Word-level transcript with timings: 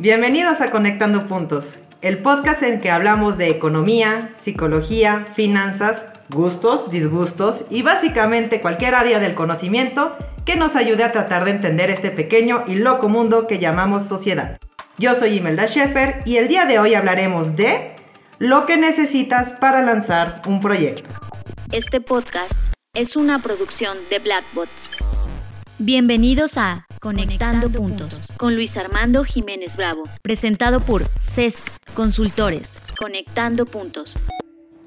Bienvenidos 0.00 0.62
a 0.62 0.70
Conectando 0.70 1.26
Puntos, 1.26 1.76
el 2.00 2.22
podcast 2.22 2.62
en 2.62 2.80
que 2.80 2.90
hablamos 2.90 3.36
de 3.36 3.50
economía, 3.50 4.32
psicología, 4.32 5.26
finanzas, 5.34 6.06
gustos, 6.30 6.90
disgustos 6.90 7.66
y 7.68 7.82
básicamente 7.82 8.62
cualquier 8.62 8.94
área 8.94 9.18
del 9.18 9.34
conocimiento 9.34 10.16
que 10.46 10.56
nos 10.56 10.74
ayude 10.74 11.04
a 11.04 11.12
tratar 11.12 11.44
de 11.44 11.50
entender 11.50 11.90
este 11.90 12.10
pequeño 12.10 12.64
y 12.66 12.76
loco 12.76 13.10
mundo 13.10 13.46
que 13.46 13.58
llamamos 13.58 14.04
sociedad. 14.04 14.58
Yo 14.96 15.14
soy 15.14 15.36
Imelda 15.36 15.66
Schaefer 15.66 16.22
y 16.24 16.38
el 16.38 16.48
día 16.48 16.64
de 16.64 16.78
hoy 16.78 16.94
hablaremos 16.94 17.54
de 17.54 17.94
lo 18.38 18.64
que 18.64 18.78
necesitas 18.78 19.52
para 19.52 19.82
lanzar 19.82 20.40
un 20.46 20.62
proyecto. 20.62 21.10
Este 21.72 22.00
podcast 22.00 22.58
es 22.94 23.16
una 23.16 23.42
producción 23.42 23.98
de 24.08 24.18
Blackbot. 24.18 24.70
Bienvenidos 25.82 26.58
a 26.58 26.86
Conectando, 27.00 27.70
Puntos 27.70 28.20
con 28.36 28.54
Luis 28.54 28.76
Armando 28.76 29.24
Jiménez 29.24 29.78
Bravo, 29.78 30.04
presentado 30.20 30.80
por 30.80 31.06
CESC 31.22 31.64
Consultores. 31.94 32.78
Conectando 32.98 33.64
Puntos. 33.64 34.18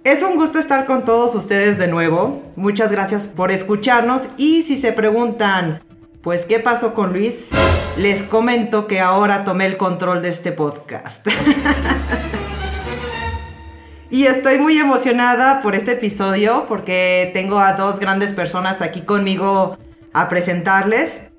Es 0.03 0.21
un 0.21 0.35
gusto 0.35 0.59
estar 0.59 0.85
con 0.85 1.03
todos 1.03 1.33
ustedes 1.33 1.79
de 1.79 1.87
nuevo. 1.87 2.43
Muchas 2.55 2.91
gracias 2.91 3.25
por 3.25 3.51
escucharnos 3.51 4.21
y 4.37 4.61
si 4.61 4.77
se 4.77 4.91
preguntan, 4.91 5.81
pues, 6.21 6.45
¿qué 6.45 6.59
pasó 6.59 6.93
con 6.93 7.11
Luis? 7.11 7.49
Les 7.97 8.21
comento 8.21 8.85
que 8.85 8.99
ahora 8.99 9.45
tomé 9.45 9.65
el 9.65 9.77
control 9.77 10.21
de 10.21 10.29
este 10.29 10.51
podcast. 10.51 11.27
y 14.11 14.27
estoy 14.27 14.59
muy 14.59 14.77
emocionada 14.77 15.63
por 15.63 15.73
este 15.73 15.93
episodio 15.93 16.65
porque 16.67 17.31
tengo 17.33 17.57
a 17.57 17.73
dos 17.73 17.99
grandes 17.99 18.31
personas 18.31 18.83
aquí 18.83 19.01
conmigo 19.01 19.79
a 20.13 20.29
presentarles. 20.29 21.29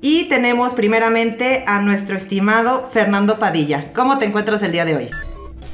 Y 0.00 0.28
tenemos 0.28 0.74
primeramente 0.74 1.64
a 1.66 1.80
nuestro 1.80 2.16
estimado 2.16 2.86
Fernando 2.86 3.38
Padilla. 3.38 3.92
¿Cómo 3.94 4.18
te 4.18 4.26
encuentras 4.26 4.62
el 4.62 4.72
día 4.72 4.84
de 4.84 4.96
hoy? 4.96 5.10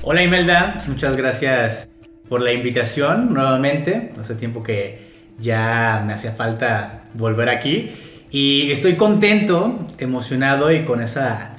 Hola 0.03 0.23
Imelda, 0.23 0.79
muchas 0.89 1.17
gracias 1.17 1.89
por 2.29 2.41
la 2.41 2.53
invitación 2.53 3.33
nuevamente. 3.33 4.13
Hace 4.21 4.35
tiempo 4.35 4.63
que 4.63 5.13
ya 5.39 6.03
me 6.07 6.15
hacía 6.15 6.33
falta 6.33 7.05
volver 7.15 7.49
aquí. 7.49 7.91
Y 8.31 8.71
estoy 8.73 8.95
contento, 8.95 9.87
emocionado 9.99 10.73
y 10.73 10.85
con 10.85 11.03
esa 11.03 11.57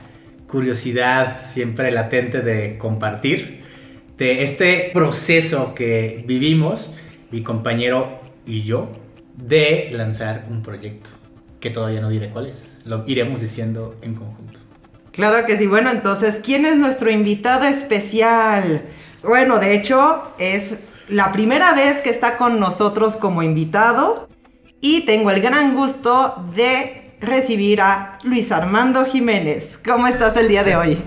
curiosidad 0.47 1.38
siempre 1.45 1.92
latente 1.92 2.42
de 2.42 2.78
compartir 2.78 3.62
de 4.18 4.44
este 4.44 4.92
proceso 4.94 5.73
que 5.75 6.23
vivimos, 6.28 6.92
mi 7.31 7.42
compañero 7.42 8.20
y 8.45 8.62
yo, 8.62 8.92
de 9.36 9.89
lanzar 9.92 10.45
un 10.50 10.62
proyecto 10.62 11.09
que 11.59 11.70
todavía 11.70 12.02
no 12.02 12.09
diré 12.09 12.30
cuál 12.30 12.48
es. 12.48 12.80
Lo 12.86 13.03
iremos 13.08 13.42
diciendo 13.42 13.95
en 14.02 14.16
conjunto. 14.16 14.59
Claro 15.12 15.45
que 15.45 15.58
sí. 15.58 15.67
Bueno, 15.67 15.92
entonces, 15.92 16.42
¿quién 16.44 16.66
es 16.66 16.75
nuestro 16.75 17.09
invitado 17.12 17.66
especial? 17.66 18.84
Bueno, 19.23 19.59
de 19.59 19.75
hecho, 19.75 20.34
es 20.40 20.78
la 21.08 21.31
primera 21.31 21.73
vez 21.73 22.02
que 22.02 22.09
está 22.09 22.38
con 22.38 22.59
nosotros 22.59 23.16
como 23.16 23.44
invitado 23.44 24.28
y 24.81 25.06
tengo 25.06 25.31
el 25.31 25.42
gran 25.42 25.75
gusto 25.75 26.45
de 26.53 27.16
recibir 27.22 27.81
a 27.81 28.18
Luis 28.23 28.52
Armando 28.52 29.06
Jiménez. 29.06 29.80
¿Cómo 29.86 30.08
estás 30.08 30.36
el 30.36 30.50
día 30.50 30.64
de 30.64 30.75
hoy? 30.75 31.03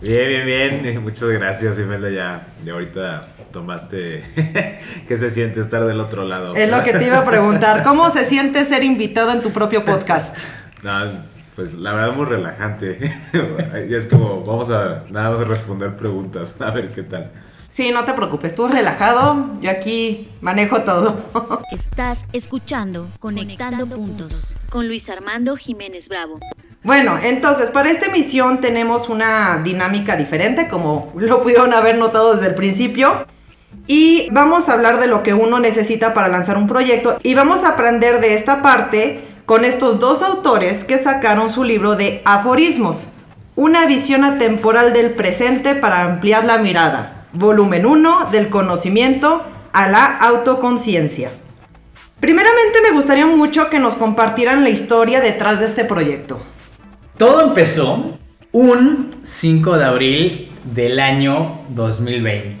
Bien, 0.00 0.28
bien, 0.28 0.82
bien. 0.82 1.02
Muchas 1.02 1.28
gracias, 1.28 1.78
Imelda. 1.78 2.10
Ya, 2.10 2.46
ya 2.64 2.72
ahorita 2.72 3.22
tomaste. 3.52 4.22
¿Qué 5.08 5.16
se 5.16 5.30
siente 5.30 5.60
estar 5.60 5.84
del 5.84 6.00
otro 6.00 6.24
lado? 6.24 6.54
Es 6.54 6.70
lo 6.70 6.82
que 6.82 6.92
te 6.92 7.06
iba 7.06 7.18
a 7.18 7.24
preguntar. 7.24 7.82
¿Cómo 7.84 8.08
se 8.10 8.24
siente 8.24 8.64
ser 8.64 8.84
invitado 8.84 9.32
en 9.32 9.42
tu 9.42 9.50
propio 9.50 9.84
podcast? 9.84 10.38
No, 10.82 10.92
pues 11.56 11.74
la 11.74 11.92
verdad 11.92 12.14
muy 12.14 12.26
relajante. 12.26 13.12
y 13.88 13.94
es 13.94 14.06
como, 14.06 14.44
vamos 14.44 14.70
a 14.70 15.04
nada 15.10 15.30
más 15.30 15.40
a 15.40 15.44
responder 15.44 15.96
preguntas, 15.96 16.54
a 16.60 16.70
ver 16.70 16.90
qué 16.90 17.02
tal. 17.02 17.32
Sí, 17.70 17.90
no 17.92 18.04
te 18.04 18.12
preocupes, 18.14 18.54
tú 18.54 18.66
relajado, 18.66 19.50
yo 19.60 19.70
aquí 19.70 20.28
manejo 20.40 20.82
todo. 20.82 21.60
Estás 21.70 22.26
escuchando 22.32 23.08
Conectando, 23.20 23.86
Puntos 23.86 24.56
con 24.68 24.88
Luis 24.88 25.08
Armando 25.10 25.56
Jiménez 25.56 26.08
Bravo. 26.08 26.40
Bueno, 26.84 27.18
entonces 27.22 27.70
para 27.70 27.90
esta 27.90 28.06
emisión 28.06 28.60
tenemos 28.60 29.08
una 29.08 29.60
dinámica 29.64 30.16
diferente, 30.16 30.68
como 30.68 31.12
lo 31.16 31.42
pudieron 31.42 31.74
haber 31.74 31.98
notado 31.98 32.34
desde 32.34 32.48
el 32.48 32.54
principio. 32.54 33.26
Y 33.86 34.28
vamos 34.30 34.68
a 34.68 34.74
hablar 34.74 35.00
de 35.00 35.08
lo 35.08 35.22
que 35.22 35.34
uno 35.34 35.58
necesita 35.58 36.14
para 36.14 36.28
lanzar 36.28 36.56
un 36.56 36.68
proyecto. 36.68 37.18
Y 37.22 37.34
vamos 37.34 37.64
a 37.64 37.70
aprender 37.70 38.20
de 38.20 38.34
esta 38.34 38.62
parte 38.62 39.20
con 39.44 39.64
estos 39.64 39.98
dos 39.98 40.22
autores 40.22 40.84
que 40.84 40.98
sacaron 40.98 41.50
su 41.50 41.64
libro 41.64 41.96
de 41.96 42.22
Aforismos. 42.24 43.08
Una 43.56 43.86
visión 43.86 44.24
atemporal 44.24 44.92
del 44.92 45.10
presente 45.10 45.74
para 45.74 46.02
ampliar 46.04 46.44
la 46.44 46.58
mirada. 46.58 47.26
Volumen 47.32 47.86
1 47.86 48.28
del 48.30 48.50
conocimiento 48.50 49.42
a 49.72 49.88
la 49.88 50.04
autoconciencia. 50.06 51.30
Primeramente 52.20 52.80
me 52.82 52.92
gustaría 52.92 53.26
mucho 53.26 53.68
que 53.68 53.78
nos 53.78 53.96
compartieran 53.96 54.62
la 54.62 54.70
historia 54.70 55.20
detrás 55.20 55.60
de 55.60 55.66
este 55.66 55.84
proyecto. 55.84 56.40
Todo 57.18 57.42
empezó 57.42 58.16
un 58.52 59.16
5 59.24 59.76
de 59.76 59.84
abril 59.84 60.52
del 60.72 61.00
año 61.00 61.62
2020, 61.70 62.56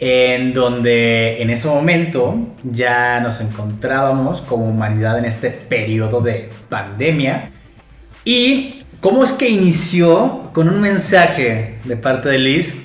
en 0.00 0.52
donde 0.52 1.40
en 1.40 1.48
ese 1.48 1.66
momento 1.66 2.36
ya 2.62 3.20
nos 3.20 3.40
encontrábamos 3.40 4.42
como 4.42 4.68
humanidad 4.68 5.18
en 5.18 5.24
este 5.24 5.48
periodo 5.48 6.20
de 6.20 6.50
pandemia. 6.68 7.48
¿Y 8.22 8.82
cómo 9.00 9.24
es 9.24 9.32
que 9.32 9.48
inició? 9.48 10.50
Con 10.52 10.68
un 10.68 10.82
mensaje 10.82 11.78
de 11.84 11.96
parte 11.96 12.28
de 12.28 12.38
Liz 12.38 12.76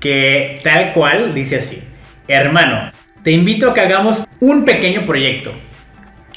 que 0.00 0.60
tal 0.64 0.94
cual 0.94 1.34
dice 1.34 1.56
así, 1.56 1.82
hermano, 2.26 2.90
te 3.22 3.32
invito 3.32 3.68
a 3.68 3.74
que 3.74 3.82
hagamos 3.82 4.24
un 4.40 4.64
pequeño 4.64 5.04
proyecto. 5.04 5.52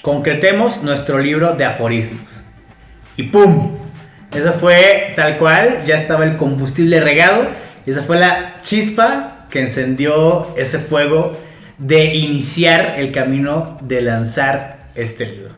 Concretemos 0.01 0.83
nuestro 0.83 1.17
libro 1.17 1.53
de 1.53 1.63
aforismos. 1.63 2.41
Y 3.15 3.23
¡pum! 3.23 3.80
Esa 4.33 4.53
fue 4.53 5.13
tal 5.15 5.37
cual, 5.37 5.83
ya 5.85 5.95
estaba 5.95 6.23
el 6.23 6.37
combustible 6.37 6.99
regado 6.99 7.47
esa 7.85 8.03
fue 8.03 8.19
la 8.19 8.61
chispa 8.61 9.47
que 9.49 9.61
encendió 9.61 10.55
ese 10.55 10.79
fuego 10.79 11.35
de 11.77 12.13
iniciar 12.13 12.95
el 12.97 13.11
camino 13.11 13.77
de 13.81 14.01
lanzar 14.01 14.89
este 14.93 15.25
libro. 15.25 15.55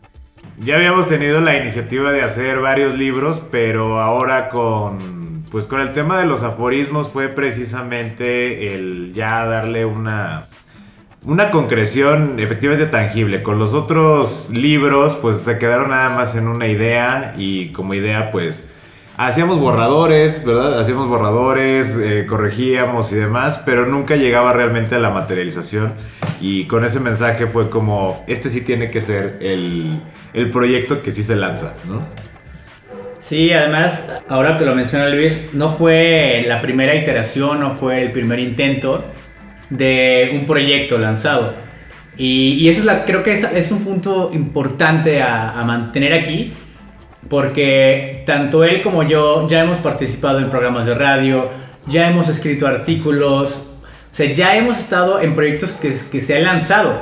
Ya 0.59 0.75
habíamos 0.75 1.09
tenido 1.09 1.41
la 1.41 1.57
iniciativa 1.57 2.11
de 2.11 2.21
hacer 2.21 2.59
varios 2.59 2.97
libros, 2.97 3.41
pero 3.51 4.01
ahora 4.01 4.49
con 4.49 5.43
pues 5.51 5.67
con 5.67 5.81
el 5.81 5.91
tema 5.91 6.17
de 6.17 6.25
los 6.25 6.41
aforismos 6.41 7.09
fue 7.09 7.27
precisamente 7.27 8.73
el 8.73 9.13
ya 9.13 9.45
darle 9.45 9.85
una 9.85 10.45
una 11.25 11.51
concreción 11.51 12.35
efectivamente 12.39 12.87
tangible. 12.87 13.43
Con 13.43 13.59
los 13.59 13.73
otros 13.73 14.49
libros, 14.51 15.15
pues 15.15 15.37
se 15.37 15.57
quedaron 15.57 15.89
nada 15.89 16.09
más 16.09 16.35
en 16.35 16.47
una 16.47 16.67
idea 16.67 17.33
y 17.37 17.69
como 17.69 17.93
idea, 17.93 18.31
pues 18.31 18.71
hacíamos 19.15 19.59
borradores, 19.59 20.43
¿verdad? 20.43 20.79
Hacíamos 20.79 21.07
borradores, 21.07 21.97
eh, 21.97 22.25
corregíamos 22.27 23.11
y 23.11 23.15
demás, 23.15 23.61
pero 23.65 23.85
nunca 23.85 24.15
llegaba 24.15 24.53
realmente 24.53 24.95
a 24.95 24.99
la 24.99 25.09
materialización. 25.09 25.93
Y 26.41 26.65
con 26.65 26.83
ese 26.83 26.99
mensaje 26.99 27.47
fue 27.47 27.69
como, 27.69 28.23
este 28.27 28.49
sí 28.49 28.61
tiene 28.61 28.91
que 28.91 29.01
ser 29.01 29.37
el, 29.39 30.01
el 30.33 30.49
proyecto 30.49 31.01
que 31.01 31.11
sí 31.11 31.23
se 31.23 31.35
lanza, 31.35 31.73
¿no? 31.87 32.01
Sí, 33.19 33.53
además, 33.53 34.11
ahora 34.27 34.57
que 34.57 34.65
lo 34.65 34.75
menciona 34.75 35.07
Luis, 35.07 35.45
no 35.53 35.69
fue 35.69 36.43
la 36.45 36.61
primera 36.61 36.93
iteración, 36.93 37.61
no 37.61 37.71
fue 37.71 38.01
el 38.01 38.11
primer 38.11 38.39
intento 38.39 39.05
de 39.77 40.31
un 40.33 40.45
proyecto 40.45 40.97
lanzado. 40.97 41.53
Y, 42.17 42.67
eso 42.69 42.81
es 42.81 42.85
la, 42.85 43.05
creo 43.05 43.23
que 43.23 43.33
es, 43.33 43.71
un 43.71 43.83
punto 43.83 44.29
importante 44.33 45.21
a, 45.21 45.63
mantener 45.65 46.13
aquí, 46.13 46.53
porque 47.27 48.23
tanto 48.25 48.63
él 48.63 48.81
como 48.81 49.03
yo 49.03 49.47
ya 49.47 49.63
hemos 49.63 49.79
participado 49.79 50.39
en 50.39 50.49
programas 50.49 50.85
de 50.85 50.93
radio, 50.93 51.49
ya 51.87 52.09
hemos 52.09 52.29
escrito 52.29 52.67
artículos, 52.67 53.63
o 54.11 54.15
sea, 54.15 54.31
ya 54.31 54.55
hemos 54.55 54.77
estado 54.77 55.19
en 55.21 55.33
proyectos 55.33 55.71
que, 55.71 56.21
se 56.21 56.37
han 56.37 56.43
lanzado. 56.43 57.01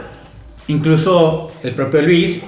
Incluso 0.67 1.51
el 1.61 1.73
propio 1.73 2.01
Luis, 2.01 2.41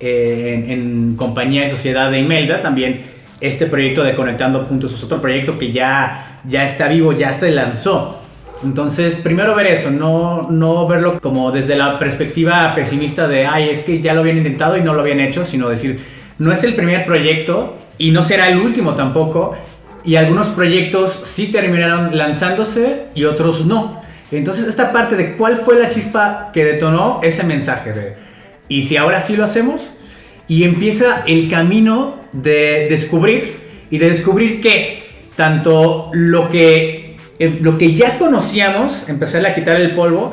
eh, 0.00 0.64
en, 0.68 1.14
compañía 1.16 1.62
de 1.62 1.68
sociedad 1.68 2.10
de 2.10 2.18
Imelda, 2.18 2.60
también 2.60 3.02
este 3.40 3.66
proyecto 3.66 4.02
de 4.02 4.14
Conectando 4.14 4.66
Puntos 4.66 4.92
es 4.92 5.04
otro 5.04 5.20
proyecto 5.20 5.56
que 5.56 5.70
ya, 5.70 6.40
ya 6.48 6.64
está 6.64 6.88
vivo, 6.88 7.12
ya 7.12 7.32
se 7.32 7.52
lanzó. 7.52 8.21
Entonces, 8.64 9.16
primero 9.16 9.54
ver 9.54 9.66
eso, 9.66 9.90
no, 9.90 10.48
no 10.50 10.86
verlo 10.86 11.20
como 11.20 11.50
desde 11.50 11.74
la 11.74 11.98
perspectiva 11.98 12.72
pesimista 12.74 13.26
de, 13.26 13.46
ay, 13.46 13.70
es 13.70 13.80
que 13.80 14.00
ya 14.00 14.14
lo 14.14 14.20
habían 14.20 14.36
intentado 14.36 14.76
y 14.76 14.82
no 14.82 14.94
lo 14.94 15.00
habían 15.00 15.20
hecho, 15.20 15.44
sino 15.44 15.68
decir, 15.68 15.98
no 16.38 16.52
es 16.52 16.62
el 16.62 16.74
primer 16.74 17.04
proyecto 17.04 17.76
y 17.98 18.12
no 18.12 18.22
será 18.22 18.48
el 18.48 18.58
último 18.58 18.94
tampoco. 18.94 19.56
Y 20.04 20.16
algunos 20.16 20.48
proyectos 20.48 21.20
sí 21.22 21.48
terminaron 21.48 22.16
lanzándose 22.16 23.06
y 23.14 23.24
otros 23.24 23.66
no. 23.66 24.00
Entonces, 24.30 24.66
esta 24.66 24.92
parte 24.92 25.16
de 25.16 25.36
cuál 25.36 25.56
fue 25.56 25.78
la 25.78 25.88
chispa 25.88 26.50
que 26.52 26.64
detonó 26.64 27.20
ese 27.22 27.44
mensaje 27.44 27.92
de, 27.92 28.14
¿y 28.68 28.82
si 28.82 28.96
ahora 28.96 29.20
sí 29.20 29.36
lo 29.36 29.44
hacemos? 29.44 29.82
Y 30.48 30.64
empieza 30.64 31.22
el 31.26 31.48
camino 31.48 32.16
de 32.32 32.86
descubrir 32.88 33.54
y 33.90 33.98
de 33.98 34.10
descubrir 34.10 34.60
qué, 34.60 35.02
tanto 35.36 36.10
lo 36.14 36.48
que, 36.48 37.01
eh, 37.42 37.58
lo 37.60 37.76
que 37.76 37.94
ya 37.94 38.18
conocíamos, 38.18 39.08
empezar 39.08 39.44
a 39.44 39.52
quitar 39.52 39.80
el 39.80 39.94
polvo, 39.94 40.32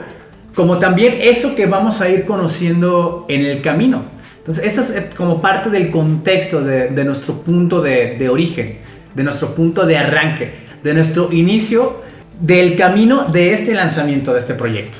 como 0.54 0.78
también 0.78 1.16
eso 1.20 1.56
que 1.56 1.66
vamos 1.66 2.02
a 2.02 2.10
ir 2.10 2.26
conociendo 2.26 3.26
en 3.28 3.42
el 3.42 3.62
camino. 3.62 4.04
Entonces, 4.38 4.64
eso 4.64 4.82
es 4.82 4.92
eh, 4.92 5.10
como 5.18 5.42
parte 5.42 5.72
del 5.72 5.90
contexto 5.90 6.62
de, 6.62 6.90
de 6.90 7.04
nuestro 7.04 7.42
punto 7.42 7.82
de, 7.82 8.16
de, 8.18 8.30
origen, 8.30 8.78
de 9.16 9.24
nuestro 9.24 9.56
punto 9.56 9.88
de 9.88 9.98
arranque, 9.98 10.52
de 10.84 10.94
nuestro 10.94 11.32
inicio 11.32 12.02
del 12.40 12.76
camino 12.76 13.26
de 13.26 13.54
este 13.54 13.74
lanzamiento 13.74 14.34
de 14.34 14.40
este 14.40 14.54
proyecto. 14.54 15.00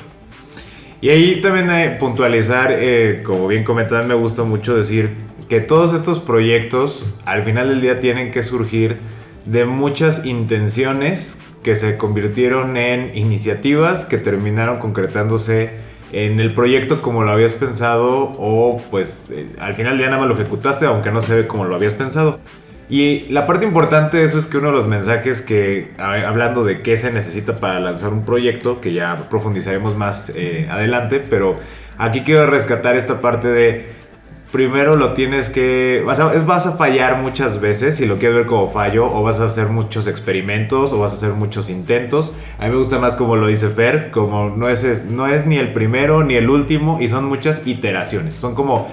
Y 1.00 1.10
ahí 1.10 1.40
también 1.40 1.70
hay 1.70 1.96
puntualizar, 2.00 2.74
eh, 2.76 3.22
como 3.24 3.46
bien 3.46 3.62
comentaban, 3.62 4.08
me 4.08 4.14
gusta 4.14 4.42
mucho 4.42 4.76
decir 4.76 5.10
que 5.48 5.60
todos 5.60 5.94
estos 5.94 6.18
proyectos 6.18 7.06
al 7.24 7.44
final 7.44 7.68
del 7.68 7.80
día 7.80 8.00
tienen 8.00 8.32
que 8.32 8.42
surgir 8.42 8.98
de 9.46 9.64
muchas 9.64 10.26
intenciones 10.26 11.40
que 11.62 11.76
se 11.76 11.96
convirtieron 11.96 12.76
en 12.76 13.16
iniciativas 13.16 14.04
que 14.04 14.18
terminaron 14.18 14.78
concretándose 14.78 15.70
en 16.12 16.40
el 16.40 16.54
proyecto 16.54 17.02
como 17.02 17.22
lo 17.22 17.30
habías 17.30 17.54
pensado 17.54 18.32
o 18.38 18.80
pues 18.90 19.30
eh, 19.30 19.46
al 19.60 19.74
final 19.74 19.96
día 19.96 20.06
nada 20.06 20.18
más 20.18 20.28
lo 20.28 20.34
ejecutaste 20.34 20.86
aunque 20.86 21.10
no 21.10 21.20
se 21.20 21.34
ve 21.34 21.46
como 21.46 21.64
lo 21.64 21.74
habías 21.74 21.94
pensado. 21.94 22.40
Y 22.88 23.26
la 23.28 23.46
parte 23.46 23.64
importante 23.64 24.16
de 24.16 24.24
eso 24.24 24.36
es 24.36 24.46
que 24.46 24.58
uno 24.58 24.68
de 24.68 24.72
los 24.72 24.88
mensajes 24.88 25.40
que, 25.42 25.92
hablando 25.96 26.64
de 26.64 26.82
qué 26.82 26.96
se 26.96 27.12
necesita 27.12 27.58
para 27.58 27.78
lanzar 27.78 28.12
un 28.12 28.24
proyecto, 28.24 28.80
que 28.80 28.92
ya 28.92 29.28
profundizaremos 29.30 29.96
más 29.96 30.32
eh, 30.34 30.66
adelante, 30.68 31.20
pero 31.20 31.60
aquí 31.98 32.22
quiero 32.22 32.46
rescatar 32.46 32.96
esta 32.96 33.20
parte 33.20 33.46
de 33.46 33.86
primero 34.52 34.96
lo 34.96 35.12
tienes 35.12 35.48
que. 35.48 36.02
Vas 36.04 36.20
a, 36.20 36.26
vas 36.26 36.66
a 36.66 36.72
fallar 36.72 37.22
muchas 37.22 37.60
veces 37.60 37.96
si 37.96 38.06
lo 38.06 38.18
quieres 38.18 38.38
ver 38.38 38.46
como 38.46 38.70
fallo, 38.70 39.06
o 39.06 39.22
vas 39.22 39.40
a 39.40 39.46
hacer 39.46 39.68
muchos 39.68 40.08
experimentos, 40.08 40.92
o 40.92 40.98
vas 40.98 41.12
a 41.12 41.14
hacer 41.16 41.32
muchos 41.32 41.70
intentos. 41.70 42.34
A 42.58 42.64
mí 42.64 42.70
me 42.70 42.76
gusta 42.76 42.98
más 42.98 43.16
como 43.16 43.36
lo 43.36 43.46
dice 43.46 43.68
Fer, 43.68 44.10
como 44.10 44.50
no 44.50 44.68
es, 44.68 45.04
no 45.04 45.26
es 45.26 45.46
ni 45.46 45.56
el 45.58 45.72
primero 45.72 46.24
ni 46.24 46.34
el 46.34 46.50
último, 46.50 46.98
y 47.00 47.08
son 47.08 47.24
muchas 47.26 47.66
iteraciones. 47.66 48.34
Son 48.34 48.54
como. 48.54 48.88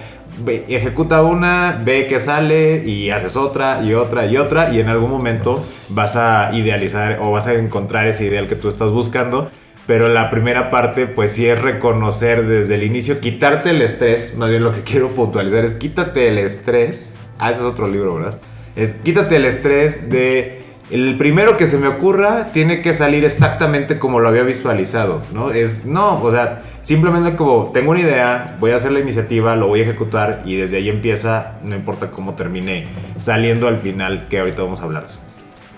ejecuta 0.45 1.23
una, 1.23 1.81
ve 1.83 2.05
que 2.07 2.19
sale 2.19 2.83
y 2.85 3.09
haces 3.09 3.35
otra 3.35 3.81
y 3.83 3.93
otra 3.93 4.27
y 4.27 4.37
otra 4.37 4.71
y 4.71 4.79
en 4.79 4.87
algún 4.87 5.09
momento 5.09 5.65
vas 5.89 6.15
a 6.15 6.51
idealizar 6.53 7.17
o 7.21 7.31
vas 7.31 7.47
a 7.47 7.53
encontrar 7.53 8.05
ese 8.05 8.25
ideal 8.25 8.47
que 8.47 8.55
tú 8.55 8.69
estás 8.69 8.91
buscando 8.91 9.49
pero 9.87 10.09
la 10.09 10.29
primera 10.29 10.69
parte 10.69 11.07
pues 11.07 11.31
sí 11.31 11.47
es 11.47 11.59
reconocer 11.59 12.45
desde 12.45 12.75
el 12.75 12.83
inicio, 12.83 13.19
quitarte 13.19 13.71
el 13.71 13.81
estrés, 13.81 14.35
más 14.35 14.49
bien 14.49 14.63
lo 14.63 14.73
que 14.73 14.81
quiero 14.81 15.09
puntualizar 15.09 15.63
es 15.63 15.73
quítate 15.73 16.27
el 16.27 16.37
estrés, 16.37 17.15
ah, 17.39 17.49
ese 17.49 17.61
es 17.61 17.65
otro 17.65 17.87
libro, 17.87 18.15
¿verdad? 18.15 18.37
Es 18.75 18.93
quítate 18.95 19.37
el 19.37 19.45
estrés 19.45 20.09
de 20.09 20.67
el 20.91 21.17
primero 21.17 21.57
que 21.57 21.67
se 21.67 21.77
me 21.77 21.87
ocurra 21.87 22.51
tiene 22.53 22.81
que 22.81 22.93
salir 22.93 23.25
exactamente 23.25 23.99
como 23.99 24.19
lo 24.19 24.29
había 24.29 24.43
visualizado, 24.43 25.21
¿no? 25.33 25.51
Es, 25.51 25.85
no, 25.85 26.21
o 26.21 26.31
sea, 26.31 26.61
simplemente 26.81 27.35
como 27.35 27.71
tengo 27.73 27.91
una 27.91 27.99
idea, 27.99 28.55
voy 28.59 28.71
a 28.71 28.75
hacer 28.75 28.91
la 28.91 28.99
iniciativa, 28.99 29.55
lo 29.55 29.67
voy 29.67 29.81
a 29.81 29.83
ejecutar 29.83 30.43
y 30.45 30.55
desde 30.55 30.77
ahí 30.77 30.89
empieza, 30.89 31.59
no 31.63 31.75
importa 31.75 32.11
cómo 32.11 32.35
termine, 32.35 32.87
saliendo 33.17 33.67
al 33.67 33.79
final, 33.79 34.27
que 34.29 34.39
ahorita 34.39 34.61
vamos 34.63 34.79
a 34.79 34.83
hablar 34.83 35.05
eso. 35.05 35.19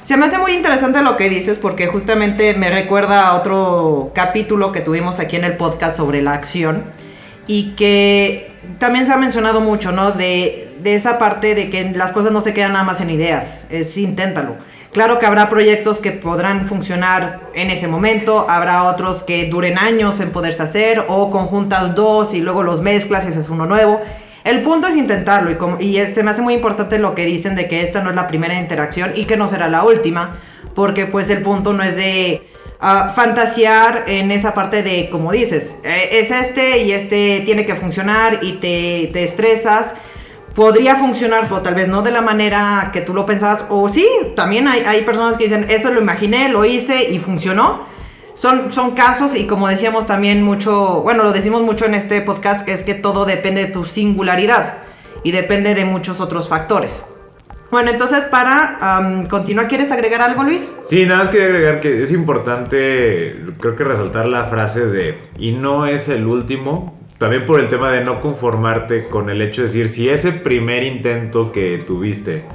Se 0.10 0.18
me 0.18 0.26
hace 0.26 0.40
muy 0.40 0.54
interesante 0.54 1.04
lo 1.04 1.18
que 1.18 1.30
dices 1.30 1.60
porque 1.60 1.86
justamente 1.86 2.56
me 2.56 2.72
recuerda 2.72 3.28
a 3.28 3.36
otro 3.36 4.12
capítulo 4.16 4.72
que 4.72 4.82
tuvimos 4.82 5.20
aquí 5.20 5.36
en 5.36 5.44
el 5.44 5.56
podcast 5.56 5.96
sobre 5.96 6.24
la 6.24 6.34
acción 6.34 6.84
y 7.46 7.76
que 7.76 8.52
también 8.80 9.06
se 9.06 9.14
ha 9.14 9.18
mencionado 9.18 9.62
mucho, 9.62 9.92
¿no? 9.92 10.12
De, 10.12 10.74
esa 10.84 11.20
parte 11.20 11.54
de 11.54 11.70
que 11.70 11.92
las 11.92 12.12
cosas 12.12 12.32
no 12.32 12.42
se 12.42 12.56
quedan 12.56 12.74
nada 12.74 12.86
más 12.86 13.02
en 13.02 13.12
ideas, 13.12 13.68
es 13.70 13.96
inténtalo. 13.98 14.56
Claro 14.94 15.20
que 15.20 15.28
habrá 15.28 15.48
proyectos 15.48 16.00
que 16.00 16.12
podrán 16.12 16.66
funcionar 16.66 17.42
en 17.54 17.70
ese 17.70 17.88
momento, 17.88 18.48
habrá 18.50 18.86
otros 18.86 19.22
que 19.22 19.46
duren 19.46 19.78
años 19.78 20.20
en 20.22 20.32
poderse 20.32 20.64
hacer 20.64 21.06
o 21.08 21.30
conjuntas 21.30 21.94
dos 21.94 22.34
y 22.34 22.42
luego 22.42 22.64
los 22.64 22.82
mezclas 22.82 23.26
y 23.26 23.28
haces 23.28 23.48
uno 23.50 23.68
nuevo. 23.68 24.02
El 24.50 24.64
punto 24.64 24.88
es 24.88 24.96
intentarlo 24.96 25.52
y, 25.52 25.56
como, 25.58 25.80
y 25.80 25.98
se 26.08 26.24
me 26.24 26.32
hace 26.32 26.42
muy 26.42 26.56
importante 26.56 26.98
lo 26.98 27.14
que 27.14 27.24
dicen 27.24 27.56
de 27.56 27.68
que 27.68 27.84
esta 27.84 28.02
no 28.02 28.10
es 28.10 28.16
la 28.16 28.26
primera 28.26 28.58
interacción 28.58 29.12
y 29.14 29.26
que 29.26 29.38
no 29.38 29.48
será 29.48 29.70
la 29.70 29.84
última, 29.84 30.38
porque 30.74 31.06
pues 31.06 31.30
el 31.30 31.44
punto 31.44 31.72
no 31.72 31.84
es 31.84 31.96
de 31.96 32.50
uh, 32.82 33.14
fantasear 33.14 34.06
en 34.08 34.32
esa 34.32 34.56
parte 34.56 34.82
de, 34.82 35.12
como 35.12 35.32
dices, 35.32 35.76
eh, 35.84 36.10
es 36.14 36.32
este 36.32 36.82
y 36.82 36.94
este 36.94 37.44
tiene 37.46 37.68
que 37.68 37.76
funcionar 37.76 38.40
y 38.42 38.54
te, 38.54 39.12
te 39.14 39.24
estresas. 39.24 39.94
Podría 40.56 40.96
funcionar, 40.96 41.44
pero 41.48 41.62
tal 41.62 41.76
vez 41.76 41.88
no 41.88 42.02
de 42.02 42.10
la 42.10 42.24
manera 42.24 42.90
que 42.92 43.02
tú 43.02 43.14
lo 43.14 43.28
pensabas. 43.28 43.66
O 43.70 43.88
sí, 43.88 44.08
también 44.36 44.68
hay, 44.68 44.82
hay 44.88 45.02
personas 45.02 45.38
que 45.38 45.44
dicen, 45.44 45.68
eso 45.70 45.92
lo 45.92 46.02
imaginé, 46.02 46.50
lo 46.50 46.66
hice 46.66 47.12
y 47.12 47.20
funcionó 47.20 47.86
son, 48.40 48.72
son 48.72 48.92
casos 48.92 49.36
y 49.36 49.48
como 49.48 49.68
decíamos 49.68 50.08
también 50.08 50.44
mucho, 50.44 51.02
bueno, 51.02 51.24
lo 51.24 51.34
decimos 51.34 51.62
mucho 51.62 51.86
en 51.86 51.94
este 51.94 52.22
podcast, 52.22 52.68
es 52.70 52.84
que 52.84 52.94
todo 52.94 53.26
depende 53.26 53.66
de 53.66 53.72
tu 53.72 53.84
singularidad 53.84 54.78
y 55.24 55.32
depende 55.32 55.76
de 55.76 55.84
muchos 55.84 56.22
otros 56.22 56.48
factores. 56.48 57.04
Bueno, 57.70 57.92
entonces 57.92 58.24
para 58.24 59.26
continuar, 59.30 59.68
¿quieres 59.68 59.92
agregar 59.92 60.22
algo, 60.22 60.44
Luis? 60.44 60.74
Sí, 60.84 61.06
nada 61.06 61.26
más 61.26 61.28
quería 61.28 61.48
agregar 61.48 61.80
que 61.82 62.02
es 62.02 62.14
importante, 62.14 63.36
creo 63.60 63.76
que 63.76 63.84
resaltar 63.84 64.26
la 64.26 64.46
frase 64.46 64.88
de, 64.88 65.20
y 65.38 65.52
no 65.52 65.86
es 65.86 66.08
el 66.08 66.26
último, 66.26 66.98
también 67.18 67.46
por 67.46 67.60
el 67.60 67.68
tema 67.68 67.92
de 67.92 68.06
no 68.06 68.22
conformarte 68.22 69.10
con 69.10 69.30
el 69.30 69.42
hecho 69.42 69.64
de 69.64 69.68
decir, 69.68 69.90
si 69.90 70.10
ese 70.10 70.32
primer 70.32 70.84
intento 70.84 71.52
que 71.52 71.78
tuviste 71.78 72.46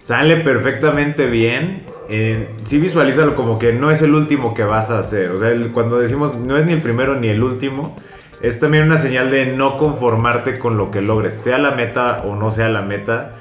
sale 0.00 0.36
perfectamente 0.36 1.26
bien, 1.26 1.82
eh, 2.08 2.50
sí 2.64 2.78
visualízalo 2.78 3.36
como 3.36 3.58
que 3.58 3.72
no 3.72 3.90
es 3.90 4.02
el 4.02 4.14
último 4.14 4.54
que 4.54 4.64
vas 4.64 4.90
a 4.90 4.98
hacer. 4.98 5.30
O 5.30 5.38
sea, 5.38 5.52
cuando 5.72 5.98
decimos 5.98 6.36
no 6.36 6.56
es 6.56 6.66
ni 6.66 6.72
el 6.72 6.82
primero 6.82 7.18
ni 7.18 7.28
el 7.28 7.42
último, 7.42 7.96
es 8.40 8.60
también 8.60 8.84
una 8.84 8.98
señal 8.98 9.30
de 9.30 9.46
no 9.46 9.78
conformarte 9.78 10.58
con 10.58 10.76
lo 10.76 10.90
que 10.90 11.00
logres, 11.00 11.34
sea 11.34 11.58
la 11.58 11.72
meta 11.72 12.22
o 12.24 12.36
no 12.36 12.50
sea 12.50 12.68
la 12.68 12.82
meta. 12.82 13.36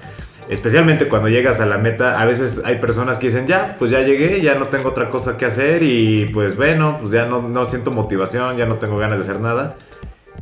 Especialmente 0.50 1.08
cuando 1.08 1.30
llegas 1.30 1.62
a 1.62 1.66
la 1.66 1.78
meta, 1.78 2.22
a 2.22 2.25
veces 2.25 2.62
hay 2.66 2.75
personas 2.75 3.18
que 3.18 3.28
dicen, 3.28 3.48
ya, 3.48 3.78
pues 3.80 3.90
ya 3.90 4.02
llegué, 4.02 4.42
ya 4.42 4.56
no 4.56 4.66
tengo 4.68 4.90
otra 4.90 5.10
cosa 5.10 5.38
que 5.38 5.46
hacer 5.46 5.81
y 5.81 6.25
pues 6.34 6.58
bueno, 6.58 6.98
pues 7.00 7.13
ya 7.13 7.25
no, 7.25 7.42
no 7.42 7.66
siento 7.66 7.92
motivación, 7.92 8.58
ya 8.58 8.66
no 8.66 8.75
tengo 8.75 8.98
ganas 8.98 9.19
de 9.19 9.24
hacer 9.24 9.40
nada 9.40 9.78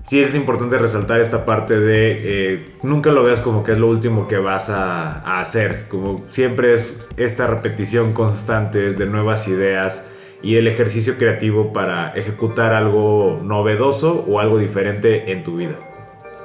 sí 0.04 0.22
es 0.22 0.36
importante 0.36 0.78
resaltar 0.78 1.20
esta 1.22 1.46
parte 1.46 1.80
de 1.80 2.54
eh, 2.54 2.66
nunca 2.84 3.12
lo 3.12 3.24
veas 3.24 3.42
como 3.42 3.64
que 3.64 3.74
es 3.74 3.78
lo 3.78 3.88
último 3.88 4.28
que 4.28 4.38
vas 4.38 4.70
a, 4.70 5.40
hacer, 5.40 5.88
como 5.88 6.24
siempre 6.30 6.74
es 6.74 7.08
esta 7.18 7.48
repetición 7.48 8.14
constante 8.14 8.92
de 8.92 9.06
nuevas 9.06 9.48
ideas 9.48 10.06
y 10.42 10.56
el 10.56 10.68
ejercicio 10.68 11.18
creativo 11.18 11.74
para 11.74 12.12
ejecutar 12.14 12.74
algo 12.74 13.40
novedoso 13.44 14.26
o 14.28 14.40
algo 14.40 14.58
diferente 14.58 15.32
en 15.32 15.44
tu 15.44 15.58
vida. 15.58 15.78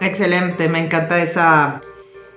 Excelente, 0.00 0.68
me 0.68 0.80
encanta 0.80 1.22
esa, 1.22 1.80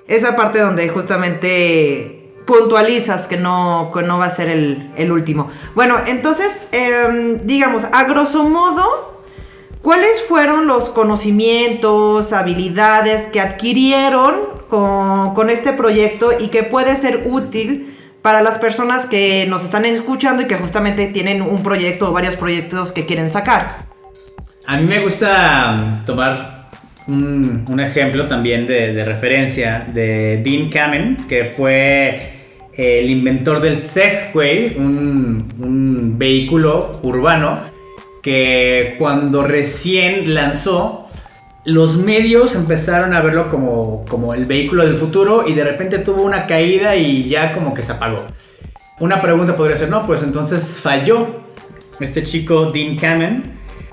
esa 0.07 0.35
parte 0.35 0.59
donde 0.59 0.87
justamente 0.89 2.17
puntualizas 2.47 3.27
que 3.27 3.37
no, 3.37 3.91
no 3.93 4.17
va 4.17 4.25
a 4.25 4.29
ser 4.29 4.49
el, 4.49 5.11
último. 5.11 5.49
Bueno, 5.75 5.97
entonces, 6.07 6.63
em, 6.71 7.45
digamos, 7.45 7.83
a 7.91 8.05
grosso 8.05 8.47
modo, 8.47 9.16
¿Cuáles 9.81 10.23
fueron 10.27 10.67
los 10.67 10.89
conocimientos, 10.89 12.33
habilidades 12.33 13.27
que 13.27 13.39
adquirieron 13.39 14.35
con, 14.67 15.49
este 15.49 15.71
proyecto 15.71 16.31
y 16.37 16.47
que 16.47 16.63
puede 16.63 16.95
ser 16.95 17.23
útil 17.25 17.95
para 18.21 18.41
las 18.41 18.57
personas 18.57 19.05
que 19.05 19.45
nos 19.47 19.63
están 19.63 19.85
escuchando 19.85 20.41
y 20.41 20.47
que 20.47 20.55
justamente 20.55 21.07
tienen 21.07 21.41
un 21.41 21.63
proyecto 21.63 22.09
o 22.09 22.11
varios 22.11 22.35
proyectos 22.35 22.91
que 22.91 23.05
quieren 23.05 23.29
sacar? 23.29 23.85
A 24.65 24.77
mí 24.77 24.85
me 24.85 24.99
gusta 24.99 26.03
tomar 26.05 26.69
un, 27.07 27.79
ejemplo 27.79 28.27
también 28.27 28.67
de, 28.67 29.05
referencia 29.05 29.87
de 29.93 30.41
Dean 30.43 30.69
Kamen, 30.69 31.27
que 31.29 31.53
fue 31.55 32.33
el 32.75 33.09
inventor 33.09 33.61
del 33.61 33.77
Segway, 33.77 34.75
un 34.77 36.15
vehículo 36.17 36.99
urbano 37.03 37.76
que 38.27 38.97
cuando 38.99 39.41
recién 39.41 40.33
lanzó, 40.33 41.07
los 41.63 41.95
medios 41.95 42.55
empezaron 42.55 43.13
a 43.13 43.21
verlo 43.21 43.49
como, 43.49 44.03
como 44.09 44.33
el 44.33 44.43
vehículo 44.43 44.85
del 44.85 44.97
futuro 44.97 45.45
y 45.47 45.53
de 45.53 45.63
repente 45.63 45.99
tuvo 45.99 46.23
una 46.23 46.45
caída 46.45 46.97
y 46.97 47.29
ya 47.29 47.53
como 47.53 47.73
que 47.73 47.83
se 47.83 47.93
apagó. 47.93 48.25
Una 48.99 49.21
pregunta 49.21 49.55
podría 49.55 49.77
ser, 49.77 49.89
no, 49.89 50.05
pues 50.05 50.23
entonces 50.23 50.77
falló 50.77 51.37
este 52.01 52.25
chico 52.25 52.65
Dean 52.65 52.97
Kamen. 52.97 53.43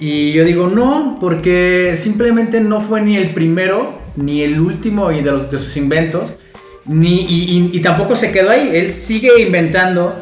Y 0.01 0.33
yo 0.33 0.45
digo, 0.45 0.67
no, 0.67 1.17
porque 1.21 1.95
simplemente 1.97 2.61
no 2.61 2.81
fue 2.81 3.03
ni 3.03 3.17
el 3.17 3.35
primero 3.35 4.01
ni 4.17 4.43
el 4.43 4.59
último 4.59 5.11
de, 5.11 5.23
los, 5.23 5.49
de 5.49 5.61
sus 5.61 5.77
inventos. 5.77 6.35
Ni, 6.87 7.21
y, 7.21 7.71
y, 7.73 7.81
tampoco 7.83 8.17
se 8.17 8.33
quedó 8.33 8.51
ahí. 8.51 8.73
Él 8.75 8.93
sigue 8.93 9.41
inventando, 9.41 10.17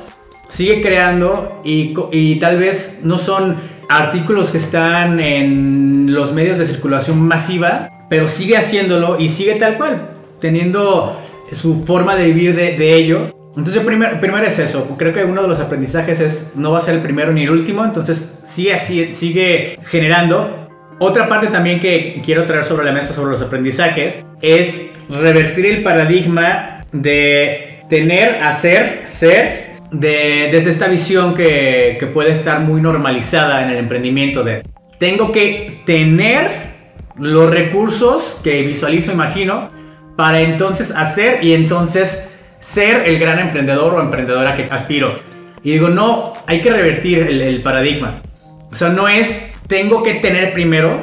sigue 0.50 0.82
creando 0.82 1.62
y, 1.64 1.94
y 2.12 2.36
tal 2.36 2.58
vez 2.58 2.98
no 3.04 3.16
son 3.16 3.71
artículos 3.96 4.50
que 4.50 4.58
están 4.58 5.20
en 5.20 6.12
los 6.12 6.32
medios 6.32 6.58
de 6.58 6.66
circulación 6.66 7.20
masiva, 7.20 7.88
pero 8.08 8.28
sigue 8.28 8.56
haciéndolo 8.56 9.18
y 9.18 9.28
sigue 9.28 9.54
tal 9.56 9.76
cual, 9.76 10.10
teniendo 10.40 11.18
su 11.52 11.84
forma 11.84 12.16
de 12.16 12.26
vivir 12.26 12.54
de, 12.54 12.94
ello. 12.94 13.34
Entonces, 13.56 13.82
primero, 13.82 14.18
primero 14.20 14.46
es 14.46 14.58
eso. 14.58 14.86
Creo 14.96 15.12
que 15.12 15.24
uno 15.24 15.42
de 15.42 15.48
los 15.48 15.60
aprendizajes 15.60 16.20
es 16.20 16.52
no 16.54 16.72
va 16.72 16.78
a 16.78 16.80
ser 16.80 16.94
el 16.94 17.00
primero 17.02 17.32
ni 17.32 17.44
el 17.44 17.50
último. 17.50 17.84
Entonces, 17.84 18.32
sí, 18.42 18.70
así, 18.70 19.12
sigue 19.12 19.78
generando. 19.86 20.68
Otra 20.98 21.28
parte 21.28 21.48
también 21.48 21.80
que 21.80 22.20
quiero 22.24 22.46
traer 22.46 22.64
sobre 22.64 22.86
la 22.86 22.92
mesa 22.92 23.12
sobre 23.12 23.32
los 23.32 23.42
aprendizajes 23.42 24.24
es 24.40 24.86
revertir 25.10 25.66
el 25.66 25.82
paradigma 25.82 26.84
de 26.92 27.80
tener, 27.88 28.42
hacer, 28.42 29.02
ser, 29.06 29.71
de, 29.92 30.48
desde 30.50 30.70
esta 30.70 30.88
visión 30.88 31.34
que, 31.34 32.10
puede 32.12 32.32
estar 32.32 32.60
muy 32.60 32.80
normalizada 32.80 33.62
en 33.62 33.70
el 33.70 33.76
emprendimiento 33.76 34.42
de 34.42 34.62
tengo 34.98 35.32
que 35.32 35.82
tener 35.84 36.72
los 37.18 37.50
recursos 37.50 38.40
que 38.42 38.62
visualizo, 38.62 39.12
imagino, 39.12 39.68
para 40.16 40.40
entonces 40.40 40.90
hacer 40.92 41.42
y 41.42 41.54
entonces 41.54 42.28
ser 42.58 43.04
el 43.06 43.18
gran 43.18 43.38
emprendedor 43.38 43.94
o 43.94 44.00
emprendedora 44.00 44.54
que 44.54 44.68
aspiro. 44.70 45.18
Y 45.62 45.72
digo, 45.72 45.88
no, 45.88 46.34
hay 46.46 46.60
que 46.60 46.70
revertir 46.70 47.18
el, 47.18 47.62
paradigma. 47.62 48.22
O 48.70 48.74
sea, 48.74 48.88
no 48.88 49.08
es 49.08 49.40
tengo 49.66 50.02
que 50.02 50.14
tener 50.14 50.52
primero 50.52 51.00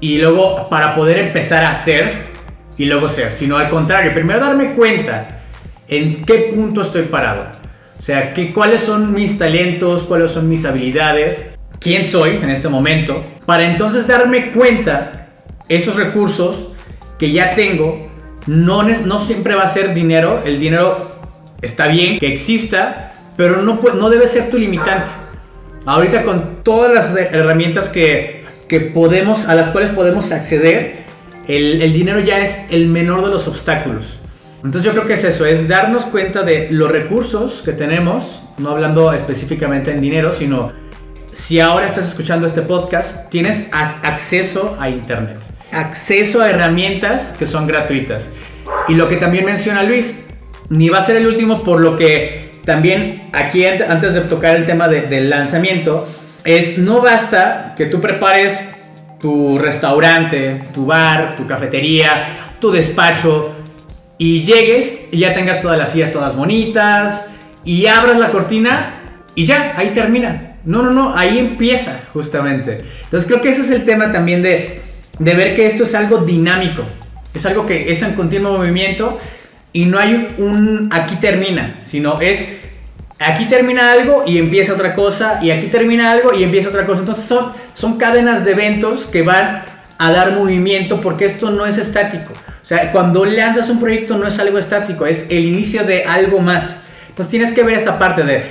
y 0.00 0.18
luego 0.18 0.68
para 0.68 0.94
poder 0.94 1.18
empezar 1.18 1.64
a 1.64 1.70
hacer 1.70 2.24
y 2.78 2.86
luego 2.86 3.08
ser, 3.08 3.32
sino 3.32 3.58
al 3.58 3.68
contrario, 3.68 4.12
primero 4.14 4.40
darme 4.40 4.72
cuenta 4.72 5.40
en 5.88 6.24
qué 6.24 6.52
punto 6.54 6.82
estoy 6.82 7.02
parado. 7.02 7.61
O 8.02 8.04
sea, 8.04 8.32
que, 8.32 8.52
cuáles 8.52 8.80
son 8.80 9.14
mis 9.14 9.38
talentos, 9.38 10.02
cuáles 10.02 10.32
son 10.32 10.48
mis 10.48 10.64
habilidades, 10.64 11.50
quién 11.78 12.04
soy 12.04 12.30
en 12.30 12.50
este 12.50 12.68
momento, 12.68 13.24
para 13.46 13.64
entonces 13.64 14.08
darme 14.08 14.50
cuenta 14.50 15.28
esos 15.68 15.94
recursos 15.94 16.72
que 17.16 17.30
ya 17.30 17.54
tengo 17.54 18.10
no, 18.48 18.82
no 18.82 19.20
siempre 19.20 19.54
va 19.54 19.62
a 19.62 19.68
ser 19.68 19.94
dinero. 19.94 20.42
El 20.44 20.58
dinero 20.58 21.12
está 21.62 21.86
bien 21.86 22.18
que 22.18 22.26
exista, 22.26 23.12
pero 23.36 23.62
no, 23.62 23.78
no 23.94 24.10
debe 24.10 24.26
ser 24.26 24.50
tu 24.50 24.58
limitante. 24.58 25.12
Ahorita 25.86 26.24
con 26.24 26.64
todas 26.64 26.92
las 26.92 27.16
herramientas 27.16 27.88
que, 27.88 28.44
que 28.66 28.80
podemos, 28.80 29.46
a 29.46 29.54
las 29.54 29.68
cuales 29.68 29.90
podemos 29.90 30.32
acceder, 30.32 31.04
el, 31.46 31.80
el, 31.80 31.92
dinero 31.92 32.18
ya 32.18 32.40
es 32.40 32.66
el 32.70 32.88
menor 32.88 33.22
de 33.22 33.28
los 33.28 33.46
obstáculos. 33.46 34.18
Entonces 34.64 34.84
yo 34.84 34.92
creo 34.92 35.04
que 35.04 35.14
es 35.14 35.24
eso, 35.24 35.44
es 35.44 35.66
darnos 35.66 36.04
cuenta 36.04 36.42
de 36.42 36.68
los 36.70 36.90
recursos 36.90 37.62
que 37.64 37.72
tenemos, 37.72 38.42
no 38.58 38.70
hablando 38.70 39.12
específicamente 39.12 39.90
en 39.90 40.00
dinero, 40.00 40.30
sino 40.30 40.72
si 41.32 41.60
ahora 41.60 41.86
estás 41.86 42.06
escuchando 42.06 42.46
este 42.46 42.62
podcast, 42.62 43.28
tienes 43.30 43.68
acceso 43.72 44.76
a 44.78 44.88
Internet 44.88 45.38
acceso 45.72 46.42
a 46.42 46.50
herramientas 46.50 47.34
que 47.38 47.46
son 47.46 47.66
gratuitas. 47.66 48.30
Y 48.88 48.94
lo 48.94 49.08
que 49.08 49.16
también 49.16 49.44
menciona 49.44 49.82
Luis, 49.82 50.24
ni 50.68 50.88
va 50.88 50.98
a 50.98 51.02
ser 51.02 51.16
el 51.16 51.26
último, 51.26 51.62
por 51.62 51.80
lo 51.80 51.96
que 51.96 52.52
también 52.64 53.28
aquí 53.32 53.64
antes 53.64 54.14
de 54.14 54.20
tocar 54.22 54.54
el 54.56 54.64
tema 54.64 54.88
del 54.88 55.30
lanzamiento, 55.30 56.06
es 56.44 56.78
no 56.78 57.00
basta 57.00 57.74
que 57.76 57.86
tú 57.86 58.00
prepares 58.00 58.68
tu 59.20 59.58
restaurante, 59.58 60.64
tu 60.74 60.86
bar, 60.86 61.36
tu 61.36 61.46
cafetería, 61.46 62.28
tu 62.60 62.70
despacho 62.70 63.50
y 64.22 64.44
llegues 64.44 64.94
y 65.10 65.18
ya 65.18 65.34
tengas 65.34 65.60
todas 65.60 65.76
las 65.76 65.90
sillas 65.90 66.12
todas 66.12 66.36
bonitas 66.36 67.26
y 67.64 67.86
abras 67.86 68.18
la 68.18 68.30
cortina 68.30 68.94
y 69.34 69.46
ya, 69.46 69.72
ahí 69.76 69.90
termina. 69.90 70.58
No, 70.64 70.80
no, 70.82 70.92
no, 70.92 71.16
ahí 71.16 71.38
empieza 71.38 72.02
justamente. 72.12 72.84
Entonces 73.02 73.28
creo 73.28 73.40
que 73.40 73.50
ese 73.50 73.62
es 73.62 73.70
el 73.70 73.84
tema 73.84 74.12
también 74.12 74.42
de 74.42 74.82
de 75.18 75.34
ver 75.34 75.54
que 75.54 75.66
esto 75.66 75.82
es 75.82 75.94
algo 75.94 76.18
dinámico, 76.18 76.84
es 77.34 77.44
algo 77.46 77.66
que 77.66 77.90
es 77.90 78.02
en 78.02 78.14
continuo 78.14 78.58
movimiento 78.58 79.18
y 79.72 79.86
no 79.86 79.98
hay 79.98 80.34
un 80.38 80.88
aquí 80.92 81.16
termina, 81.16 81.78
sino 81.82 82.20
es 82.20 82.48
aquí 83.18 83.46
termina 83.46 83.92
algo 83.92 84.24
y 84.24 84.38
empieza 84.38 84.72
otra 84.72 84.94
cosa 84.94 85.40
y 85.42 85.50
aquí 85.50 85.66
termina 85.66 86.12
algo 86.12 86.32
y 86.34 86.44
empieza 86.44 86.68
otra 86.68 86.84
cosa. 86.84 87.00
Entonces 87.00 87.24
son, 87.24 87.52
son 87.74 87.98
cadenas 87.98 88.44
de 88.44 88.52
eventos 88.52 89.06
que 89.06 89.22
van 89.22 89.64
a 89.98 90.10
dar 90.12 90.32
movimiento 90.32 91.00
porque 91.00 91.24
esto 91.24 91.50
no 91.50 91.66
es 91.66 91.78
estático. 91.78 92.32
O 92.62 92.64
sea, 92.64 92.92
cuando 92.92 93.24
lanzas 93.24 93.68
un 93.70 93.80
proyecto 93.80 94.16
no 94.16 94.26
es 94.26 94.38
algo 94.38 94.58
estático, 94.58 95.04
es 95.04 95.26
el 95.30 95.44
inicio 95.46 95.84
de 95.84 96.04
algo 96.04 96.38
más. 96.38 96.76
Entonces 97.08 97.30
tienes 97.30 97.52
que 97.52 97.64
ver 97.64 97.74
esta 97.74 97.98
parte 97.98 98.22
de 98.22 98.44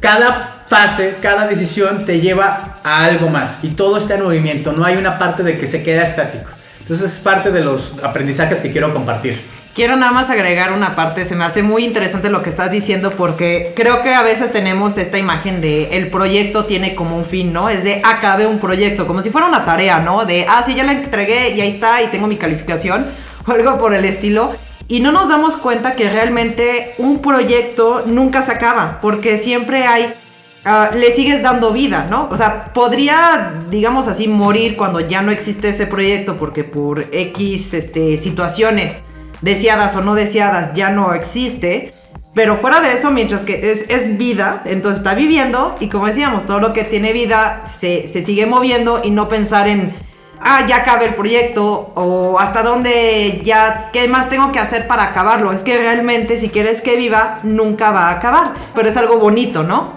cada 0.00 0.64
fase, 0.66 1.16
cada 1.22 1.46
decisión 1.46 2.04
te 2.04 2.20
lleva 2.20 2.78
a 2.82 3.04
algo 3.04 3.28
más 3.28 3.60
y 3.62 3.68
todo 3.68 3.96
está 3.96 4.14
en 4.14 4.24
movimiento, 4.24 4.72
no 4.72 4.84
hay 4.84 4.96
una 4.96 5.18
parte 5.18 5.42
de 5.42 5.56
que 5.56 5.66
se 5.66 5.82
queda 5.82 6.02
estático. 6.02 6.50
Entonces 6.80 7.12
es 7.12 7.18
parte 7.18 7.50
de 7.50 7.62
los 7.62 7.94
aprendizajes 8.02 8.60
que 8.60 8.72
quiero 8.72 8.92
compartir. 8.92 9.40
Quiero 9.74 9.96
nada 9.96 10.12
más 10.12 10.30
agregar 10.30 10.72
una 10.72 10.94
parte, 10.94 11.24
se 11.24 11.34
me 11.34 11.44
hace 11.44 11.62
muy 11.62 11.84
interesante 11.84 12.30
lo 12.30 12.42
que 12.42 12.50
estás 12.50 12.70
diciendo 12.70 13.10
porque 13.10 13.72
creo 13.74 14.02
que 14.02 14.14
a 14.14 14.22
veces 14.22 14.52
tenemos 14.52 14.98
esta 14.98 15.18
imagen 15.18 15.60
de 15.60 15.96
el 15.96 16.10
proyecto 16.10 16.64
tiene 16.64 16.94
como 16.94 17.16
un 17.16 17.24
fin, 17.24 17.52
¿no? 17.52 17.68
Es 17.68 17.82
de 17.82 18.00
acabe 18.04 18.46
un 18.46 18.58
proyecto, 18.58 19.06
como 19.06 19.22
si 19.22 19.30
fuera 19.30 19.48
una 19.48 19.64
tarea, 19.64 19.98
¿no? 19.98 20.24
De, 20.26 20.46
ah, 20.48 20.62
sí, 20.64 20.74
ya 20.74 20.84
la 20.84 20.92
entregué 20.92 21.54
y 21.56 21.60
ahí 21.60 21.70
está 21.70 22.02
y 22.02 22.08
tengo 22.08 22.26
mi 22.26 22.36
calificación 22.36 23.06
o 23.46 23.52
algo 23.52 23.78
por 23.78 23.94
el 23.94 24.04
estilo. 24.04 24.52
Y 24.86 25.00
no 25.00 25.12
nos 25.12 25.28
damos 25.28 25.56
cuenta 25.56 25.96
que 25.96 26.10
realmente 26.10 26.94
un 26.98 27.20
proyecto 27.20 28.02
nunca 28.06 28.42
se 28.42 28.52
acaba 28.52 28.98
porque 29.00 29.38
siempre 29.38 29.86
hay 29.86 30.14
Ah, 30.66 30.90
le 30.94 31.14
sigues 31.14 31.42
dando 31.42 31.74
vida, 31.74 32.06
¿no? 32.08 32.26
O 32.30 32.36
sea, 32.38 32.72
podría, 32.72 33.52
digamos 33.68 34.08
así, 34.08 34.28
morir 34.28 34.76
cuando 34.76 34.98
ya 34.98 35.20
no 35.20 35.30
existe 35.30 35.68
ese 35.68 35.86
proyecto 35.86 36.38
porque 36.38 36.64
por 36.64 37.06
X 37.12 37.74
este, 37.74 38.16
situaciones 38.16 39.02
deseadas 39.42 39.94
o 39.94 40.00
no 40.00 40.14
deseadas 40.14 40.72
ya 40.72 40.88
no 40.88 41.12
existe. 41.12 41.92
Pero 42.32 42.56
fuera 42.56 42.80
de 42.80 42.94
eso, 42.94 43.10
mientras 43.10 43.44
que 43.44 43.72
es, 43.72 43.84
es 43.90 44.16
vida, 44.16 44.62
entonces 44.64 45.00
está 45.00 45.14
viviendo 45.14 45.76
y 45.80 45.88
como 45.88 46.06
decíamos, 46.06 46.46
todo 46.46 46.60
lo 46.60 46.72
que 46.72 46.82
tiene 46.82 47.12
vida 47.12 47.62
se, 47.66 48.08
se 48.08 48.22
sigue 48.22 48.46
moviendo 48.46 49.02
y 49.04 49.10
no 49.10 49.28
pensar 49.28 49.68
en, 49.68 49.94
ah, 50.40 50.66
ya 50.66 50.78
acabe 50.78 51.06
el 51.06 51.14
proyecto 51.14 51.92
o 51.94 52.38
hasta 52.38 52.62
dónde 52.62 53.40
ya, 53.42 53.90
qué 53.92 54.08
más 54.08 54.28
tengo 54.28 54.52
que 54.52 54.58
hacer 54.58 54.86
para 54.86 55.04
acabarlo. 55.04 55.52
Es 55.52 55.62
que 55.62 55.76
realmente 55.78 56.36
si 56.36 56.48
quieres 56.48 56.82
que 56.82 56.96
viva, 56.96 57.38
nunca 57.42 57.90
va 57.90 58.08
a 58.08 58.12
acabar. 58.12 58.54
Pero 58.74 58.88
es 58.88 58.96
algo 58.96 59.18
bonito, 59.18 59.62
¿no? 59.62 59.94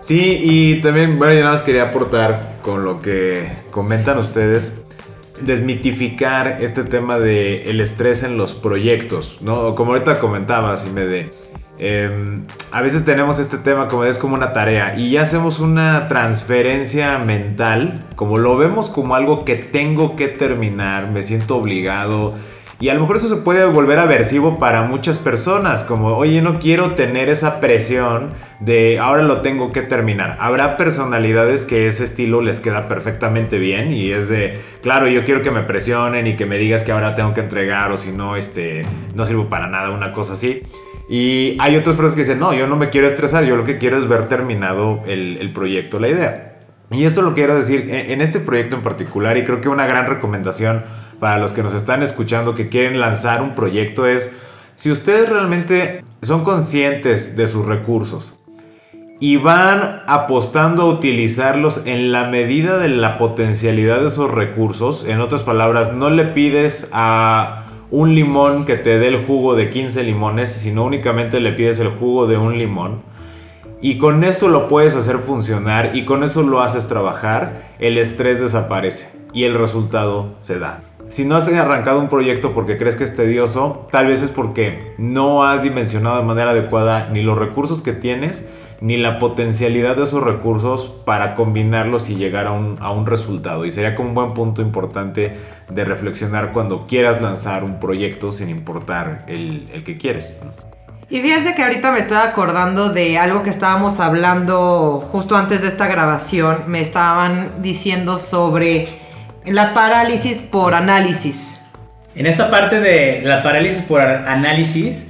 Sí, 0.00 0.40
y 0.42 0.82
también, 0.82 1.18
bueno, 1.18 1.32
yo 1.32 1.40
nada 1.40 1.52
más 1.52 1.62
quería 1.62 1.84
aportar 1.84 2.58
con 2.62 2.84
lo 2.84 3.00
que 3.00 3.50
comentan 3.70 4.18
ustedes, 4.18 4.74
desmitificar 5.40 6.58
este 6.60 6.84
tema 6.84 7.18
de 7.18 7.70
el 7.70 7.80
estrés 7.80 8.22
en 8.22 8.36
los 8.36 8.52
proyectos, 8.54 9.38
¿no? 9.40 9.74
Como 9.74 9.92
ahorita 9.92 10.20
comentabas, 10.20 10.86
y 10.86 10.90
me 10.90 11.06
de... 11.06 11.43
Em, 11.78 12.46
a 12.70 12.82
veces 12.82 13.04
tenemos 13.04 13.40
este 13.40 13.58
tema 13.58 13.88
como 13.88 14.04
es 14.04 14.18
como 14.18 14.34
una 14.34 14.52
tarea 14.52 14.96
y 14.96 15.10
ya 15.10 15.22
hacemos 15.22 15.58
una 15.58 16.06
transferencia 16.06 17.18
mental, 17.18 18.04
como 18.14 18.38
lo 18.38 18.56
vemos 18.56 18.88
como 18.88 19.16
algo 19.16 19.44
que 19.44 19.56
tengo 19.56 20.14
que 20.14 20.28
terminar, 20.28 21.10
me 21.10 21.22
siento 21.22 21.56
obligado, 21.56 22.34
y 22.80 22.88
a 22.88 22.94
lo 22.94 23.00
mejor 23.00 23.16
eso 23.16 23.28
se 23.28 23.36
puede 23.36 23.64
volver 23.66 23.98
aversivo 23.98 24.58
para 24.58 24.82
muchas 24.82 25.18
personas, 25.18 25.84
como, 25.84 26.08
oye, 26.16 26.42
no 26.42 26.58
quiero 26.58 26.92
tener 26.92 27.28
esa 27.28 27.60
presión 27.60 28.30
de 28.60 28.98
ahora 28.98 29.22
lo 29.22 29.42
tengo 29.42 29.70
que 29.70 29.82
terminar. 29.82 30.36
Habrá 30.40 30.76
personalidades 30.76 31.64
que 31.64 31.86
ese 31.86 32.04
estilo 32.04 32.42
les 32.42 32.60
queda 32.60 32.88
perfectamente 32.88 33.58
bien 33.58 33.92
y 33.92 34.10
es 34.10 34.28
de, 34.28 34.60
claro, 34.82 35.06
yo 35.06 35.24
quiero 35.24 35.40
que 35.40 35.50
me 35.50 35.62
presionen 35.62 36.26
y 36.26 36.36
que 36.36 36.46
me 36.46 36.58
digas 36.58 36.82
que 36.82 36.92
ahora 36.92 37.14
tengo 37.14 37.32
que 37.32 37.40
entregar 37.40 37.92
o 37.92 37.96
si 37.96 38.10
no, 38.10 38.36
este, 38.36 38.84
no 39.14 39.24
sirvo 39.24 39.48
para 39.48 39.68
nada, 39.68 39.90
una 39.90 40.12
cosa 40.12 40.32
así. 40.34 40.62
Y 41.08 41.56
hay 41.60 41.76
otras 41.76 41.96
personas 41.96 42.14
que 42.14 42.22
dicen, 42.22 42.38
no, 42.38 42.54
yo 42.54 42.66
no 42.66 42.76
me 42.76 42.90
quiero 42.90 43.06
estresar, 43.06 43.44
yo 43.44 43.56
lo 43.56 43.64
que 43.64 43.78
quiero 43.78 43.98
es 43.98 44.08
ver 44.08 44.28
terminado 44.28 45.02
el, 45.06 45.36
el 45.38 45.52
proyecto, 45.52 45.98
la 45.98 46.08
idea. 46.08 46.54
Y 46.90 47.04
esto 47.04 47.22
lo 47.22 47.34
quiero 47.34 47.56
decir 47.56 47.88
en 47.90 48.20
este 48.20 48.40
proyecto 48.40 48.76
en 48.76 48.82
particular 48.82 49.36
y 49.36 49.44
creo 49.44 49.60
que 49.60 49.68
una 49.68 49.86
gran 49.86 50.06
recomendación 50.06 50.84
para 51.18 51.38
los 51.38 51.52
que 51.52 51.62
nos 51.62 51.74
están 51.74 52.02
escuchando 52.02 52.54
que 52.54 52.68
quieren 52.68 53.00
lanzar 53.00 53.42
un 53.42 53.54
proyecto 53.54 54.06
es, 54.06 54.34
si 54.76 54.90
ustedes 54.90 55.28
realmente 55.28 56.04
son 56.22 56.44
conscientes 56.44 57.36
de 57.36 57.48
sus 57.48 57.64
recursos 57.64 58.44
y 59.20 59.36
van 59.36 60.02
apostando 60.06 60.82
a 60.82 60.86
utilizarlos 60.86 61.86
en 61.86 62.12
la 62.12 62.28
medida 62.28 62.78
de 62.78 62.88
la 62.88 63.16
potencialidad 63.16 64.00
de 64.00 64.08
esos 64.08 64.30
recursos, 64.30 65.06
en 65.08 65.20
otras 65.20 65.42
palabras, 65.42 65.94
no 65.94 66.10
le 66.10 66.24
pides 66.24 66.90
a 66.92 67.63
un 67.94 68.12
limón 68.12 68.64
que 68.64 68.74
te 68.74 68.98
dé 68.98 69.06
el 69.06 69.24
jugo 69.24 69.54
de 69.54 69.70
15 69.70 70.02
limones, 70.02 70.50
sino 70.50 70.82
únicamente 70.82 71.38
le 71.38 71.52
pides 71.52 71.78
el 71.78 71.90
jugo 71.90 72.26
de 72.26 72.36
un 72.36 72.58
limón. 72.58 73.02
Y 73.80 73.98
con 73.98 74.24
eso 74.24 74.48
lo 74.48 74.66
puedes 74.66 74.96
hacer 74.96 75.18
funcionar 75.18 75.94
y 75.94 76.04
con 76.04 76.24
eso 76.24 76.42
lo 76.42 76.60
haces 76.60 76.88
trabajar, 76.88 77.70
el 77.78 77.96
estrés 77.96 78.40
desaparece 78.40 79.16
y 79.32 79.44
el 79.44 79.54
resultado 79.54 80.34
se 80.38 80.58
da. 80.58 80.80
Si 81.08 81.24
no 81.24 81.36
has 81.36 81.46
arrancado 81.46 82.00
un 82.00 82.08
proyecto 82.08 82.50
porque 82.50 82.78
crees 82.78 82.96
que 82.96 83.04
es 83.04 83.14
tedioso, 83.14 83.86
tal 83.92 84.08
vez 84.08 84.24
es 84.24 84.30
porque 84.30 84.94
no 84.98 85.44
has 85.44 85.62
dimensionado 85.62 86.16
de 86.16 86.24
manera 86.24 86.50
adecuada 86.50 87.10
ni 87.12 87.22
los 87.22 87.38
recursos 87.38 87.80
que 87.80 87.92
tienes, 87.92 88.44
ni 88.80 88.96
la 88.96 89.18
potencialidad 89.18 89.96
de 89.96 90.04
esos 90.04 90.22
recursos 90.22 90.86
para 91.04 91.34
combinarlos 91.34 92.10
y 92.10 92.16
llegar 92.16 92.46
a 92.46 92.52
un, 92.52 93.06
resultado. 93.06 93.64
Y 93.64 93.70
sería 93.70 93.94
como 93.94 94.10
un 94.10 94.14
buen 94.14 94.30
punto 94.30 94.62
importante 94.62 95.36
de 95.68 95.84
reflexionar 95.84 96.52
cuando 96.52 96.86
quieras 96.86 97.20
lanzar 97.20 97.64
un 97.64 97.78
proyecto 97.78 98.32
sin 98.32 98.48
importar 98.48 99.24
el, 99.28 99.68
el 99.72 99.84
que 99.84 99.96
quieres. 99.96 100.36
Y 101.10 101.20
fíjense 101.20 101.54
que 101.54 101.62
ahorita 101.62 101.92
me 101.92 101.98
estoy 101.98 102.16
acordando 102.18 102.88
de 102.88 103.18
algo 103.18 103.42
que 103.42 103.50
estábamos 103.50 104.00
hablando 104.00 105.06
justo 105.12 105.36
antes 105.36 105.62
de 105.62 105.68
esta 105.68 105.86
grabación. 105.86 106.64
Me 106.66 106.80
estaban 106.80 107.62
diciendo 107.62 108.18
sobre 108.18 108.88
la 109.44 109.74
parálisis 109.74 110.42
por 110.42 110.74
análisis. 110.74 111.60
En 112.14 112.26
esta 112.26 112.50
parte 112.50 112.80
de 112.80 113.22
la 113.22 113.42
parálisis 113.42 113.82
por 113.82 114.00
análisis, 114.00 115.08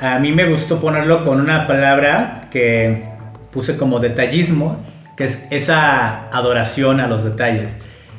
a 0.00 0.18
mí 0.18 0.32
me 0.32 0.46
gustó 0.46 0.80
ponerlo 0.80 1.24
con 1.24 1.40
una 1.40 1.66
palabra 1.66 2.39
que 2.50 3.02
puse 3.50 3.76
como 3.76 3.98
detallismo, 4.00 4.82
que 5.16 5.24
es 5.24 5.46
esa 5.50 6.28
adoración 6.28 7.00
a 7.00 7.06
los 7.06 7.24
detalles. 7.24 7.76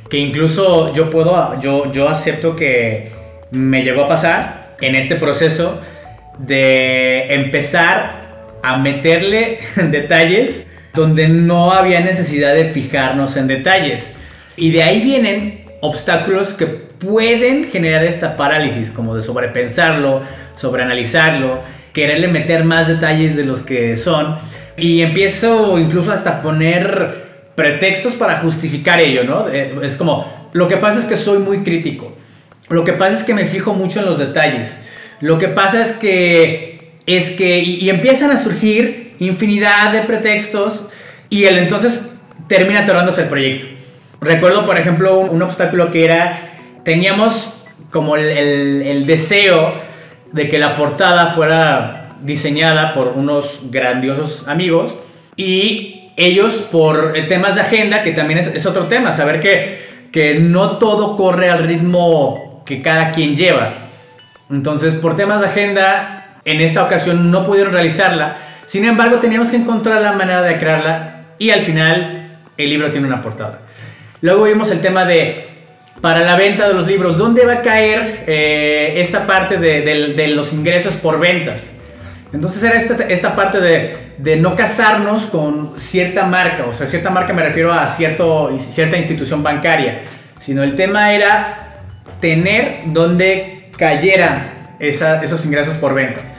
Que 0.09 0.17
incluso 0.17 0.93
yo 0.93 1.09
puedo, 1.09 1.59
yo, 1.61 1.91
yo 1.91 2.09
acepto 2.09 2.55
que 2.55 3.11
me 3.51 3.83
llegó 3.83 4.05
a 4.05 4.07
pasar 4.07 4.75
en 4.81 4.95
este 4.95 5.15
proceso 5.15 5.79
de 6.37 7.33
empezar 7.33 8.59
a 8.63 8.77
meterle 8.77 9.59
detalles 9.75 10.63
donde 10.93 11.27
no 11.27 11.71
había 11.71 12.01
necesidad 12.01 12.53
de 12.53 12.65
fijarnos 12.65 13.37
en 13.37 13.47
detalles. 13.47 14.11
Y 14.57 14.71
de 14.71 14.83
ahí 14.83 15.01
vienen 15.01 15.65
obstáculos 15.81 16.53
que 16.53 16.65
pueden 16.65 17.65
generar 17.65 18.03
esta 18.03 18.35
parálisis, 18.35 18.91
como 18.91 19.15
de 19.15 19.23
sobrepensarlo, 19.23 20.21
sobreanalizarlo, 20.55 21.61
quererle 21.93 22.27
meter 22.27 22.63
más 22.63 22.87
detalles 22.87 23.35
de 23.35 23.43
los 23.43 23.61
que 23.61 23.97
son. 23.97 24.37
Y 24.77 25.01
empiezo 25.01 25.77
incluso 25.77 26.11
hasta 26.11 26.41
poner 26.41 27.51
pretextos 27.55 28.15
para 28.15 28.37
justificar 28.37 28.99
ello, 28.99 29.23
¿no? 29.23 29.47
Es 29.47 29.97
como, 29.97 30.49
lo 30.53 30.67
que 30.67 30.77
pasa 30.77 30.99
es 30.99 31.05
que 31.05 31.17
soy 31.17 31.39
muy 31.39 31.59
crítico. 31.59 32.15
Lo 32.69 32.83
que 32.83 32.93
pasa 32.93 33.15
es 33.15 33.23
que 33.23 33.33
me 33.33 33.45
fijo 33.45 33.73
mucho 33.73 33.99
en 33.99 34.05
los 34.05 34.17
detalles. 34.17 34.79
Lo 35.19 35.37
que 35.37 35.49
pasa 35.49 35.81
es 35.81 35.93
que, 35.93 36.93
es 37.05 37.31
que, 37.31 37.59
y, 37.59 37.89
empiezan 37.89 38.31
a 38.31 38.37
surgir 38.37 39.15
infinidad 39.19 39.91
de 39.91 40.01
pretextos 40.01 40.87
y 41.29 41.45
el 41.45 41.57
entonces 41.57 42.09
termina 42.47 42.81
atorándose 42.81 43.23
el 43.23 43.27
proyecto. 43.29 43.65
Recuerdo, 44.21 44.65
por 44.65 44.77
ejemplo, 44.77 45.19
un, 45.19 45.41
obstáculo 45.41 45.91
que 45.91 46.05
era, 46.05 46.57
teníamos 46.83 47.53
como 47.91 48.15
el, 48.15 48.81
el 48.81 49.05
deseo 49.05 49.90
de 50.31 50.49
que 50.49 50.59
la 50.59 50.75
portada 50.75 51.27
fuera 51.27 52.09
diseñada 52.21 52.93
por 52.93 53.09
unos 53.09 53.61
grandiosos 53.71 54.47
amigos 54.47 54.97
y 55.35 56.11
ellos 56.17 56.67
por 56.71 57.13
temas 57.27 57.55
de 57.55 57.61
agenda, 57.61 58.03
que 58.03 58.11
también 58.11 58.39
es, 58.39 58.47
es 58.47 58.65
otro 58.65 58.87
tema, 58.87 59.13
saber 59.13 59.39
que, 59.39 60.09
que 60.11 60.35
no 60.35 60.77
todo 60.77 61.17
corre 61.17 61.49
al 61.49 61.63
ritmo 61.63 62.63
que 62.65 62.81
cada 62.81 63.11
quien 63.11 63.35
lleva. 63.35 63.73
Entonces, 64.49 64.95
por 64.95 65.15
temas 65.15 65.39
de 65.39 65.47
agenda, 65.47 66.37
en 66.45 66.61
esta 66.61 66.83
ocasión 66.83 67.31
no 67.31 67.45
pudieron 67.45 67.73
realizarla. 67.73 68.37
Sin 68.65 68.85
embargo, 68.85 69.17
teníamos 69.17 69.49
que 69.49 69.57
encontrar 69.57 70.01
la 70.01 70.11
manera 70.13 70.41
de 70.41 70.57
crearla 70.57 71.23
y 71.39 71.49
al 71.49 71.61
final 71.61 72.37
el 72.57 72.69
libro 72.69 72.91
tiene 72.91 73.07
una 73.07 73.21
portada. 73.21 73.61
Luego 74.21 74.43
vimos 74.43 74.69
el 74.71 74.81
tema 74.81 75.05
de, 75.05 75.50
para 76.01 76.21
la 76.21 76.35
venta 76.35 76.67
de 76.67 76.73
los 76.73 76.87
libros, 76.87 77.17
¿dónde 77.17 77.45
va 77.45 77.53
a 77.53 77.61
caer 77.61 78.23
eh, 78.25 78.93
esta 78.97 79.27
parte 79.27 79.57
de, 79.57 80.27
los 80.29 80.51
ingresos 80.51 80.95
por 80.95 81.19
ventas? 81.19 81.73
Entonces 82.33 82.63
era 82.63 82.77
esta, 83.07 83.35
parte 83.35 83.59
de, 83.59 84.35
no 84.37 84.55
casarnos 84.55 85.27
con 85.27 85.73
cierta 85.77 86.25
marca, 86.25 86.65
o 86.65 86.71
sea, 86.71 86.87
cierta 86.87 87.09
marca 87.09 87.33
me 87.33 87.43
refiero 87.43 87.71
a 87.71 87.87
cierta 87.87 88.97
institución 88.97 89.43
bancaria, 89.43 90.01
sino 90.39 90.63
el 90.63 90.75
tema 90.75 91.13
era 91.13 91.69
tener 92.19 92.81
donde 92.87 93.69
cayera 93.77 94.75
esos 94.79 95.45
ingresos 95.45 95.75
por 95.75 95.93
ventas. 95.93 96.31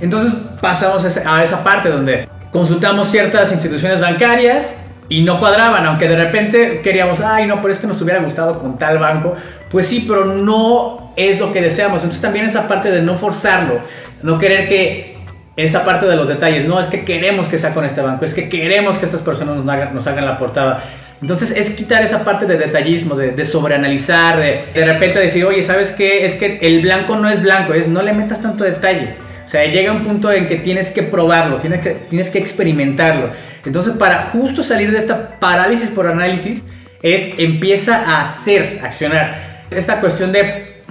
Entonces 0.00 0.32
pasamos 0.60 1.04
a 1.04 1.42
esa 1.42 1.64
parte 1.64 1.88
donde 1.88 2.28
consultamos 2.52 3.10
ciertas 3.10 3.50
instituciones 3.50 4.00
bancarias 4.00 4.76
y 5.08 5.22
no 5.22 5.38
cuadraban, 5.38 5.86
aunque 5.86 6.06
de 6.06 6.16
repente 6.16 6.80
queríamos, 6.82 7.20
ay 7.20 7.46
no, 7.46 7.60
pero 7.62 7.72
es 7.72 7.78
que 7.78 7.86
nos 7.86 8.00
hubiera 8.02 8.20
gustado 8.20 8.58
con 8.58 8.76
tal 8.76 8.98
banco. 8.98 9.34
Pues 9.70 9.86
sí, 9.86 10.04
pero 10.06 10.26
no 10.26 11.12
es 11.16 11.40
lo 11.40 11.52
que 11.52 11.62
deseamos. 11.62 12.02
Entonces 12.02 12.20
también 12.20 12.44
esa 12.44 12.68
parte 12.68 12.90
de 12.90 13.02
no 13.02 13.14
forzarlo, 13.14 13.80
no 14.22 14.38
querer 14.38 14.68
que 14.68 15.16
esa 15.56 15.84
parte 15.84 16.06
de 16.06 16.14
los 16.14 16.28
detalles, 16.28 16.66
no 16.66 16.78
es 16.78 16.86
que 16.86 17.04
queremos 17.04 17.48
que 17.48 17.58
sea 17.58 17.74
con 17.74 17.84
este 17.84 18.00
banco, 18.00 18.24
es 18.24 18.32
que 18.32 18.48
queremos 18.48 18.96
que 18.98 19.06
estas 19.06 19.22
personas 19.22 19.56
nos 19.64 20.06
hagan, 20.06 20.24
la 20.24 20.38
portada. 20.38 20.84
Entonces 21.20 21.50
es 21.50 21.70
quitar 21.70 22.02
esa 22.02 22.22
parte 22.22 22.46
de 22.46 22.56
detallismo, 22.56 23.16
de, 23.16 23.44
sobreanalizar, 23.44 24.38
de 24.38 24.62
de 24.72 24.84
repente 24.84 25.18
decir, 25.18 25.44
oye, 25.44 25.62
¿sabes 25.62 25.92
qué? 25.92 26.24
Es 26.24 26.36
que 26.36 26.58
el 26.62 26.80
blanco 26.80 27.16
no 27.16 27.28
es 27.28 27.42
blanco, 27.42 27.74
es 27.74 27.88
no 27.88 28.02
le 28.02 28.12
metas 28.12 28.40
tanto 28.40 28.62
detalle. 28.62 29.16
O 29.48 29.50
sea, 29.50 29.64
llega 29.64 29.90
un 29.90 30.02
punto 30.02 30.30
en 30.30 30.46
que 30.46 30.56
tienes 30.56 30.90
que 30.90 31.02
probarlo, 31.02 31.56
tienes 31.56 31.80
que, 31.80 31.94
tienes 32.10 32.28
que 32.28 32.38
experimentarlo. 32.38 33.30
Entonces, 33.64 33.94
para 33.94 34.24
justo 34.24 34.62
salir 34.62 34.92
de 34.92 34.98
esta 34.98 35.40
parálisis 35.40 35.88
por 35.88 36.06
análisis, 36.06 36.64
es 37.00 37.38
empieza 37.38 37.96
a 37.96 38.20
hacer, 38.20 38.80
accionar. 38.82 39.64
Esta 39.70 40.00
cuestión 40.00 40.32
de 40.32 40.82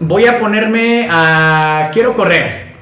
voy 0.00 0.26
a 0.26 0.40
ponerme 0.40 1.06
a 1.08 1.90
quiero 1.92 2.16
correr. 2.16 2.72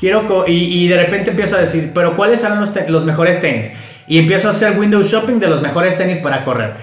Quiero 0.00 0.44
y, 0.48 0.88
de 0.88 0.96
repente 0.96 1.30
empiezo 1.30 1.54
a 1.54 1.60
decir, 1.60 1.92
pero 1.94 2.16
¿cuáles 2.16 2.40
serán 2.40 2.58
los, 2.58 2.72
los 2.88 3.04
mejores 3.04 3.40
tenis? 3.40 3.70
y 4.08 4.18
empiezo 4.18 4.48
a 4.48 4.50
hacer 4.52 4.78
window 4.78 5.02
shopping 5.02 5.38
de 5.38 5.48
los 5.48 5.62
mejores 5.62 5.96
tenis 5.96 6.18
para 6.18 6.44
correr. 6.44 6.74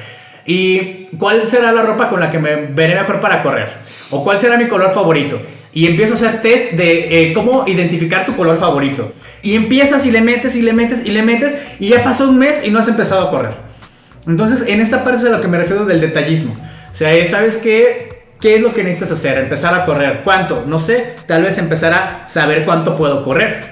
¿Y 0.45 1.05
cuál 1.17 1.47
será 1.47 1.71
la 1.71 1.83
ropa 1.83 2.09
con 2.09 2.19
la 2.19 2.29
que 2.29 2.39
me 2.39 2.55
veré 2.67 2.95
mejor 2.95 3.19
para 3.19 3.41
correr? 3.41 3.69
¿O 4.11 4.23
cuál 4.23 4.39
será 4.39 4.57
mi 4.57 4.65
color 4.65 4.93
favorito? 4.93 5.41
Y 5.73 5.87
empiezo 5.87 6.13
a 6.13 6.17
hacer 6.17 6.41
test 6.41 6.73
de 6.73 7.29
eh, 7.29 7.33
cómo 7.33 7.65
identificar 7.67 8.25
tu 8.25 8.35
color 8.35 8.57
favorito. 8.57 9.11
Y 9.41 9.55
empiezas 9.55 10.05
y 10.05 10.11
le 10.11 10.21
metes 10.21 10.55
y 10.55 10.61
le 10.61 10.73
metes 10.73 11.05
y 11.05 11.11
le 11.11 11.23
metes 11.23 11.55
y 11.79 11.89
ya 11.89 12.03
pasó 12.03 12.29
un 12.29 12.37
mes 12.37 12.61
y 12.63 12.71
no 12.71 12.79
has 12.79 12.87
empezado 12.87 13.27
a 13.27 13.31
correr. 13.31 13.53
Entonces, 14.27 14.65
en 14.67 14.79
esta 14.79 15.03
parte 15.03 15.19
es 15.19 15.25
a 15.25 15.29
lo 15.29 15.41
que 15.41 15.47
me 15.47 15.57
refiero 15.57 15.85
del 15.85 15.99
detallismo. 15.99 16.55
O 16.91 16.95
sea, 16.95 17.25
¿sabes 17.25 17.57
qué? 17.57 18.23
¿Qué 18.39 18.55
es 18.55 18.61
lo 18.61 18.73
que 18.73 18.83
necesitas 18.83 19.11
hacer? 19.11 19.37
Empezar 19.37 19.73
a 19.73 19.85
correr. 19.85 20.21
¿Cuánto? 20.23 20.63
No 20.67 20.79
sé. 20.79 21.15
Tal 21.25 21.43
vez 21.43 21.57
empezar 21.57 21.93
a 21.93 22.27
saber 22.27 22.65
cuánto 22.65 22.95
puedo 22.95 23.23
correr. 23.23 23.63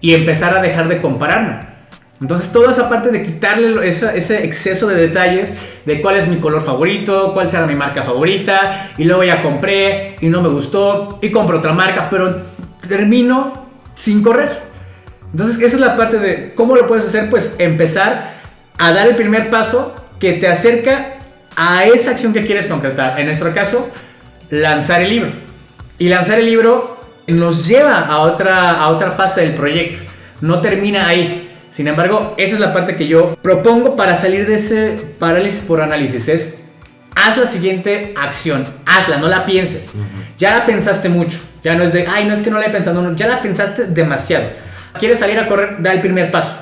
Y 0.00 0.14
empezar 0.14 0.56
a 0.56 0.62
dejar 0.62 0.88
de 0.88 0.98
compararme. 0.98 1.77
Entonces 2.20 2.50
toda 2.50 2.72
esa 2.72 2.88
parte 2.88 3.10
de 3.10 3.22
quitarle 3.22 3.88
ese, 3.88 4.44
exceso 4.44 4.88
de 4.88 4.96
detalles 4.96 5.50
de 5.84 6.00
cuál 6.00 6.16
es 6.16 6.26
mi 6.26 6.38
color 6.38 6.62
favorito, 6.62 7.32
cuál 7.32 7.48
será 7.48 7.64
mi 7.66 7.76
marca 7.76 8.02
favorita, 8.02 8.90
y 8.98 9.04
luego 9.04 9.22
ya 9.22 9.40
compré 9.40 10.16
y 10.20 10.28
no 10.28 10.42
me 10.42 10.48
gustó 10.48 11.20
y 11.22 11.30
compro 11.30 11.58
otra 11.58 11.72
marca, 11.72 12.10
pero 12.10 12.42
termino 12.88 13.68
sin 13.94 14.22
correr. 14.22 14.62
Entonces 15.30 15.56
esa 15.58 15.76
es 15.76 15.80
la 15.80 15.96
parte 15.96 16.18
de 16.18 16.54
cómo 16.54 16.74
lo 16.74 16.88
puedes 16.88 17.06
hacer, 17.06 17.30
pues 17.30 17.54
empezar 17.58 18.32
a 18.78 18.92
dar 18.92 19.06
el 19.06 19.14
primer 19.14 19.48
paso 19.48 19.94
que 20.18 20.34
te 20.34 20.48
acerca 20.48 21.18
a 21.56 21.84
esa 21.84 22.12
acción 22.12 22.32
que 22.32 22.44
quieres 22.44 22.66
concretar. 22.66 23.20
En 23.20 23.26
nuestro 23.26 23.52
caso, 23.52 23.88
lanzar 24.50 25.02
el 25.02 25.10
libro. 25.10 25.32
Y 25.98 26.08
lanzar 26.08 26.38
el 26.38 26.46
libro 26.46 26.98
nos 27.28 27.66
lleva 27.66 28.00
a 28.00 28.20
otra, 28.20 28.80
a 28.80 28.88
otra 28.88 29.12
fase 29.12 29.42
del 29.42 29.54
proyecto. 29.54 30.00
No 30.40 30.60
termina 30.60 31.08
ahí 31.08 31.47
sin 31.70 31.88
embargo, 31.88 32.34
esa 32.38 32.54
es 32.54 32.60
la 32.60 32.72
parte 32.72 32.96
que 32.96 33.06
yo 33.06 33.36
propongo 33.36 33.94
para 33.94 34.16
salir 34.16 34.46
de 34.46 34.56
ese 34.56 34.98
parálisis 35.18 35.60
por 35.60 35.80
análisis. 35.80 36.28
Es, 36.28 36.58
haz 37.14 37.36
la 37.36 37.46
siguiente 37.46 38.14
acción, 38.16 38.66
hazla, 38.86 39.18
no 39.18 39.28
la 39.28 39.44
pienses. 39.44 39.90
Ya 40.38 40.56
la 40.56 40.66
pensaste 40.66 41.08
mucho. 41.08 41.38
Ya 41.62 41.74
no 41.74 41.84
es 41.84 41.92
de, 41.92 42.06
ay, 42.06 42.24
no 42.24 42.34
es 42.34 42.40
que 42.40 42.50
no 42.50 42.58
la 42.58 42.66
he 42.66 42.70
pensado, 42.70 43.02
no, 43.02 43.14
ya 43.16 43.26
la 43.26 43.40
pensaste 43.42 43.86
demasiado. 43.86 44.48
¿Quieres 44.98 45.18
salir 45.18 45.38
a 45.38 45.46
correr? 45.46 45.76
Da 45.80 45.92
el 45.92 46.00
primer 46.00 46.30
paso. 46.30 46.56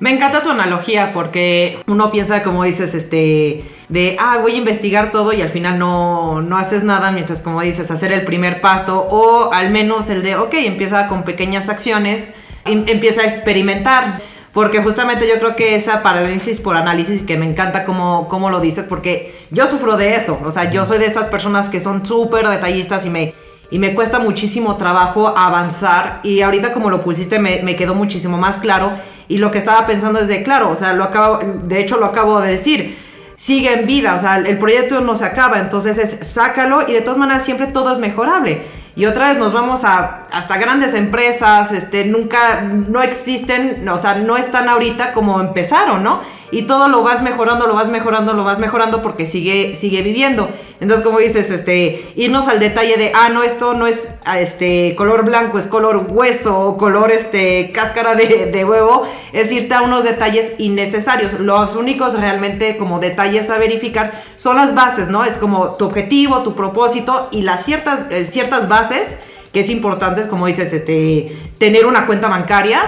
Me 0.00 0.10
encanta 0.10 0.42
tu 0.42 0.50
analogía 0.50 1.12
porque 1.12 1.78
uno 1.86 2.10
piensa, 2.10 2.42
como 2.42 2.64
dices, 2.64 2.94
este, 2.94 3.64
de, 3.88 4.16
ah, 4.18 4.38
voy 4.40 4.52
a 4.52 4.56
investigar 4.56 5.12
todo 5.12 5.32
y 5.32 5.42
al 5.42 5.48
final 5.48 5.78
no, 5.78 6.42
no 6.42 6.56
haces 6.56 6.82
nada, 6.82 7.12
mientras, 7.12 7.40
como 7.40 7.60
dices, 7.60 7.90
hacer 7.90 8.12
el 8.12 8.22
primer 8.22 8.60
paso 8.60 9.06
o 9.08 9.52
al 9.52 9.70
menos 9.70 10.08
el 10.10 10.24
de, 10.24 10.34
ok, 10.34 10.54
empieza 10.54 11.06
con 11.06 11.22
pequeñas 11.22 11.68
acciones 11.68 12.32
empieza 12.64 13.22
a 13.22 13.26
experimentar. 13.26 14.20
Porque 14.52 14.82
justamente 14.82 15.26
yo 15.26 15.38
creo 15.38 15.56
que 15.56 15.76
esa 15.76 16.02
parálisis 16.02 16.60
por 16.60 16.76
análisis, 16.76 17.22
que 17.22 17.38
me 17.38 17.46
encanta 17.46 17.84
como, 17.84 18.28
como 18.28 18.50
lo 18.50 18.60
dices, 18.60 18.84
porque 18.86 19.34
yo 19.50 19.66
sufro 19.66 19.96
de 19.96 20.14
eso. 20.14 20.38
O 20.44 20.50
sea, 20.50 20.70
yo 20.70 20.84
soy 20.84 20.98
de 20.98 21.06
estas 21.06 21.28
personas 21.28 21.70
que 21.70 21.80
son 21.80 22.04
súper 22.04 22.46
detallistas 22.46 23.06
y 23.06 23.10
me, 23.10 23.32
y 23.70 23.78
me 23.78 23.94
cuesta 23.94 24.18
muchísimo 24.18 24.76
trabajo 24.76 25.28
avanzar. 25.28 26.20
Y 26.22 26.42
ahorita 26.42 26.74
como 26.74 26.90
lo 26.90 27.00
pusiste 27.00 27.38
me, 27.38 27.62
me, 27.62 27.76
quedó 27.76 27.94
muchísimo 27.94 28.36
más 28.36 28.58
claro. 28.58 28.92
Y 29.26 29.38
lo 29.38 29.50
que 29.50 29.56
estaba 29.56 29.86
pensando 29.86 30.18
es 30.18 30.28
de, 30.28 30.42
claro, 30.42 30.68
o 30.68 30.76
sea, 30.76 30.92
lo 30.92 31.04
acabo, 31.04 31.40
de 31.64 31.80
hecho 31.80 31.96
lo 31.96 32.04
acabo 32.04 32.42
de 32.42 32.50
decir. 32.50 32.98
Sigue 33.36 33.72
en 33.72 33.86
vida, 33.86 34.14
o 34.14 34.20
sea, 34.20 34.36
el 34.36 34.58
proyecto 34.58 35.00
no 35.00 35.16
se 35.16 35.24
acaba, 35.24 35.58
entonces 35.58 35.98
es 35.98 36.28
sácalo 36.28 36.82
y 36.86 36.92
de 36.92 37.00
todas 37.00 37.18
maneras 37.18 37.42
siempre 37.42 37.66
todo 37.66 37.90
es 37.90 37.98
mejorable. 37.98 38.62
Y 38.94 39.06
otra 39.06 39.28
vez 39.28 39.38
nos 39.38 39.52
vamos 39.52 39.84
a 39.84 40.24
hasta 40.30 40.58
grandes 40.58 40.94
empresas, 40.94 41.72
este, 41.72 42.04
nunca, 42.04 42.60
no 42.62 43.02
existen, 43.02 43.88
o 43.88 43.98
sea, 43.98 44.16
no 44.16 44.36
están 44.36 44.68
ahorita 44.68 45.12
como 45.12 45.40
empezaron, 45.40 46.02
¿no? 46.02 46.20
Y 46.52 46.62
todo 46.62 46.86
lo 46.86 47.02
vas 47.02 47.22
mejorando, 47.22 47.66
lo 47.66 47.74
vas 47.74 47.88
mejorando, 47.88 48.34
lo 48.34 48.44
vas 48.44 48.58
mejorando 48.58 49.02
porque 49.02 49.26
sigue, 49.26 49.74
sigue 49.74 50.02
viviendo. 50.02 50.48
Entonces, 50.80 51.04
como 51.04 51.18
dices, 51.18 51.50
este, 51.50 52.12
irnos 52.14 52.46
al 52.46 52.60
detalle 52.60 52.96
de, 52.96 53.10
ah, 53.14 53.30
no, 53.30 53.42
esto 53.42 53.72
no 53.72 53.86
es 53.86 54.10
ah, 54.24 54.38
este 54.38 54.94
color 54.94 55.24
blanco, 55.24 55.58
es 55.58 55.66
color 55.66 56.06
hueso 56.08 56.58
o 56.58 56.76
color 56.76 57.10
este 57.10 57.72
cáscara 57.72 58.14
de, 58.14 58.50
de 58.52 58.64
huevo, 58.64 59.08
es 59.32 59.50
irte 59.50 59.74
a 59.74 59.82
unos 59.82 60.04
detalles 60.04 60.52
innecesarios. 60.58 61.40
Los 61.40 61.74
únicos 61.74 62.20
realmente 62.20 62.76
como 62.76 63.00
detalles 63.00 63.48
a 63.48 63.58
verificar 63.58 64.22
son 64.36 64.56
las 64.56 64.74
bases, 64.74 65.08
¿no? 65.08 65.24
Es 65.24 65.38
como 65.38 65.76
tu 65.76 65.86
objetivo, 65.86 66.42
tu 66.42 66.54
propósito 66.54 67.28
y 67.30 67.42
las 67.42 67.64
ciertas, 67.64 68.04
eh, 68.10 68.28
ciertas 68.30 68.68
bases 68.68 69.16
que 69.52 69.60
es 69.60 69.70
importante, 69.70 70.26
como 70.28 70.46
dices, 70.46 70.72
este, 70.72 71.36
tener 71.58 71.86
una 71.86 72.06
cuenta 72.06 72.28
bancaria. 72.28 72.80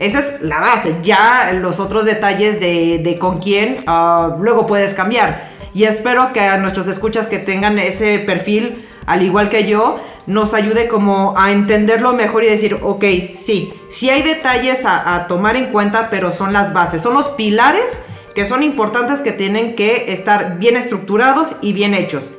Esa 0.00 0.18
es 0.18 0.40
la 0.40 0.58
base. 0.58 0.96
Ya 1.04 1.52
los 1.54 1.78
otros 1.78 2.04
detalles 2.04 2.58
de, 2.58 2.98
de 2.98 3.18
con 3.18 3.38
quién, 3.38 3.84
ah, 3.86 4.36
luego 4.40 4.66
puedes 4.66 4.94
cambiar 4.94 5.50
y 5.72 5.84
espero 5.84 6.32
que 6.32 6.40
a 6.40 6.56
nuestros 6.56 6.88
escuchas 6.88 7.26
que 7.26 7.38
tengan 7.38 7.78
ese 7.78 8.18
perfil, 8.18 8.84
al 9.06 9.22
igual 9.22 9.48
que 9.48 9.68
yo, 9.68 10.00
nos 10.26 10.54
ayude 10.54 10.88
como 10.88 11.34
a 11.36 11.52
entenderlo 11.52 12.12
mejor 12.12 12.44
y 12.44 12.48
decir, 12.48 12.78
ok, 12.82 13.04
sí, 13.34 13.72
sí 13.88 14.10
hay 14.10 14.22
detalles 14.22 14.82
a, 14.84 15.26
tomar 15.28 15.56
en 15.56 15.66
cuenta, 15.66 16.08
pero 16.10 16.32
son 16.32 16.52
las 16.52 16.72
bases, 16.72 17.02
son 17.02 17.14
los 17.14 17.28
pilares 17.30 18.02
que 18.34 18.46
son 18.46 18.62
importantes 18.62 19.22
que 19.22 19.32
tienen 19.32 19.74
que 19.74 20.12
estar 20.12 20.58
bien 20.58 20.76
estructurados 20.76 21.56
y 21.62 21.72
bien 21.72 21.94
hechos. 21.94 22.32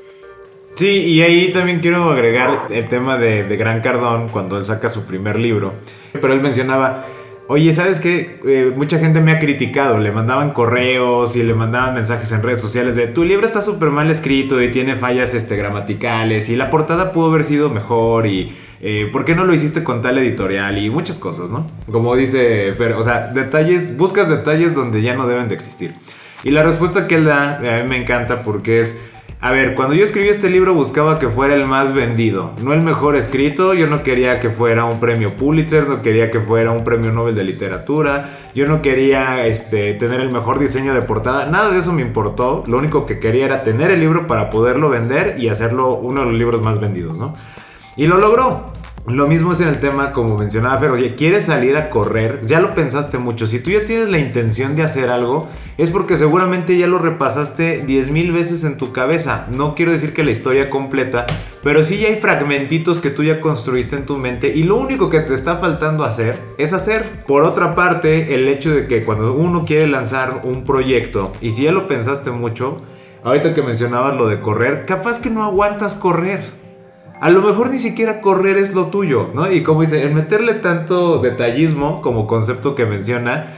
Sí, 0.76 0.88
y 0.88 1.21
ahí 1.21 1.52
también 1.52 1.82
quiero 1.82 2.10
agregar 2.10 2.67
el 2.69 2.88
tema 2.88 3.17
de, 3.17 3.43
de 3.43 3.58
Gran 3.58 3.82
Cardón 3.82 4.30
cuando 4.30 4.58
él 4.58 4.63
saca 4.63 4.88
su 4.88 5.04
primer 5.04 5.38
libro. 5.38 5.74
Pero 6.13 6.32
él 6.32 6.39
mencionaba, 6.39 7.06
Oye, 7.53 7.73
¿sabes 7.73 7.99
qué? 7.99 8.39
Eh, 8.45 8.71
mucha 8.73 8.97
gente 8.97 9.19
me 9.19 9.33
ha 9.33 9.39
criticado, 9.39 9.99
le 9.99 10.13
mandaban 10.13 10.51
correos 10.51 11.35
y 11.35 11.43
le 11.43 11.53
mandaban 11.53 11.93
mensajes 11.93 12.31
en 12.31 12.41
redes 12.41 12.61
sociales 12.61 12.95
de 12.95 13.07
tu 13.07 13.25
libro 13.25 13.45
está 13.45 13.61
súper 13.61 13.89
mal 13.89 14.09
escrito 14.09 14.61
y 14.61 14.71
tiene 14.71 14.95
fallas 14.95 15.33
este, 15.33 15.57
gramaticales 15.57 16.47
y 16.47 16.55
la 16.55 16.69
portada 16.69 17.11
pudo 17.11 17.29
haber 17.29 17.43
sido 17.43 17.69
mejor 17.69 18.25
y 18.25 18.55
eh, 18.79 19.09
¿por 19.11 19.25
qué 19.25 19.35
no 19.35 19.43
lo 19.43 19.53
hiciste 19.53 19.83
con 19.83 20.01
tal 20.01 20.17
editorial? 20.19 20.77
Y 20.77 20.89
muchas 20.89 21.19
cosas, 21.19 21.49
¿no? 21.49 21.67
Como 21.91 22.15
dice 22.15 22.73
Fer, 22.77 22.93
o 22.93 23.03
sea, 23.03 23.27
detalles, 23.33 23.97
buscas 23.97 24.29
detalles 24.29 24.73
donde 24.73 25.01
ya 25.01 25.17
no 25.17 25.27
deben 25.27 25.49
de 25.49 25.55
existir. 25.55 25.93
Y 26.45 26.51
la 26.51 26.63
respuesta 26.63 27.05
que 27.05 27.15
él 27.15 27.25
da, 27.25 27.57
a 27.57 27.83
mí 27.83 27.89
me 27.89 27.97
encanta 27.97 28.43
porque 28.43 28.79
es 28.79 28.97
a 29.43 29.49
ver, 29.49 29.73
cuando 29.73 29.95
yo 29.95 30.04
escribí 30.04 30.30
este 30.30 30.51
libro 30.51 30.75
buscaba 30.75 31.17
que 31.17 31.27
fuera 31.27 31.56
el 31.56 31.65
más 31.65 31.95
vendido, 31.95 32.51
no 32.62 32.73
el 32.73 32.84
mejor 32.84 33.15
escrito, 33.15 33.73
yo 33.73 33.88
no 33.88 34.04
quería 34.04 34.39
que 34.39 34.51
fuera 34.51 34.86
un 34.86 34.99
premio 34.99 35.36
Pulitzer, 35.36 35.89
no 35.89 36.04
quería 36.04 36.30
que 36.30 36.39
fuera 36.39 36.69
un 36.69 36.84
premio 36.84 37.12
Nobel 37.12 37.34
de 37.34 37.43
literatura, 37.43 38.30
yo 38.54 38.67
no 38.67 38.84
quería 38.84 39.47
este, 39.47 39.95
tener 39.95 40.19
el 40.19 40.32
mejor 40.32 40.60
diseño 40.60 40.93
de 40.93 41.01
portada, 41.01 41.47
nada 41.47 41.71
de 41.71 41.80
eso 41.80 41.91
me 41.91 42.04
importó, 42.04 42.63
lo 42.67 42.77
único 42.77 43.08
que 43.08 43.17
quería 43.17 43.45
era 43.45 43.63
tener 43.63 43.89
el 43.89 43.99
libro 43.99 44.27
para 44.27 44.51
poderlo 44.51 44.89
vender 44.89 45.39
y 45.39 45.49
hacerlo 45.49 45.95
uno 45.95 46.21
de 46.21 46.27
los 46.27 46.36
libros 46.36 46.62
más 46.62 46.80
vendidos, 46.80 47.17
¿no? 47.17 47.34
Y 47.95 48.06
lo 48.06 48.19
logró. 48.19 48.81
Lo 49.07 49.25
mismo 49.25 49.53
es 49.53 49.61
en 49.61 49.67
el 49.67 49.79
tema, 49.79 50.13
como 50.13 50.37
mencionaba 50.37 50.77
Fer, 50.77 50.91
oye, 50.91 51.15
quieres 51.15 51.45
salir 51.45 51.75
a 51.75 51.89
correr, 51.89 52.41
ya 52.45 52.59
lo 52.59 52.75
pensaste 52.75 53.17
mucho. 53.17 53.47
Si 53.47 53.59
tú 53.59 53.71
ya 53.71 53.83
tienes 53.83 54.09
la 54.09 54.19
intención 54.19 54.75
de 54.75 54.83
hacer 54.83 55.09
algo, 55.09 55.49
es 55.79 55.89
porque 55.89 56.17
seguramente 56.17 56.77
ya 56.77 56.85
lo 56.85 56.99
repasaste 56.99 57.83
10.000 57.83 58.31
veces 58.31 58.63
en 58.63 58.77
tu 58.77 58.91
cabeza. 58.91 59.47
No 59.51 59.73
quiero 59.73 59.91
decir 59.91 60.13
que 60.13 60.23
la 60.23 60.29
historia 60.29 60.69
completa, 60.69 61.25
pero 61.63 61.83
sí 61.83 61.97
ya 61.97 62.09
hay 62.09 62.17
fragmentitos 62.17 62.99
que 62.99 63.09
tú 63.09 63.23
ya 63.23 63.41
construiste 63.41 63.95
en 63.95 64.05
tu 64.05 64.17
mente 64.17 64.49
y 64.55 64.63
lo 64.63 64.75
único 64.75 65.09
que 65.09 65.21
te 65.21 65.33
está 65.33 65.57
faltando 65.57 66.03
hacer 66.03 66.37
es 66.59 66.71
hacer. 66.71 67.23
Por 67.25 67.41
otra 67.41 67.73
parte, 67.73 68.35
el 68.35 68.47
hecho 68.47 68.69
de 68.69 68.85
que 68.85 69.03
cuando 69.03 69.33
uno 69.33 69.65
quiere 69.65 69.87
lanzar 69.87 70.41
un 70.43 70.63
proyecto 70.63 71.33
y 71.41 71.53
si 71.53 71.63
ya 71.63 71.71
lo 71.71 71.87
pensaste 71.87 72.29
mucho, 72.29 72.83
ahorita 73.23 73.55
que 73.55 73.63
mencionabas 73.63 74.15
lo 74.15 74.27
de 74.27 74.41
correr, 74.41 74.85
capaz 74.85 75.19
que 75.19 75.31
no 75.31 75.43
aguantas 75.43 75.95
correr 75.95 76.61
a 77.21 77.29
lo 77.29 77.43
mejor 77.43 77.69
ni 77.69 77.77
siquiera 77.77 78.19
correr 78.19 78.57
es 78.57 78.73
lo 78.73 78.88
tuyo, 78.88 79.29
¿no? 79.36 79.51
Y 79.51 79.62
como 79.62 79.81
dice, 79.81 80.01
el 80.01 80.12
meterle 80.12 80.55
tanto 80.55 81.19
detallismo 81.19 82.01
como 82.01 82.25
concepto 82.25 82.73
que 82.73 82.88
menciona, 82.88 83.53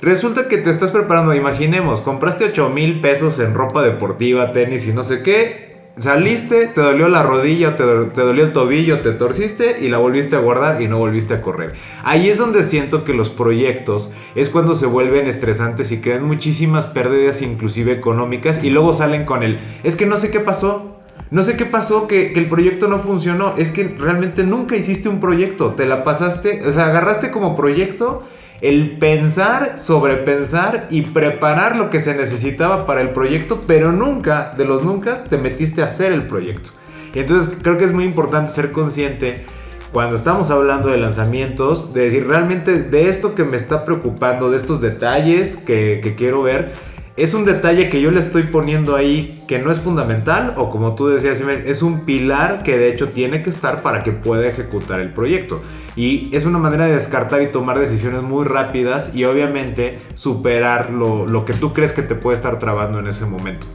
resulta 0.00 0.46
que 0.46 0.56
te 0.56 0.70
estás 0.70 0.92
preparando, 0.92 1.34
imaginemos, 1.34 2.00
compraste 2.00 2.44
8 2.44 2.70
mil 2.70 3.00
pesos 3.00 3.40
en 3.40 3.54
ropa 3.54 3.82
deportiva, 3.82 4.52
tenis 4.52 4.86
y 4.86 4.92
no 4.92 5.02
sé 5.02 5.24
qué, 5.24 5.68
saliste, 5.98 6.68
te 6.68 6.80
dolió 6.80 7.08
la 7.08 7.24
rodilla, 7.24 7.74
te, 7.74 7.82
dolió 7.82 8.44
el 8.44 8.52
tobillo, 8.52 9.00
te 9.00 9.10
torciste 9.10 9.78
y 9.80 9.88
la 9.88 9.98
volviste 9.98 10.36
a 10.36 10.38
guardar 10.38 10.80
y 10.80 10.86
no 10.86 10.98
volviste 10.98 11.34
a 11.34 11.42
correr. 11.42 11.72
Ahí 12.04 12.28
es 12.28 12.38
donde 12.38 12.62
siento 12.62 13.02
que 13.02 13.14
los 13.14 13.30
proyectos 13.30 14.12
es 14.36 14.48
cuando 14.48 14.76
se 14.76 14.86
vuelven 14.86 15.26
estresantes 15.26 15.90
y 15.90 16.00
crean 16.00 16.22
muchísimas 16.22 16.86
pérdidas 16.86 17.42
inclusive 17.42 17.90
económicas 17.90 18.62
y 18.62 18.70
luego 18.70 18.92
salen 18.92 19.24
con 19.24 19.42
el, 19.42 19.58
es 19.82 19.96
que 19.96 20.06
no 20.06 20.18
sé 20.18 20.30
qué 20.30 20.38
pasó, 20.38 20.97
no 21.30 21.42
sé 21.42 21.56
qué 21.56 21.66
pasó, 21.66 22.06
que, 22.06 22.32
el 22.32 22.48
proyecto 22.48 22.88
no 22.88 22.98
funcionó. 22.98 23.54
Es 23.56 23.70
que 23.70 23.84
realmente 23.98 24.44
nunca 24.44 24.76
hiciste 24.76 25.08
un 25.08 25.20
proyecto. 25.20 25.74
Te 25.74 25.86
la 25.86 26.04
pasaste, 26.04 26.66
o 26.66 26.70
sea, 26.70 26.86
agarraste 26.86 27.30
como 27.30 27.56
proyecto 27.56 28.24
el 28.60 28.98
pensar, 28.98 29.78
sobrepensar 29.78 30.88
y 30.90 31.02
preparar 31.02 31.76
lo 31.76 31.90
que 31.90 32.00
se 32.00 32.14
necesitaba 32.14 32.86
para 32.86 33.02
el 33.02 33.10
proyecto, 33.10 33.60
pero 33.66 33.92
nunca, 33.92 34.52
de 34.56 34.64
los 34.64 34.82
nunca, 34.82 35.14
te 35.14 35.38
metiste 35.38 35.82
a 35.82 35.84
hacer 35.84 36.12
el 36.12 36.26
proyecto. 36.26 36.70
Entonces 37.14 37.56
creo 37.62 37.78
que 37.78 37.84
es 37.84 37.92
muy 37.92 38.04
importante 38.04 38.50
ser 38.50 38.72
consciente 38.72 39.44
cuando 39.92 40.16
estamos 40.16 40.50
hablando 40.50 40.90
de 40.90 40.98
lanzamientos, 40.98 41.94
de 41.94 42.02
decir 42.02 42.26
realmente 42.26 42.82
de 42.82 43.08
esto 43.08 43.34
que 43.34 43.44
me 43.44 43.56
está 43.56 43.84
preocupando, 43.84 44.50
de 44.50 44.56
estos 44.56 44.80
detalles 44.80 45.56
que 45.56 46.14
quiero 46.16 46.42
ver, 46.42 46.72
es 47.18 47.34
un 47.34 47.44
detalle 47.44 47.90
que 47.90 48.00
yo 48.00 48.12
le 48.12 48.20
estoy 48.20 48.44
poniendo 48.44 48.94
ahí 48.94 49.42
que 49.48 49.58
no 49.58 49.72
es 49.72 49.80
fundamental 49.80 50.54
o 50.56 50.70
como 50.70 50.94
tú 50.94 51.08
decías, 51.08 51.40
es 51.40 51.82
un 51.82 52.04
pilar 52.04 52.62
que 52.62 52.78
de 52.78 52.90
hecho 52.90 53.08
tiene 53.08 53.42
que 53.42 53.50
estar 53.50 53.82
para 53.82 54.04
que 54.04 54.12
pueda 54.12 54.46
ejecutar 54.46 55.00
el 55.00 55.12
proyecto. 55.12 55.60
Y 55.96 56.34
es 56.34 56.44
una 56.44 56.58
manera 56.58 56.86
de 56.86 56.92
descartar 56.92 57.42
y 57.42 57.48
tomar 57.48 57.78
decisiones 57.80 58.22
muy 58.22 58.44
rápidas 58.44 59.14
y 59.14 59.24
obviamente 59.24 59.98
superar 60.14 60.90
lo, 60.90 61.44
que 61.44 61.54
tú 61.54 61.72
crees 61.72 61.92
que 61.92 62.02
te 62.02 62.14
puede 62.14 62.36
estar 62.36 62.60
trabando 62.60 63.00
en 63.00 63.08
ese 63.08 63.26
momento. 63.26 63.66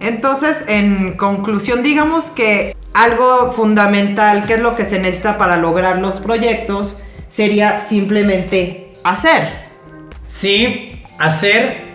Entonces, 0.00 0.64
en 0.66 1.16
conclusión, 1.16 1.84
digamos 1.84 2.30
que 2.30 2.76
algo 2.94 3.52
fundamental, 3.52 4.44
que 4.46 4.54
es 4.54 4.60
lo 4.60 4.74
que 4.74 4.84
se 4.84 4.98
necesita 4.98 5.38
para 5.38 5.56
lograr 5.56 5.98
los 5.98 6.16
proyectos, 6.16 7.00
sería 7.28 7.82
simplemente 7.82 8.92
hacer. 9.04 9.66
Sí, 10.26 11.00
hacer 11.18 11.85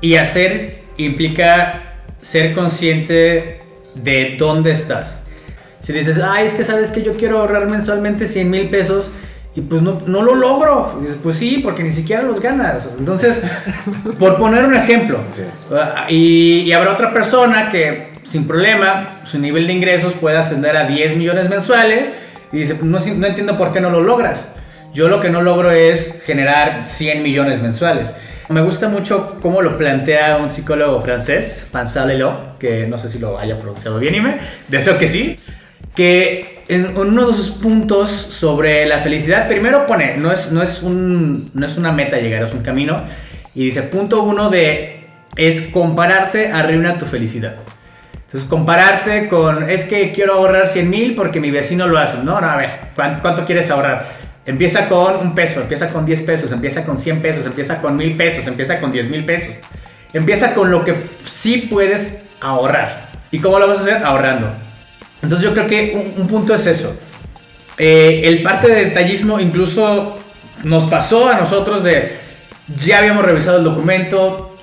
y 0.00 0.16
hacer 0.16 0.80
implica 0.96 2.00
ser 2.20 2.54
consciente 2.54 3.60
de 3.94 4.36
dónde 4.38 4.72
estás. 4.72 5.20
Si 5.80 5.92
dices, 5.92 6.18
ay, 6.22 6.46
es 6.46 6.54
que 6.54 6.64
sabes 6.64 6.90
que 6.90 7.02
yo 7.02 7.16
quiero 7.16 7.38
ahorrar 7.38 7.68
mensualmente 7.68 8.26
100 8.26 8.50
mil 8.50 8.68
pesos 8.70 9.10
y 9.54 9.60
pues 9.60 9.82
no, 9.82 9.98
no 10.06 10.22
lo 10.22 10.34
logro. 10.34 10.96
Y 10.98 11.02
dices, 11.02 11.18
pues 11.22 11.36
sí, 11.36 11.60
porque 11.62 11.82
ni 11.82 11.90
siquiera 11.90 12.22
los 12.22 12.40
ganas. 12.40 12.88
Entonces, 12.98 13.40
por 14.18 14.36
poner 14.36 14.64
un 14.64 14.74
ejemplo, 14.74 15.18
ah, 15.72 16.06
y, 16.08 16.62
y, 16.62 16.72
habrá 16.72 16.92
otra 16.92 17.12
persona 17.12 17.70
que 17.70 18.08
sin 18.24 18.46
problema 18.46 19.20
su 19.24 19.38
nivel 19.38 19.66
de 19.66 19.72
ingresos 19.72 20.14
puede 20.14 20.36
ascender 20.36 20.76
a 20.76 20.86
10 20.86 21.16
millones 21.16 21.48
mensuales 21.48 22.12
y 22.52 22.58
dice, 22.58 22.76
no, 22.82 22.98
no 22.98 23.26
entiendo 23.26 23.56
por 23.56 23.72
qué 23.72 23.80
no 23.80 23.90
lo 23.90 24.00
logras. 24.00 24.48
Yo 24.92 25.08
lo 25.08 25.20
que 25.20 25.30
no 25.30 25.42
logro 25.42 25.70
es 25.70 26.16
generar 26.24 26.86
100 26.86 27.22
millones 27.22 27.60
mensuales. 27.62 28.12
Me 28.48 28.62
gusta 28.62 28.88
mucho 28.88 29.38
cómo 29.42 29.60
lo 29.60 29.76
plantea 29.76 30.36
un 30.36 30.48
psicólogo 30.48 31.00
francés, 31.00 31.68
Vincent 31.74 32.06
Lelot, 32.06 32.58
que 32.58 32.86
no 32.86 32.96
sé 32.96 33.08
si 33.08 33.18
lo 33.18 33.38
haya 33.38 33.58
pronunciado 33.58 33.98
bien, 33.98 34.14
y 34.14 34.20
me 34.20 34.38
deseo 34.68 34.96
que 34.98 35.08
sí, 35.08 35.36
que 35.94 36.62
en 36.68 36.96
uno 36.96 37.26
de 37.26 37.34
sus 37.34 37.50
puntos 37.50 38.08
sobre 38.08 38.86
la 38.86 38.98
felicidad, 38.98 39.48
primero 39.48 39.86
pone, 39.86 40.16
no 40.16 40.30
es, 40.30 40.52
no 40.52 40.62
es, 40.62 40.82
un, 40.82 41.50
no 41.54 41.66
es 41.66 41.76
una 41.76 41.90
meta 41.90 42.18
llegar, 42.18 42.44
es 42.44 42.54
un 42.54 42.62
camino, 42.62 43.02
y 43.52 43.64
dice, 43.64 43.82
punto 43.82 44.22
uno 44.22 44.48
de, 44.48 45.08
es 45.36 45.62
compararte 45.62 46.52
arruina 46.52 46.98
tu 46.98 47.04
felicidad. 47.04 47.54
Entonces, 48.26 48.48
compararte 48.48 49.28
con, 49.28 49.68
es 49.70 49.84
que 49.84 50.12
quiero 50.12 50.34
ahorrar 50.34 50.66
100 50.66 50.90
mil 50.90 51.14
porque 51.14 51.40
mi 51.40 51.50
vecino 51.50 51.86
lo 51.86 51.96
hace. 51.96 52.18
No, 52.18 52.40
no, 52.40 52.48
a 52.48 52.56
ver, 52.56 52.70
¿cuánto 53.22 53.44
quieres 53.44 53.70
ahorrar? 53.70 54.04
Empieza 54.46 54.88
con 54.88 55.16
un 55.16 55.34
peso, 55.34 55.60
empieza 55.60 55.88
con 55.88 56.06
10 56.06 56.22
pesos, 56.22 56.52
empieza 56.52 56.84
con 56.86 56.96
100 56.96 57.20
pesos, 57.20 57.46
empieza 57.46 57.80
con 57.80 57.96
1000 57.96 58.16
pesos, 58.16 58.46
empieza 58.46 58.78
con 58.78 58.92
10 58.92 59.10
mil 59.10 59.24
pesos. 59.24 59.56
Empieza 60.12 60.54
con 60.54 60.70
lo 60.70 60.84
que 60.84 60.94
sí 61.24 61.66
puedes 61.68 62.18
ahorrar. 62.40 63.10
¿Y 63.32 63.40
cómo 63.40 63.58
lo 63.58 63.66
vas 63.66 63.78
a 63.78 63.82
hacer? 63.82 64.04
Ahorrando. 64.04 64.52
Entonces 65.20 65.48
yo 65.48 65.52
creo 65.52 65.66
que 65.66 66.14
un, 66.16 66.28
punto 66.28 66.54
es 66.54 66.66
eso. 66.66 66.96
Eh, 67.76 68.22
el 68.24 68.42
parte 68.42 68.68
de 68.68 68.84
detallismo 68.86 69.40
incluso 69.40 70.18
nos 70.62 70.84
pasó 70.84 71.28
a 71.28 71.34
nosotros 71.34 71.82
de, 71.82 72.16
ya 72.68 72.98
habíamos 72.98 73.24
revisado 73.24 73.58
el 73.58 73.64
documento, 73.64 74.56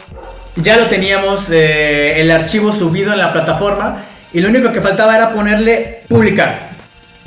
ya 0.55 0.77
lo 0.77 0.87
teníamos 0.87 1.49
eh, 1.51 2.21
el 2.21 2.31
archivo 2.31 2.71
subido 2.71 3.11
en 3.11 3.19
la 3.19 3.33
plataforma 3.33 4.05
y 4.31 4.39
lo 4.39 4.49
único 4.49 4.71
que 4.71 4.79
faltaba 4.79 5.15
era 5.15 5.33
ponerle 5.33 6.03
publicar. 6.07 6.71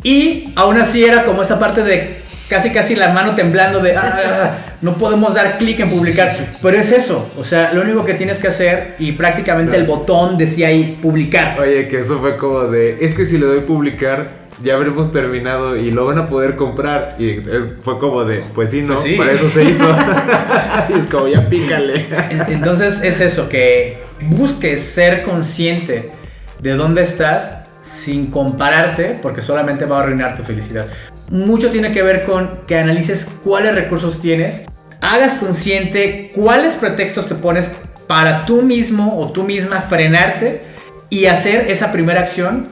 Y 0.02 0.52
aún 0.56 0.78
así 0.78 1.04
era 1.04 1.24
como 1.24 1.42
esa 1.42 1.58
parte 1.58 1.82
de 1.82 2.22
casi 2.48 2.70
casi 2.70 2.94
la 2.94 3.12
mano 3.12 3.34
temblando 3.34 3.80
de 3.80 3.96
ah, 3.96 4.76
no 4.80 4.96
podemos 4.96 5.34
dar 5.34 5.58
clic 5.58 5.80
en 5.80 5.88
publicar. 5.88 6.50
Pero 6.62 6.78
es 6.78 6.92
eso, 6.92 7.30
o 7.36 7.44
sea, 7.44 7.72
lo 7.72 7.82
único 7.82 8.04
que 8.04 8.14
tienes 8.14 8.38
que 8.38 8.48
hacer 8.48 8.94
y 8.98 9.12
prácticamente 9.12 9.76
el 9.76 9.84
botón 9.84 10.38
decía 10.38 10.68
ahí 10.68 10.98
publicar. 11.00 11.58
Oye, 11.58 11.88
que 11.88 12.00
eso 12.00 12.18
fue 12.20 12.36
como 12.36 12.64
de, 12.64 12.98
es 13.00 13.14
que 13.14 13.26
si 13.26 13.38
le 13.38 13.46
doy 13.46 13.60
publicar 13.60 14.46
ya 14.62 14.74
habremos 14.74 15.12
terminado 15.12 15.76
y 15.76 15.90
lo 15.90 16.06
van 16.06 16.18
a 16.18 16.28
poder 16.28 16.56
comprar. 16.56 17.16
Y 17.18 17.40
fue 17.82 17.98
como 17.98 18.24
de, 18.24 18.44
pues 18.54 18.70
sí, 18.70 18.82
no, 18.82 18.94
pues 18.94 19.14
para 19.16 19.32
eso 19.32 19.48
se 19.48 19.64
hizo. 19.64 19.84
y 20.88 20.92
es 20.94 21.06
como, 21.06 21.28
ya 21.28 21.48
pícale. 21.48 22.06
Entonces 22.48 23.02
es 23.02 23.20
eso, 23.20 23.48
que 23.48 23.98
busques 24.20 24.82
ser 24.82 25.22
consciente 25.22 26.12
de 26.60 26.74
dónde 26.74 27.02
estás 27.02 27.64
sin 27.82 28.26
compararte, 28.30 29.18
porque 29.20 29.42
solamente 29.42 29.84
va 29.84 29.98
a 29.98 30.02
arruinar 30.02 30.36
tu 30.36 30.42
felicidad. 30.42 30.86
Mucho 31.30 31.70
tiene 31.70 31.92
que 31.92 32.02
ver 32.02 32.22
con 32.22 32.60
que 32.66 32.78
analices 32.78 33.26
cuáles 33.42 33.74
recursos 33.74 34.20
tienes, 34.20 34.62
hagas 35.00 35.34
consciente 35.34 36.32
cuáles 36.34 36.74
pretextos 36.74 37.28
te 37.28 37.34
pones 37.34 37.70
para 38.06 38.46
tú 38.46 38.62
mismo 38.62 39.18
o 39.18 39.32
tú 39.32 39.42
misma 39.42 39.80
frenarte 39.80 40.62
y 41.10 41.26
hacer 41.26 41.66
esa 41.68 41.92
primera 41.92 42.20
acción 42.20 42.68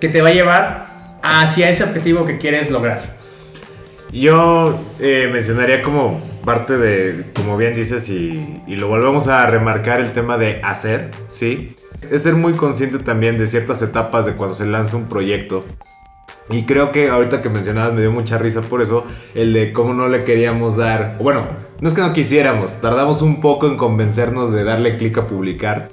que 0.00 0.08
te 0.08 0.22
va 0.22 0.28
a 0.28 0.32
llevar 0.32 1.18
hacia 1.22 1.68
ese 1.68 1.84
objetivo 1.84 2.26
que 2.26 2.38
quieres 2.38 2.70
lograr. 2.70 3.16
Yo 4.12 4.78
eh, 5.00 5.30
mencionaría 5.32 5.82
como 5.82 6.20
parte 6.44 6.76
de, 6.76 7.24
como 7.34 7.56
bien 7.56 7.72
dices, 7.72 8.08
y, 8.10 8.62
y, 8.66 8.76
lo 8.76 8.88
volvemos 8.88 9.28
a 9.28 9.46
remarcar, 9.46 10.00
el 10.00 10.12
tema 10.12 10.36
de 10.36 10.60
hacer, 10.62 11.10
¿sí? 11.28 11.76
Es 12.10 12.24
ser 12.24 12.34
muy 12.34 12.52
consciente 12.54 12.98
también 12.98 13.38
de 13.38 13.46
ciertas 13.46 13.80
etapas 13.80 14.26
de 14.26 14.32
cuando 14.32 14.54
se 14.54 14.66
lanza 14.66 14.96
un 14.96 15.08
proyecto. 15.08 15.64
Y 16.50 16.64
creo 16.64 16.92
que 16.92 17.08
ahorita 17.08 17.40
que 17.40 17.48
mencionabas 17.48 17.94
me 17.94 18.00
dio 18.00 18.10
mucha 18.10 18.38
risa 18.38 18.62
por 18.62 18.82
eso, 18.82 19.04
el 19.34 19.52
de 19.52 19.72
cómo 19.72 19.94
no 19.94 20.08
le 20.08 20.24
queríamos 20.24 20.76
dar, 20.76 21.16
bueno, 21.20 21.46
no 21.80 21.88
es 21.88 21.94
que 21.94 22.00
no 22.00 22.12
quisiéramos, 22.12 22.80
tardamos 22.80 23.22
un 23.22 23.40
poco 23.40 23.66
en 23.66 23.76
convencernos 23.76 24.52
de 24.52 24.64
darle 24.64 24.96
clic 24.96 25.18
a 25.18 25.26
publicar. 25.26 25.90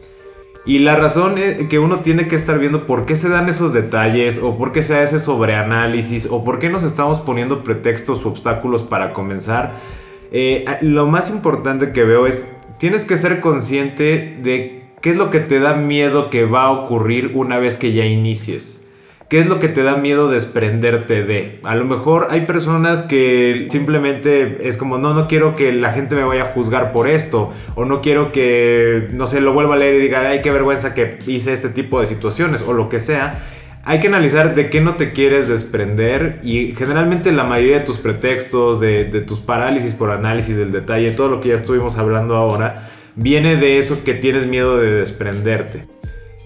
Y 0.66 0.80
la 0.80 0.96
razón 0.96 1.38
es 1.38 1.56
que 1.68 1.80
uno 1.80 2.02
tiene 2.02 2.28
que 2.28 2.36
estar 2.36 2.60
viendo 2.60 2.86
por 2.86 3.06
qué 3.06 3.16
se 3.16 3.30
dan 3.30 3.50
esos 3.50 3.74
detalles 3.74 4.40
o 4.44 4.58
por 4.58 4.72
qué 4.72 4.84
se 4.84 4.98
hace 4.98 5.20
sobreanálisis 5.20 6.28
o 6.30 6.44
por 6.44 6.60
qué 6.60 6.70
nos 6.70 6.84
estamos 6.84 7.20
poniendo 7.20 7.64
pretextos 7.64 8.26
o 8.26 8.30
obstáculos 8.30 8.84
para 8.84 9.14
comenzar. 9.14 9.74
Eh, 10.32 10.66
lo 10.82 11.08
más 11.08 11.30
importante 11.30 11.92
que 11.92 12.04
veo 12.04 12.28
es, 12.28 12.54
tienes 12.78 13.06
que 13.06 13.18
ser 13.18 13.40
consciente 13.40 14.38
de 14.44 14.84
qué 15.02 15.12
es 15.12 15.16
lo 15.16 15.32
que 15.32 15.40
te 15.40 15.60
da 15.60 15.76
miedo 15.76 16.30
que 16.30 16.46
va 16.46 16.64
a 16.64 16.72
ocurrir 16.72 17.32
una 17.36 17.58
vez 17.58 17.78
que 17.78 17.94
ya 17.94 18.06
inicies. 18.06 18.89
¿Qué 19.30 19.38
es 19.38 19.46
lo 19.46 19.60
que 19.60 19.68
te 19.68 19.84
da 19.84 19.96
miedo 19.96 20.28
desprenderte 20.28 21.24
de? 21.24 21.60
A 21.62 21.76
lo 21.76 21.86
mejor 21.86 22.30
hay 22.32 22.48
personas 22.48 23.04
que 23.04 23.68
simplemente 23.70 24.68
es 24.68 24.76
como, 24.76 24.98
no, 24.98 25.14
no 25.14 25.28
quiero 25.28 25.54
que 25.54 25.72
la 25.72 25.94
gente 25.94 26.16
me 26.16 26.24
vaya 26.24 26.46
a 26.46 26.54
juzgar 26.54 26.92
por 26.92 27.08
esto. 27.08 27.54
O 27.76 27.86
no 27.86 28.02
quiero 28.02 28.32
que, 28.32 29.08
no 29.12 29.28
sé, 29.28 29.40
lo 29.40 29.54
vuelva 29.54 29.76
a 29.76 29.78
leer 29.78 29.94
y 29.94 30.00
diga, 30.00 30.28
ay, 30.28 30.42
qué 30.42 30.50
vergüenza 30.50 30.96
que 30.96 31.20
hice 31.28 31.54
este 31.54 31.70
tipo 31.70 32.00
de 32.02 32.08
situaciones 32.08 32.64
o 32.64 32.74
lo 32.74 32.90
que 32.90 33.00
sea. 33.00 33.40
Hay 33.84 34.00
que 34.00 34.08
analizar 34.08 34.56
de 34.56 34.72
qué 34.72 34.82
no 34.82 34.96
te 34.96 35.12
quieres 35.12 35.48
desprender 35.48 36.40
y 36.42 36.74
generalmente 36.74 37.32
la 37.32 37.44
mayoría 37.44 37.78
de 37.78 37.86
tus 37.86 38.00
pretextos, 38.00 38.80
de, 38.80 39.06
de 39.06 39.22
tus 39.22 39.40
parálisis 39.42 39.94
por 39.94 40.10
análisis 40.10 40.58
del 40.58 40.72
detalle, 40.72 41.12
todo 41.12 41.28
lo 41.28 41.40
que 41.40 41.50
ya 41.50 41.56
estuvimos 41.56 42.00
hablando 42.00 42.36
ahora, 42.36 42.90
viene 43.16 43.58
de 43.58 43.78
eso 43.78 44.04
que 44.04 44.16
tienes 44.16 44.48
miedo 44.48 44.78
de 44.80 44.92
desprenderte. 44.92 45.99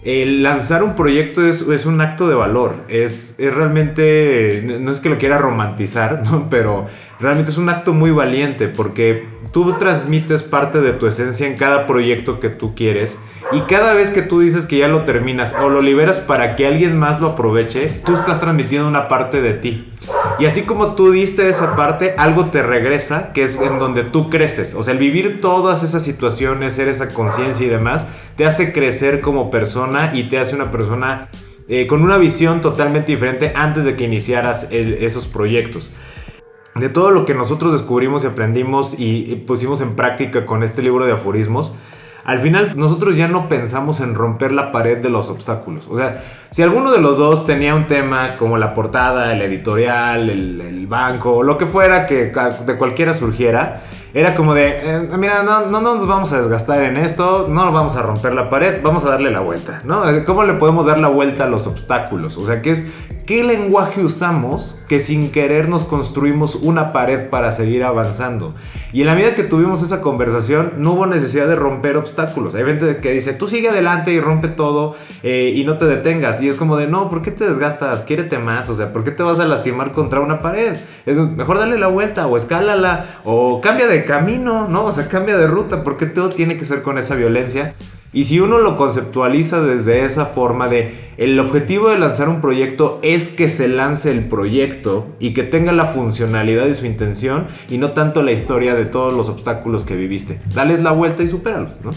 El 0.03 0.43
lanzar 0.43 0.83
un 0.83 0.95
proyecto 0.95 1.45
es, 1.45 1.61
es 1.61 1.85
un 1.85 2.01
acto 2.01 2.27
de 2.27 2.35
valor, 2.35 2.75
es, 2.89 3.35
es, 3.37 3.53
realmente, 3.53 4.77
no 4.81 4.91
es 4.91 4.99
que 4.99 5.07
lo 5.09 5.17
quiera 5.17 5.37
romantizar, 5.37 6.23
¿no? 6.31 6.49
pero 6.49 6.87
realmente 7.23 7.51
es 7.51 7.57
un 7.57 7.69
acto 7.69 7.93
muy 7.93 8.11
valiente 8.11 8.67
porque 8.67 9.25
tú 9.53 9.73
transmites 9.79 10.43
parte 10.43 10.81
de 10.81 10.91
tu 10.91 11.07
esencia 11.07 11.47
en 11.47 11.55
cada 11.55 11.87
proyecto 11.87 12.41
que 12.41 12.49
tú 12.49 12.75
quieres 12.75 13.17
y 13.53 13.61
cada 13.61 13.93
vez 13.93 14.09
que 14.09 14.21
tú 14.21 14.41
dices 14.41 14.65
que 14.65 14.77
ya 14.77 14.89
lo 14.89 15.03
terminas 15.03 15.55
o 15.61 15.69
lo 15.69 15.81
liberas 15.81 16.19
para 16.19 16.57
que 16.57 16.67
alguien 16.67 16.97
más 16.97 17.21
lo 17.21 17.27
aproveche, 17.27 17.87
tú 18.05 18.13
estás 18.13 18.41
transmitiendo 18.41 18.89
una 18.89 19.07
parte 19.07 19.41
de 19.41 19.53
ti. 19.53 19.89
Y 20.37 20.47
así 20.47 20.63
como 20.63 20.95
tú 20.95 21.11
diste 21.11 21.47
esa 21.47 21.75
parte, 21.77 22.15
algo 22.17 22.47
te 22.47 22.61
regresa, 22.61 23.31
que 23.31 23.43
es 23.43 23.55
en 23.55 23.79
donde 23.79 24.03
tú 24.03 24.29
creces. 24.29 24.73
O 24.75 24.83
sea, 24.83 24.93
el 24.93 24.99
vivir 24.99 25.39
todas 25.39 25.83
esas 25.83 26.03
situaciones, 26.03 26.73
ser 26.73 26.89
esa 26.89 27.09
conciencia 27.09 27.65
y 27.65 27.69
demás, 27.69 28.05
te 28.35 28.45
hace 28.45 28.73
crecer 28.73 29.21
como 29.21 29.49
persona 29.49 30.11
y 30.13 30.23
te 30.23 30.39
hace 30.39 30.55
una 30.55 30.71
persona 30.71 31.29
eh, 31.69 31.87
con 31.87 32.01
una 32.01 32.17
visión 32.17 32.59
totalmente 32.59 33.11
diferente 33.13 33.53
antes 33.55 33.85
de 33.85 33.95
que 33.95 34.03
iniciaras 34.03 34.67
esos 34.71 35.27
proyectos 35.27 35.91
de 36.75 36.89
todo 36.89 37.11
lo 37.11 37.25
que 37.25 37.33
nosotros 37.33 37.71
descubrimos 37.71 38.23
y 38.23 38.27
aprendimos 38.27 38.99
y 38.99 39.35
pusimos 39.47 39.81
en 39.81 39.95
práctica 39.95 40.45
con 40.45 40.63
este 40.63 40.81
libro 40.81 41.05
de 41.05 41.13
aforismos, 41.13 41.73
al 42.23 42.39
final 42.39 42.71
nosotros 42.77 43.17
ya 43.17 43.27
no 43.27 43.49
pensamos 43.49 43.99
en 43.99 44.15
romper 44.15 44.51
la 44.51 44.71
pared 44.71 44.97
de 44.97 45.09
los 45.09 45.29
obstáculos. 45.29 45.87
O 45.89 45.97
sea, 45.97 46.23
si 46.53 46.61
alguno 46.61 46.91
de 46.91 47.01
los 47.01 47.17
dos 47.17 47.47
tenía 47.47 47.73
un 47.73 47.87
tema 47.87 48.37
como 48.37 48.59
la 48.59 48.75
portada, 48.75 49.33
el 49.33 49.41
editorial, 49.41 50.29
el, 50.29 50.85
banco, 50.85 51.37
o 51.37 51.43
lo 51.43 51.57
que 51.57 51.65
fuera 51.65 52.05
que 52.05 52.25
de 52.25 52.77
cualquiera 52.77 53.15
surgiera, 53.15 53.81
era 54.13 54.35
como 54.35 54.53
de, 54.53 54.67
eh, 54.67 55.09
mira, 55.17 55.41
no, 55.41 55.65
no, 55.65 55.81
nos 55.81 56.05
vamos 56.05 56.31
a 56.33 56.37
desgastar 56.37 56.83
en 56.83 56.97
esto, 56.97 57.47
no 57.49 57.71
vamos 57.71 57.95
a 57.95 58.03
romper 58.03 58.35
la 58.35 58.47
pared, 58.47 58.79
vamos 58.83 59.03
a 59.05 59.09
darle 59.09 59.31
la 59.31 59.39
vuelta, 59.39 59.81
¿no? 59.85 60.03
¿Cómo 60.25 60.43
le 60.43 60.53
podemos 60.53 60.85
dar 60.85 60.99
la 60.99 61.07
vuelta 61.07 61.45
a 61.45 61.47
los 61.47 61.65
obstáculos? 61.65 62.37
O 62.37 62.45
sea, 62.45 62.61
¿qué 62.61 62.69
es, 62.69 62.83
qué 63.25 63.43
lenguaje 63.43 64.03
usamos 64.03 64.79
que 64.87 64.99
sin 64.99 65.31
querer 65.31 65.67
nos 65.67 65.85
construimos 65.85 66.53
una 66.53 66.93
pared 66.93 67.29
para 67.29 67.51
seguir 67.51 67.83
avanzando? 67.83 68.53
Y 68.91 69.01
en 69.01 69.07
la 69.07 69.15
medida 69.15 69.33
que 69.33 69.43
tuvimos 69.43 69.81
esa 69.81 70.01
conversación, 70.01 70.73
no 70.77 70.91
hubo 70.93 71.07
necesidad 71.07 71.47
de 71.47 71.55
romper 71.55 71.97
obstáculos. 71.97 72.53
Hay 72.53 72.63
gente 72.65 72.97
que 72.97 73.09
dice, 73.09 73.33
tú 73.33 73.47
sigue 73.47 73.69
adelante 73.69 74.13
y 74.13 74.19
rompe 74.19 74.49
todo 74.49 74.95
eh, 75.23 75.51
y 75.55 75.63
no 75.63 75.77
te 75.79 75.85
detengas. 75.85 76.39
Y 76.43 76.49
es 76.49 76.57
como 76.57 76.75
de, 76.75 76.87
no, 76.87 77.09
¿por 77.09 77.21
qué 77.21 77.31
te 77.31 77.47
desgastas? 77.47 78.03
Quiérete 78.03 78.37
más, 78.37 78.67
o 78.69 78.75
sea, 78.75 78.91
¿por 78.91 79.05
qué 79.05 79.11
te 79.11 79.23
vas 79.23 79.39
a 79.39 79.45
lastimar 79.45 79.93
contra 79.93 80.19
una 80.19 80.41
pared? 80.41 80.75
Es 81.05 81.17
mejor 81.17 81.57
darle 81.57 81.79
la 81.79 81.87
vuelta 81.87 82.27
o 82.27 82.35
escálala 82.35 83.21
o 83.23 83.61
cambia 83.61 83.87
de 83.87 84.03
camino, 84.03 84.67
¿no? 84.67 84.83
O 84.85 84.91
sea, 84.91 85.07
cambia 85.07 85.37
de 85.37 85.47
ruta, 85.47 85.83
porque 85.83 86.05
todo 86.05 86.29
tiene 86.29 86.57
que 86.57 86.65
ser 86.65 86.81
con 86.81 86.97
esa 86.97 87.15
violencia. 87.15 87.75
Y 88.11 88.25
si 88.25 88.39
uno 88.41 88.59
lo 88.59 88.75
conceptualiza 88.75 89.61
desde 89.61 90.05
esa 90.05 90.25
forma 90.25 90.67
de 90.67 91.13
el 91.17 91.39
objetivo 91.39 91.89
de 91.89 91.97
lanzar 91.97 92.27
un 92.29 92.41
proyecto 92.41 92.99
es 93.01 93.29
que 93.29 93.49
se 93.49 93.67
lance 93.67 94.11
el 94.11 94.25
proyecto 94.27 95.07
y 95.19 95.33
que 95.33 95.43
tenga 95.43 95.71
la 95.71 95.85
funcionalidad 95.85 96.67
y 96.67 96.75
su 96.75 96.85
intención 96.85 97.47
y 97.69 97.79
no 97.79 97.93
tanto 97.93 98.21
la 98.21 98.31
historia 98.31 98.75
de 98.75 98.85
todos 98.85 99.13
los 99.13 99.29
obstáculos 99.29 99.85
que 99.85 99.95
viviste. 99.95 100.39
Dales 100.53 100.83
la 100.83 100.91
vuelta 100.91 101.23
y 101.23 101.27
supéralos, 101.27 101.77
¿no? 101.83 101.91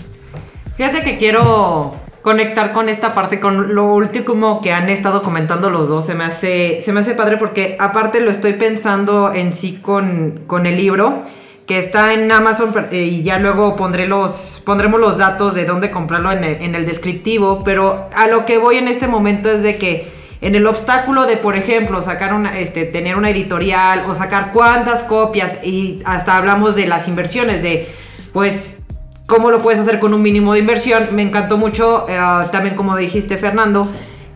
Fíjate 0.77 1.03
que 1.03 1.19
quiero 1.19 2.06
conectar 2.27 2.73
con 2.73 2.89
esta 2.89 3.15
parte, 3.15 3.39
con 3.39 3.77
lo 3.77 3.85
último 3.85 4.61
que 4.61 4.73
han 4.73 4.89
estado 4.89 5.23
comentando 5.23 5.71
los 5.71 5.89
dos. 5.89 6.07
Se 6.07 6.15
me 6.15 6.25
hace, 6.25 6.81
se 6.81 6.93
me 6.93 6.99
hace 6.99 7.15
padre 7.15 7.37
porque 7.37 7.77
aparte 7.79 8.19
lo 8.19 8.33
estoy 8.33 8.55
pensando 8.55 9.33
en 9.33 9.53
sí 9.53 9.79
con, 9.81 10.41
con 10.49 10.67
el 10.67 10.77
libro 10.77 11.23
que 11.69 11.79
está 11.79 12.15
en 12.15 12.33
Amazon 12.33 12.75
eh, 12.91 13.05
y 13.05 13.23
ya 13.23 13.39
luego 13.39 13.77
pondré 13.77 14.09
los, 14.09 14.61
pondremos 14.65 14.99
los 14.99 15.19
datos 15.19 15.55
de 15.55 15.67
dónde 15.67 15.93
comprarlo 15.93 16.33
en 16.33 16.75
el, 16.75 16.85
descriptivo, 16.85 17.62
pero 17.62 18.09
a 18.12 18.27
lo 18.27 18.45
que 18.45 18.59
voy 18.59 18.79
en 18.79 18.89
este 18.89 19.07
momento 19.07 19.49
es 19.49 19.62
de 19.62 19.77
que 19.77 20.09
en 20.41 20.57
el 20.57 20.67
obstáculo 20.67 21.27
de, 21.27 21.37
por 21.37 21.55
ejemplo, 21.55 22.03
sacar 22.03 22.35
una, 22.35 22.59
este, 22.59 22.87
tener 22.87 23.17
una 23.17 23.31
editorial 23.31 24.03
o 24.09 24.17
sacar 24.17 24.51
cuántas 24.53 25.05
copias 25.05 25.61
y 25.62 26.01
hasta 26.05 26.37
hablamos 26.37 26.75
de 26.75 26.89
las 26.89 27.07
inversiones, 27.07 27.62
de 27.62 27.89
pues 28.33 28.79
cómo 29.27 29.51
lo 29.51 29.59
puedes 29.59 29.81
hacer 29.81 29.99
con 29.99 30.15
un 30.15 30.23
mínimo 30.23 30.55
de 30.55 30.61
inversión. 30.61 31.09
Me 31.12 31.23
encantó 31.23 31.59
mucho, 31.59 32.07
eh, 32.09 32.19
también 32.53 32.75
como 32.75 32.97
dijiste 32.97 33.37
Fernando, 33.37 33.87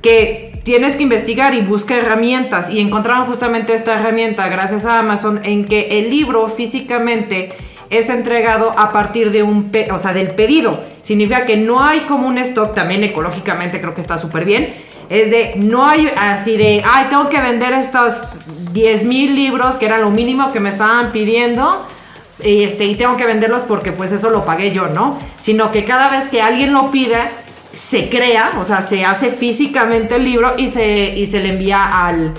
que 0.02 0.60
tienes 0.64 0.96
que 0.96 1.04
investigar 1.04 1.54
y 1.54 1.62
buscar 1.62 1.98
herramientas 1.98 2.70
y 2.70 2.80
encontraron 2.80 3.26
justamente 3.26 3.74
esta 3.74 3.94
herramienta 3.98 4.48
gracias 4.48 4.84
a 4.84 4.98
Amazon 4.98 5.40
en 5.44 5.64
que 5.64 5.98
el 5.98 6.10
libro 6.10 6.48
físicamente 6.48 7.52
es 7.90 8.08
entregado 8.08 8.72
a 8.78 8.92
partir 8.92 9.32
de 9.32 9.42
un, 9.42 9.70
o 9.92 9.98
sea, 9.98 10.12
del 10.12 10.28
pedido. 10.32 10.80
Significa 11.02 11.44
que 11.44 11.56
no 11.56 11.82
hay 11.82 12.00
como 12.00 12.28
un 12.28 12.38
stock, 12.38 12.74
también 12.74 13.02
ecológicamente 13.02 13.80
creo 13.80 13.94
que 13.94 14.00
está 14.00 14.16
súper 14.16 14.44
bien. 14.44 14.72
Es 15.08 15.32
de, 15.32 15.54
no 15.56 15.88
hay 15.88 16.08
así 16.16 16.56
de, 16.56 16.84
ay, 16.88 17.06
tengo 17.10 17.28
que 17.28 17.40
vender 17.40 17.72
estos 17.72 18.34
10 18.72 19.04
mil 19.06 19.34
libros, 19.34 19.76
que 19.76 19.86
era 19.86 19.98
lo 19.98 20.10
mínimo 20.10 20.52
que 20.52 20.60
me 20.60 20.68
estaban 20.68 21.10
pidiendo, 21.10 21.84
este, 22.42 22.84
y 22.84 22.94
tengo 22.94 23.16
que 23.16 23.26
venderlos 23.26 23.62
porque 23.62 23.92
pues 23.92 24.12
eso 24.12 24.30
lo 24.30 24.44
pagué 24.44 24.72
yo, 24.72 24.88
¿no? 24.88 25.18
Sino 25.40 25.70
que 25.70 25.84
cada 25.84 26.10
vez 26.10 26.30
que 26.30 26.42
alguien 26.42 26.72
lo 26.72 26.90
pida, 26.90 27.30
se 27.72 28.08
crea, 28.08 28.52
o 28.58 28.64
sea, 28.64 28.82
se 28.82 29.04
hace 29.04 29.30
físicamente 29.30 30.16
el 30.16 30.24
libro 30.24 30.54
y 30.56 30.68
se, 30.68 31.16
y 31.16 31.26
se 31.26 31.40
le 31.40 31.50
envía 31.50 32.06
al, 32.06 32.34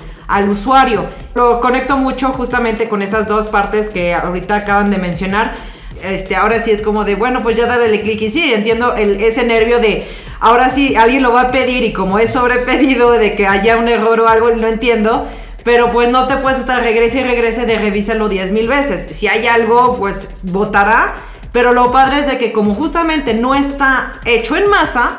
usuario. 0.48 1.04
Lo 1.34 1.60
conecto 1.60 1.96
mucho 1.96 2.28
justamente 2.28 2.88
con 2.88 3.02
esas 3.02 3.26
dos 3.26 3.46
partes 3.48 3.90
que 3.90 4.14
ahorita 4.14 4.56
acaban 4.56 4.90
de 4.90 4.96
mencionar. 4.96 5.54
Este, 6.02 6.36
ahora 6.36 6.58
sí 6.58 6.70
es 6.70 6.80
como 6.82 7.04
de, 7.04 7.14
bueno, 7.16 7.42
pues 7.42 7.56
ya 7.56 7.66
dale 7.66 8.00
clic 8.00 8.20
y 8.22 8.30
sí, 8.30 8.52
entiendo 8.52 8.94
ese 8.94 9.44
nervio 9.44 9.78
de, 9.78 10.06
ahora 10.40 10.68
sí, 10.68 10.96
alguien 10.96 11.22
lo 11.22 11.32
va 11.32 11.42
a 11.42 11.52
pedir 11.52 11.84
y 11.84 11.92
como 11.92 12.18
es 12.18 12.32
sobrepedido 12.32 13.12
de 13.12 13.36
que 13.36 13.46
haya 13.46 13.76
un 13.76 13.88
error 13.88 14.18
o 14.20 14.28
algo, 14.28 14.48
lo 14.48 14.66
entiendo, 14.66 15.28
pero 15.64 15.90
pues 15.92 16.08
no 16.08 16.26
te 16.26 16.36
puedes 16.36 16.60
estar 16.60 16.82
regrese 16.82 17.20
y 17.20 17.24
regrese 17.24 17.66
de 17.66 17.78
revísalo 17.78 18.28
10 18.28 18.52
mil 18.52 18.68
veces. 18.68 19.14
Si 19.16 19.28
hay 19.28 19.46
algo, 19.46 19.96
pues 19.96 20.28
votará. 20.42 21.14
Pero 21.52 21.72
lo 21.72 21.92
padre 21.92 22.20
es 22.20 22.26
de 22.26 22.38
que 22.38 22.52
como 22.52 22.74
justamente 22.74 23.34
no 23.34 23.54
está 23.54 24.20
hecho 24.24 24.56
en 24.56 24.70
masa, 24.70 25.18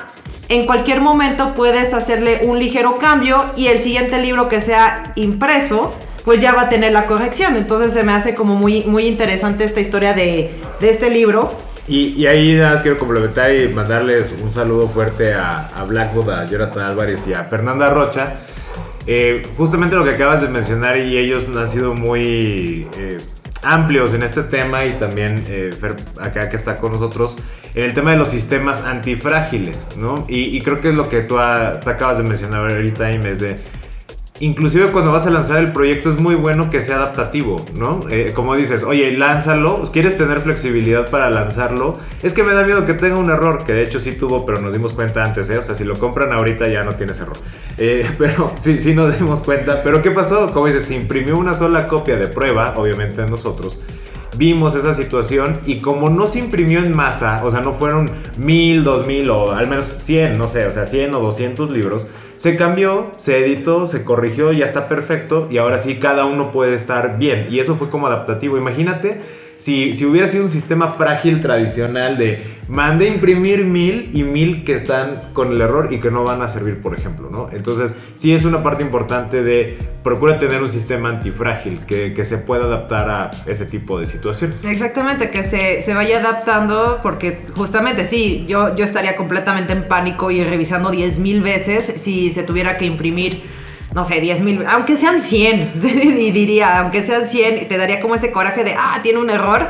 en 0.50 0.66
cualquier 0.66 1.00
momento 1.00 1.54
puedes 1.54 1.94
hacerle 1.94 2.42
un 2.44 2.60
ligero 2.60 2.96
cambio 2.96 3.46
y 3.56 3.68
el 3.68 3.80
siguiente 3.80 4.20
libro 4.20 4.50
que 4.50 4.60
sea 4.60 5.14
impreso, 5.16 5.94
pues 6.26 6.40
ya 6.40 6.54
va 6.54 6.64
a 6.64 6.70
tener 6.70 6.92
la 6.92 7.06
corrección. 7.06 7.56
Entonces 7.56 7.94
se 7.94 8.04
me 8.04 8.14
hace 8.14 8.34
como 8.34 8.56
muy, 8.56 8.84
muy 8.84 9.08
interesante 9.08 9.64
esta 9.64 9.80
historia 9.80 10.14
de, 10.14 10.54
de 10.80 10.90
este 10.90 11.10
libro. 11.10 11.56
Y, 11.88 12.26
ahí 12.28 12.56
nada 12.56 12.72
más 12.72 12.82
quiero 12.82 12.98
complementar 12.98 13.54
y 13.54 13.68
mandarles 13.68 14.34
un 14.42 14.52
saludo 14.54 14.88
fuerte 14.88 15.34
a, 15.34 15.68
a 15.68 15.84
Blackwood, 15.84 16.30
a 16.30 16.46
Jonathan 16.46 16.84
Álvarez 16.84 17.28
y 17.28 17.34
a 17.34 17.44
Fernanda 17.44 17.90
Rocha. 17.90 18.38
Eh, 19.06 19.46
justamente 19.58 19.96
lo 19.96 20.04
que 20.04 20.12
acabas 20.12 20.42
de 20.42 20.48
mencionar 20.48 20.98
y 20.98 21.18
ellos 21.18 21.50
han 21.56 21.68
sido 21.68 21.94
muy 21.94 22.88
eh, 22.98 23.18
amplios 23.62 24.14
en 24.14 24.24
este 24.24 24.44
tema 24.44 24.86
y 24.86 24.94
también 24.94 25.44
eh, 25.48 25.72
acá 26.22 26.48
que 26.48 26.56
está 26.56 26.78
con 26.78 26.94
nosotros 26.94 27.36
en 27.74 27.84
el 27.84 27.94
tema 27.94 28.12
de 28.12 28.18
los 28.18 28.30
sistemas 28.30 28.82
antifrágiles, 28.84 29.90
¿no? 29.98 30.26
Y, 30.28 30.62
creo 30.62 30.80
que 30.80 30.90
es 30.90 30.96
lo 30.96 31.10
que 31.10 31.24
tú, 31.24 31.40
acabas 31.40 32.20
de 32.20 32.24
mencionar 32.24 32.70
ahorita, 32.70 33.12
Inés, 33.12 33.40
de 33.40 33.56
inclusive 34.40 34.92
cuando 34.92 35.12
vas 35.12 35.28
a 35.28 35.30
lanzar 35.30 35.60
el 35.60 35.72
proyecto 35.72 36.12
es 36.12 36.20
muy 36.20 36.36
bueno 36.36 36.70
que 36.70 36.82
sea 36.82 36.98
adaptativo, 36.98 37.64
¿no? 37.76 38.02
Eh, 38.10 38.32
como 38.34 38.56
dices, 38.56 38.84
oye, 38.84 39.12
lánzalo, 39.12 39.84
quieres 39.92 40.18
tener 40.18 40.40
flexibilidad 40.42 41.10
para 41.10 41.30
lanzarlo. 41.30 42.00
Es 42.24 42.34
que 42.34 42.44
me 42.44 42.54
da 42.54 42.64
miedo 42.64 42.86
que 42.86 42.94
tenga 42.94 43.18
un 43.18 43.30
error, 43.30 43.64
que 43.64 43.74
de 43.74 43.84
hecho 43.84 44.00
sí 44.00 44.14
tuvo, 44.14 44.46
pero 44.46 44.60
nos 44.62 44.74
dimos 44.74 44.94
cuenta 44.94 45.24
antes, 45.24 45.50
¿eh? 45.50 45.58
O 45.58 45.62
sea, 45.62 45.76
si 45.76 45.84
lo 45.84 46.00
compran 46.00 46.32
ahorita 46.34 46.68
ya 46.68 46.84
no 46.84 46.94
tienes 46.96 47.20
error. 47.20 47.38
Eh, 47.78 48.10
pero 48.18 48.54
sí, 48.60 48.80
sí 48.80 48.94
nos 48.94 49.18
dimos 49.18 49.42
cuenta. 49.42 49.84
Pero 49.84 50.02
¿qué 50.02 50.12
pasó? 50.12 50.52
Como 50.52 50.68
dices, 50.68 50.86
se 50.86 50.96
imprimió 50.96 51.38
una 51.38 51.54
sola 51.54 51.88
copia 51.88 52.18
de 52.18 52.28
prueba, 52.28 52.74
obviamente 52.78 53.26
nosotros 53.26 53.80
vimos 54.36 54.76
esa 54.76 54.94
situación 54.94 55.60
y 55.66 55.78
como 55.78 56.10
no 56.10 56.28
se 56.28 56.40
imprimió 56.40 56.80
en 56.80 56.96
masa, 56.96 57.42
o 57.44 57.52
sea, 57.52 57.62
no 57.62 57.74
fueron 57.74 58.10
mil, 58.38 58.84
dos 58.84 59.06
mil 59.08 59.30
o 59.30 59.52
al 59.52 59.68
menos 59.68 59.90
100, 60.02 60.38
no 60.38 60.48
sé, 60.48 60.66
o 60.66 60.72
sea, 60.72 60.86
100 60.86 61.14
o 61.14 61.20
200 61.20 61.70
libros, 61.70 62.08
se 62.38 62.58
cambió, 62.58 63.12
se 63.18 63.40
editó, 63.40 63.88
se 63.88 64.04
corrigió, 64.04 64.52
ya 64.52 64.66
está 64.66 64.90
perfecto 64.90 65.48
y 65.50 65.58
ahora 65.58 65.78
sí 65.78 65.96
cada 65.96 66.26
uno 66.26 66.52
puede 66.52 66.76
estar 66.76 67.18
bien. 67.18 67.48
Y 67.50 67.60
eso 67.60 67.76
fue 67.76 67.90
como 67.90 68.08
adaptativo. 68.08 68.58
Imagínate 68.58 69.22
si, 69.58 69.94
si 69.94 70.06
hubiera 70.06 70.28
sido 70.28 70.44
un 70.44 70.50
sistema 70.50 70.90
frágil 70.90 71.40
tradicional 71.40 72.18
de 72.18 72.53
mande 72.68 73.08
imprimir 73.08 73.66
mil 73.66 74.10
y 74.14 74.24
mil 74.24 74.64
que 74.64 74.76
están 74.76 75.20
con 75.34 75.52
el 75.52 75.62
error 75.62 75.90
y 75.92 76.00
que 76.00 76.12
no 76.12 76.24
van 76.24 76.42
a 76.42 76.48
servir, 76.48 76.82
por 76.82 76.98
ejemplo, 76.98 77.30
¿no? 77.30 77.50
Entonces, 77.52 77.96
sí 78.16 78.34
es 78.34 78.46
una 78.46 78.64
parte 78.64 78.84
importante 78.84 79.44
de 79.44 79.78
procura 80.04 80.40
tener 80.40 80.62
un 80.62 80.70
sistema 80.70 81.10
antifrágil 81.10 81.80
que, 81.86 82.14
que 82.14 82.26
se 82.26 82.38
pueda 82.38 82.66
adaptar 82.66 83.10
a 83.10 83.32
ese 83.46 83.66
tipo 83.66 84.00
de 84.00 84.08
situaciones. 84.08 84.64
Exactamente, 84.66 85.30
que 85.30 85.44
se, 85.44 85.82
se, 85.82 85.94
vaya 85.94 86.20
adaptando 86.20 87.00
porque 87.02 87.42
justamente 87.56 88.06
sí, 88.06 88.46
yo, 88.48 88.76
yo 88.76 88.86
estaría 88.86 89.16
completamente 89.16 89.74
en 89.74 89.88
pánico 89.88 90.32
y 90.32 90.44
revisando 90.44 90.92
10 90.92 91.20
mil 91.20 91.42
veces 91.42 91.86
si 91.86 92.30
se 92.32 92.44
tuviera 92.44 92.78
que 92.78 92.86
imprimir 92.86 93.44
no 93.94 94.04
sé, 94.04 94.20
10 94.20 94.42
mil, 94.42 94.66
aunque 94.68 94.98
sean 94.98 95.22
100, 95.22 95.74
y 95.84 96.32
diría, 96.32 96.80
aunque 96.80 97.04
sean 97.04 97.28
100, 97.28 97.68
te 97.68 97.78
daría 97.78 98.02
como 98.02 98.16
ese 98.16 98.32
coraje 98.32 98.64
de, 98.64 98.74
ah, 98.74 99.00
tiene 99.04 99.20
un 99.20 99.30
error. 99.30 99.70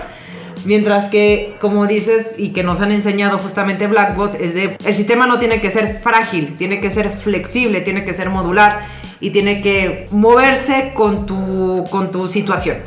Mientras 0.66 1.10
que, 1.10 1.56
como 1.60 1.88
dices, 1.88 2.36
y 2.38 2.50
que 2.50 2.64
nos 2.64 2.82
han 2.82 2.92
enseñado 2.92 3.38
justamente 3.38 3.88
Blackbot, 3.88 4.36
es 4.36 4.54
de, 4.54 4.78
el 4.86 4.94
sistema 4.94 5.28
no 5.28 5.40
tiene 5.40 5.60
que 5.60 5.72
ser 5.72 6.00
frágil, 6.02 6.56
tiene 6.56 6.80
que 6.80 6.90
ser 6.90 7.12
flexible, 7.12 7.82
tiene 7.82 8.06
que 8.06 8.14
ser 8.14 8.30
modular 8.30 8.82
y 9.20 9.32
tiene 9.32 9.62
que 9.62 10.08
moverse 10.12 10.92
con 10.94 11.26
tu, 11.26 11.84
con 11.90 12.12
tu 12.12 12.30
situación. 12.30 12.78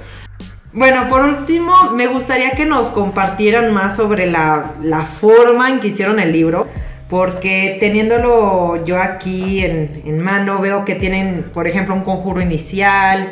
Bueno, 0.73 1.09
por 1.09 1.23
último, 1.23 1.73
me 1.95 2.07
gustaría 2.07 2.51
que 2.51 2.67
nos 2.67 2.89
compartieran 2.89 3.73
más 3.73 3.97
sobre 3.97 4.31
la, 4.31 4.75
la 4.83 5.05
forma 5.05 5.71
en 5.71 5.81
que 5.81 5.89
hicieron 5.89 6.19
el 6.19 6.33
libro 6.33 6.67
porque 7.09 7.77
teniéndolo 7.81 8.85
yo 8.85 9.01
aquí 9.01 9.65
en, 9.65 10.21
mano 10.21 10.59
veo 10.59 10.85
que 10.85 10.95
tienen, 10.97 11.45
por 11.55 11.69
ejemplo, 11.69 11.95
un 11.95 12.03
conjuro 12.03 12.41
inicial, 12.41 13.29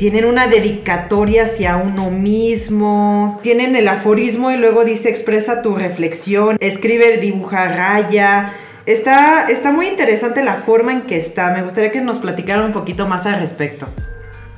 tienen 0.00 0.24
una 0.24 0.46
dedicatoria 0.46 1.42
hacia 1.42 1.76
uno 1.76 2.10
mismo, 2.10 3.38
tienen 3.42 3.76
el 3.76 3.86
aforismo 3.86 4.50
y 4.50 4.56
luego 4.56 4.82
dice 4.82 5.10
expresa 5.10 5.60
tu 5.60 5.76
reflexión, 5.76 6.56
escribe, 6.58 7.18
dibuja, 7.18 7.68
raya. 7.68 8.54
Está, 8.86 9.44
está 9.50 9.72
muy 9.72 9.88
interesante 9.88 10.42
la 10.42 10.54
forma 10.54 10.92
en 10.92 11.02
que 11.02 11.18
está, 11.18 11.52
me 11.54 11.62
gustaría 11.62 11.90
que 11.90 12.00
nos 12.00 12.18
platicaran 12.18 12.64
un 12.64 12.72
poquito 12.72 13.06
más 13.06 13.26
al 13.26 13.42
respecto. 13.42 13.88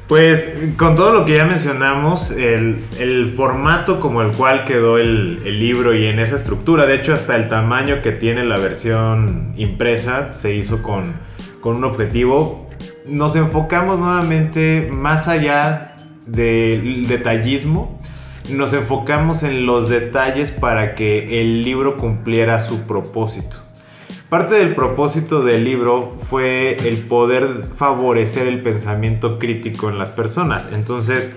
Pues 0.07 0.59
con 0.77 0.95
todo 0.95 1.13
lo 1.13 1.25
que 1.25 1.35
ya 1.35 1.45
mencionamos, 1.45 2.31
el, 2.31 3.35
formato 3.37 3.99
como 3.99 4.23
el 4.23 4.31
cual 4.31 4.65
quedó 4.65 4.97
el, 4.97 5.43
libro 5.59 5.93
y 5.93 6.07
en 6.07 6.21
esa 6.21 6.37
estructura, 6.37 6.87
de 6.87 6.95
hecho 6.95 7.15
hasta 7.15 7.35
el 7.35 7.49
tamaño 7.49 8.01
que 8.01 8.13
tiene 8.13 8.45
la 8.45 8.59
versión 8.59 9.55
impresa 9.57 10.35
se 10.35 10.55
hizo 10.55 10.85
con, 10.85 11.15
con 11.61 11.79
un 11.79 11.83
objetivo. 11.83 12.69
Nos 13.07 13.35
enfocamos 13.37 13.99
nuevamente 13.99 14.89
más 14.93 15.27
allá 15.27 15.97
del 16.27 17.09
detallismo, 17.09 17.99
nos 18.51 18.73
enfocamos 18.73 19.43
en 19.43 19.67
los 19.67 19.89
detalles 19.89 20.51
para 20.51 20.95
que 20.95 21.41
el 21.41 21.65
libro 21.65 21.97
cumpliera 21.97 22.61
su 22.61 22.83
propósito. 22.83 23.57
Parte 24.29 24.55
del 24.55 24.75
propósito 24.75 25.43
del 25.43 25.65
libro 25.65 26.17
fue 26.31 26.77
el 26.89 26.99
poder 26.99 27.65
favorecer 27.77 28.47
el 28.47 28.63
pensamiento 28.63 29.39
crítico 29.39 29.91
en 29.91 29.99
las 29.99 30.11
personas. 30.11 30.69
Entonces, 30.73 31.33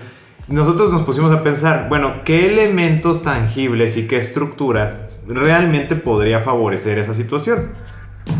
nosotros 0.48 0.92
nos 0.92 1.02
pusimos 1.02 1.32
a 1.32 1.42
pensar, 1.42 1.88
bueno, 1.88 2.22
¿qué 2.24 2.46
elementos 2.46 3.22
tangibles 3.22 3.96
y 3.96 4.06
qué 4.06 4.16
estructura 4.16 5.08
realmente 5.28 5.96
podría 5.96 6.40
favorecer 6.40 6.98
esa 6.98 7.12
situación? 7.12 7.72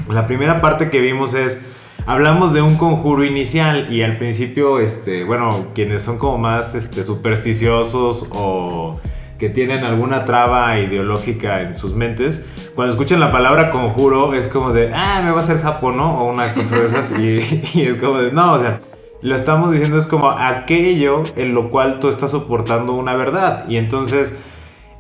La 0.09 0.27
primera 0.27 0.61
parte 0.61 0.89
que 0.89 1.01
vimos 1.01 1.35
es, 1.35 1.61
hablamos 2.07 2.55
de 2.55 2.63
un 2.63 2.77
conjuro 2.77 3.25
inicial 3.25 3.93
y 3.93 4.03
al 4.03 4.17
principio, 4.17 4.79
este, 4.79 5.25
bueno, 5.25 5.69
quienes 5.75 6.03
son 6.03 6.19
como 6.19 6.39
más 6.39 6.75
este, 6.75 7.03
supersticiosos 7.03 8.29
o 8.31 9.01
que 9.39 9.51
tienen 9.51 9.85
alguna 9.85 10.25
traba 10.25 10.79
ideológica 10.79 11.61
en 11.61 11.75
sus 11.75 11.95
mentes, 11.95 12.43
cuando 12.75 12.93
escuchan 12.93 13.21
la 13.21 13.31
palabra 13.31 13.71
conjuro 13.71 14.33
es 14.33 14.47
como 14.47 14.73
de, 14.73 14.91
ah, 14.95 15.21
me 15.23 15.31
va 15.31 15.39
a 15.39 15.41
hacer 15.43 15.59
sapo, 15.59 15.93
¿no? 15.93 16.21
O 16.21 16.33
una 16.33 16.55
cosa 16.55 16.79
de 16.79 16.87
esas 16.87 17.19
y, 17.19 17.39
es 17.83 17.97
como 17.97 18.19
de, 18.19 18.33
no, 18.33 18.55
o 18.55 18.59
sea, 18.59 18.81
lo 19.21 19.35
estamos 19.35 19.73
diciendo 19.73 19.99
es 19.99 20.07
como 20.07 20.31
aquello 20.31 21.23
en 21.37 21.55
lo 21.55 21.71
cual 21.71 22.01
tú 22.01 22.09
estás 22.09 22.31
soportando 22.31 22.93
una 22.93 23.17
verdad. 23.17 23.69
Y 23.69 23.77
entonces, 23.77 24.37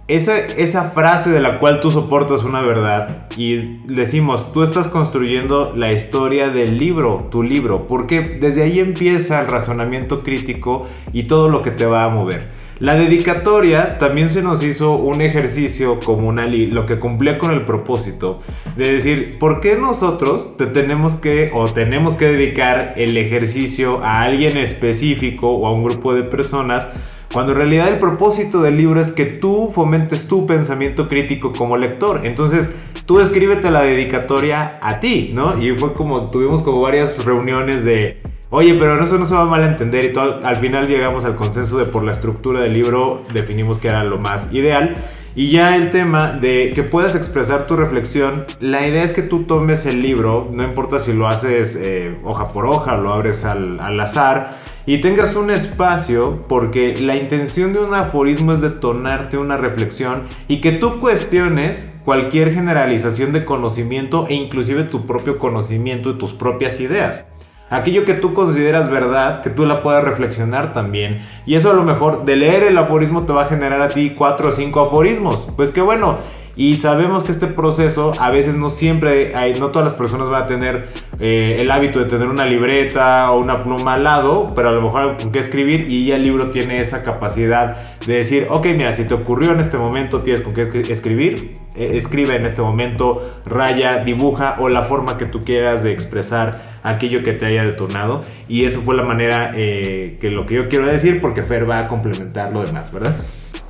esa, 0.08 0.38
esa 0.38 0.90
frase 0.90 1.30
de 1.30 1.40
la 1.40 1.58
cual 1.58 1.80
tú 1.80 1.90
soportas 1.90 2.44
una 2.44 2.62
verdad 2.62 3.26
y 3.36 3.78
decimos, 3.86 4.52
tú 4.52 4.62
estás 4.62 4.86
construyendo 4.88 5.72
la 5.76 5.92
historia 5.92 6.50
del 6.50 6.78
libro, 6.78 7.28
tu 7.30 7.42
libro, 7.42 7.88
porque 7.88 8.20
desde 8.40 8.62
ahí 8.62 8.78
empieza 8.78 9.40
el 9.40 9.48
razonamiento 9.48 10.20
crítico 10.20 10.86
y 11.12 11.24
todo 11.24 11.48
lo 11.48 11.62
que 11.62 11.72
te 11.72 11.86
va 11.86 12.04
a 12.04 12.08
mover. 12.08 12.46
La 12.78 12.94
dedicatoria 12.94 13.98
también 13.98 14.28
se 14.28 14.42
nos 14.42 14.62
hizo 14.62 14.92
un 14.92 15.22
ejercicio 15.22 15.98
como 15.98 16.28
una 16.28 16.46
lo 16.46 16.84
que 16.84 16.98
cumplía 16.98 17.38
con 17.38 17.50
el 17.50 17.64
propósito 17.64 18.40
de 18.76 18.92
decir, 18.92 19.36
¿por 19.40 19.62
qué 19.62 19.76
nosotros 19.76 20.58
te 20.58 20.66
tenemos 20.66 21.14
que 21.14 21.50
o 21.54 21.68
tenemos 21.68 22.16
que 22.16 22.26
dedicar 22.26 22.92
el 22.98 23.16
ejercicio 23.16 24.04
a 24.04 24.22
alguien 24.22 24.58
específico 24.58 25.50
o 25.52 25.66
a 25.66 25.72
un 25.72 25.84
grupo 25.84 26.12
de 26.12 26.24
personas? 26.24 26.88
Cuando 27.32 27.52
en 27.52 27.58
realidad 27.58 27.88
el 27.88 27.98
propósito 27.98 28.62
del 28.62 28.76
libro 28.76 29.00
es 29.00 29.12
que 29.12 29.26
tú 29.26 29.70
fomentes 29.72 30.28
tu 30.28 30.46
pensamiento 30.46 31.08
crítico 31.08 31.52
como 31.52 31.76
lector. 31.76 32.20
Entonces, 32.24 32.70
tú 33.06 33.20
escríbete 33.20 33.70
la 33.70 33.82
dedicatoria 33.82 34.78
a 34.80 35.00
ti, 35.00 35.32
¿no? 35.34 35.60
Y 35.60 35.72
fue 35.72 35.92
como, 35.92 36.30
tuvimos 36.30 36.62
como 36.62 36.80
varias 36.80 37.24
reuniones 37.24 37.84
de 37.84 38.20
Oye, 38.50 38.74
pero 38.74 39.02
eso 39.02 39.18
no 39.18 39.24
se 39.24 39.34
va 39.34 39.42
a 39.42 39.46
malentender 39.46 40.04
y 40.04 40.12
todo, 40.12 40.46
al 40.46 40.56
final 40.56 40.86
llegamos 40.86 41.24
al 41.24 41.34
consenso 41.34 41.78
de 41.78 41.84
por 41.84 42.04
la 42.04 42.12
estructura 42.12 42.60
del 42.60 42.74
libro 42.74 43.18
definimos 43.32 43.78
que 43.78 43.88
era 43.88 44.04
lo 44.04 44.18
más 44.18 44.52
ideal. 44.52 44.94
Y 45.34 45.50
ya 45.50 45.76
el 45.76 45.90
tema 45.90 46.32
de 46.32 46.72
que 46.74 46.82
puedas 46.82 47.14
expresar 47.14 47.66
tu 47.66 47.76
reflexión, 47.76 48.46
la 48.60 48.86
idea 48.86 49.02
es 49.02 49.12
que 49.12 49.22
tú 49.22 49.42
tomes 49.42 49.84
el 49.84 50.00
libro, 50.00 50.48
no 50.50 50.62
importa 50.62 51.00
si 51.00 51.12
lo 51.12 51.26
haces 51.26 51.76
eh, 51.78 52.16
hoja 52.24 52.48
por 52.52 52.66
hoja, 52.66 52.96
lo 52.96 53.12
abres 53.12 53.44
al, 53.44 53.78
al 53.80 54.00
azar, 54.00 54.56
y 54.86 55.00
tengas 55.00 55.34
un 55.34 55.50
espacio 55.50 56.38
porque 56.48 56.96
la 56.98 57.16
intención 57.16 57.72
de 57.72 57.80
un 57.80 57.92
aforismo 57.92 58.52
es 58.52 58.60
detonarte 58.60 59.36
una 59.36 59.56
reflexión 59.56 60.22
y 60.48 60.60
que 60.60 60.72
tú 60.72 61.00
cuestiones 61.00 61.92
cualquier 62.04 62.54
generalización 62.54 63.32
de 63.32 63.44
conocimiento 63.44 64.26
e 64.28 64.34
inclusive 64.34 64.84
tu 64.84 65.06
propio 65.06 65.38
conocimiento 65.38 66.10
y 66.10 66.18
tus 66.18 66.32
propias 66.32 66.80
ideas 66.80 67.26
aquello 67.70 68.04
que 68.04 68.14
tú 68.14 68.32
consideras 68.32 68.90
verdad, 68.90 69.42
que 69.42 69.50
tú 69.50 69.66
la 69.66 69.82
puedas 69.82 70.04
reflexionar 70.04 70.72
también. 70.72 71.26
Y 71.46 71.54
eso 71.54 71.70
a 71.70 71.74
lo 71.74 71.82
mejor 71.82 72.24
de 72.24 72.36
leer 72.36 72.62
el 72.62 72.78
aforismo 72.78 73.24
te 73.24 73.32
va 73.32 73.42
a 73.42 73.46
generar 73.46 73.80
a 73.82 73.88
ti 73.88 74.14
cuatro 74.16 74.48
o 74.48 74.52
cinco 74.52 74.80
aforismos. 74.80 75.50
Pues 75.56 75.72
qué 75.72 75.80
bueno. 75.80 76.18
Y 76.56 76.78
sabemos 76.78 77.22
que 77.22 77.32
este 77.32 77.48
proceso 77.48 78.12
a 78.18 78.30
veces 78.30 78.56
no 78.56 78.70
siempre 78.70 79.36
hay, 79.36 79.60
no 79.60 79.68
todas 79.68 79.84
las 79.84 79.94
personas 79.94 80.30
van 80.30 80.44
a 80.44 80.46
tener 80.46 80.88
eh, 81.20 81.58
el 81.60 81.70
hábito 81.70 81.98
de 81.98 82.06
tener 82.06 82.28
una 82.28 82.46
libreta 82.46 83.30
o 83.30 83.38
una 83.38 83.58
pluma 83.58 83.94
al 83.94 84.04
lado, 84.04 84.46
pero 84.56 84.70
a 84.70 84.72
lo 84.72 84.80
mejor 84.80 85.18
con 85.18 85.32
qué 85.32 85.38
escribir 85.38 85.86
y 85.86 86.06
ya 86.06 86.16
el 86.16 86.22
libro 86.22 86.50
tiene 86.50 86.80
esa 86.80 87.02
capacidad 87.02 87.76
de 88.06 88.14
decir, 88.14 88.46
ok, 88.48 88.66
mira, 88.74 88.94
si 88.94 89.04
te 89.04 89.12
ocurrió 89.12 89.52
en 89.52 89.60
este 89.60 89.76
momento, 89.76 90.20
tienes 90.20 90.42
con 90.42 90.54
qué 90.54 90.62
escribir, 90.88 91.52
eh, 91.76 91.92
escribe 91.94 92.36
en 92.36 92.46
este 92.46 92.62
momento, 92.62 93.22
raya, 93.44 93.98
dibuja 93.98 94.54
o 94.58 94.70
la 94.70 94.84
forma 94.84 95.18
que 95.18 95.26
tú 95.26 95.42
quieras 95.42 95.82
de 95.82 95.92
expresar 95.92 96.62
aquello 96.82 97.22
que 97.22 97.34
te 97.34 97.44
haya 97.44 97.64
detonado. 97.64 98.22
Y 98.48 98.64
eso 98.64 98.80
fue 98.80 98.96
la 98.96 99.02
manera 99.02 99.50
eh, 99.54 100.16
que 100.18 100.30
lo 100.30 100.46
que 100.46 100.54
yo 100.54 100.68
quiero 100.68 100.86
decir, 100.86 101.20
porque 101.20 101.42
Fer 101.42 101.68
va 101.68 101.80
a 101.80 101.88
complementar 101.88 102.52
lo 102.52 102.64
demás, 102.64 102.90
¿verdad? 102.90 103.16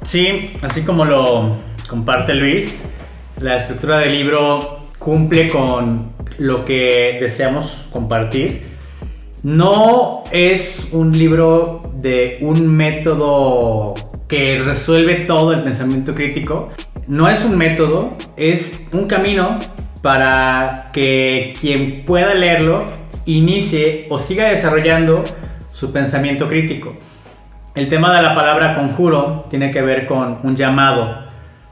Sí, 0.04 0.52
así 0.62 0.82
como 0.82 1.04
lo 1.04 1.56
comparte 1.86 2.34
Luis, 2.34 2.84
la 3.40 3.56
estructura 3.56 3.98
del 3.98 4.12
libro 4.12 4.76
cumple 4.98 5.48
con 5.48 6.12
lo 6.38 6.64
que 6.64 7.18
deseamos 7.20 7.86
compartir. 7.92 8.64
No 9.42 10.24
es 10.32 10.88
un 10.92 11.16
libro 11.16 11.82
de 11.94 12.38
un 12.40 12.66
método 12.66 13.94
que 14.28 14.62
resuelve 14.64 15.16
todo 15.26 15.52
el 15.52 15.62
pensamiento 15.62 16.14
crítico. 16.14 16.70
No 17.06 17.28
es 17.28 17.44
un 17.44 17.56
método, 17.56 18.16
es 18.36 18.80
un 18.92 19.06
camino 19.06 19.58
para 20.02 20.90
que 20.92 21.54
quien 21.60 22.04
pueda 22.04 22.34
leerlo 22.34 22.84
inicie 23.26 24.06
o 24.10 24.18
siga 24.18 24.48
desarrollando 24.48 25.22
su 25.72 25.92
pensamiento 25.92 26.48
crítico. 26.48 26.94
El 27.74 27.88
tema 27.88 28.16
de 28.16 28.22
la 28.22 28.34
palabra 28.34 28.74
conjuro 28.74 29.44
tiene 29.50 29.70
que 29.70 29.82
ver 29.82 30.06
con 30.06 30.38
un 30.42 30.56
llamado 30.56 31.25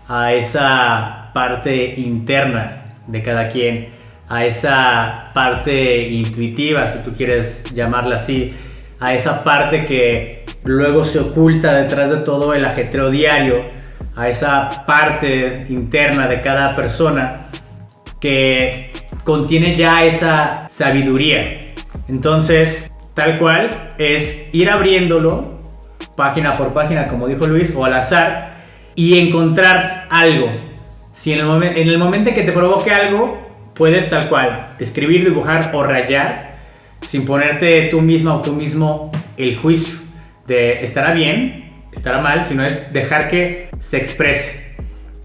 a 0.09 0.33
esa 0.33 1.31
parte 1.33 1.95
interna 2.01 2.85
de 3.07 3.23
cada 3.23 3.49
quien 3.49 3.95
a 4.29 4.45
esa 4.45 5.31
parte 5.35 6.09
intuitiva, 6.09 6.87
si 6.87 7.01
tú 7.01 7.13
quieres 7.13 7.65
llamarla 7.75 8.17
así, 8.17 8.53
a 9.01 9.15
esa 9.15 9.43
parte 9.43 9.85
que 9.85 10.47
luego 10.65 11.05
se 11.05 11.21
oculta 11.21 11.75
detrás 11.75 12.11
de 12.11 12.17
todo 12.19 12.55
el 12.55 12.65
ajetreo 12.65 13.11
diario, 13.11 13.63
a 14.17 14.29
esa 14.29 14.85
parte 14.87 15.67
interna 15.69 16.27
de 16.27 16.41
cada 16.41 16.75
persona 16.75 17.47
que 18.21 18.93
contiene 19.25 19.77
ya 19.77 20.05
esa 20.05 20.67
sabiduría. 20.69 21.75
Entonces, 22.09 22.91
tal 23.13 23.39
cual, 23.39 23.89
es 23.99 24.49
ir 24.53 24.71
abriéndolo 24.71 25.45
página 26.17 26.53
por 26.53 26.73
página, 26.73 27.09
como 27.09 27.27
dijo 27.27 27.47
Luis, 27.47 27.75
o 27.77 27.85
al 27.85 27.95
azar, 27.95 28.54
y 28.95 29.19
encontrar 29.19 30.07
algo. 30.11 30.49
Si 31.13 31.33
en 31.33 31.41
el, 31.41 31.63
en 31.63 31.89
el 31.89 31.99
momento 31.99 32.33
que 32.35 32.43
te 32.43 32.53
provoque 32.53 32.91
algo, 32.91 33.39
puedes 33.75 34.09
tal 34.09 34.29
cual 34.29 34.75
escribir, 34.79 35.25
dibujar 35.25 35.71
o 35.75 35.83
rayar 35.83 36.55
sin 37.01 37.25
ponerte 37.25 37.89
tú 37.91 38.01
misma 38.01 38.35
o 38.35 38.43
tú 38.43 38.53
mismo 38.53 39.11
el 39.37 39.57
juicio 39.57 39.99
de 40.47 40.83
estará 40.83 41.13
bien, 41.13 41.73
estará 41.93 42.21
mal, 42.21 42.45
sino 42.45 42.65
es 42.65 42.93
dejar 42.93 43.29
que 43.29 43.69
se 43.79 43.97
exprese. 43.97 44.75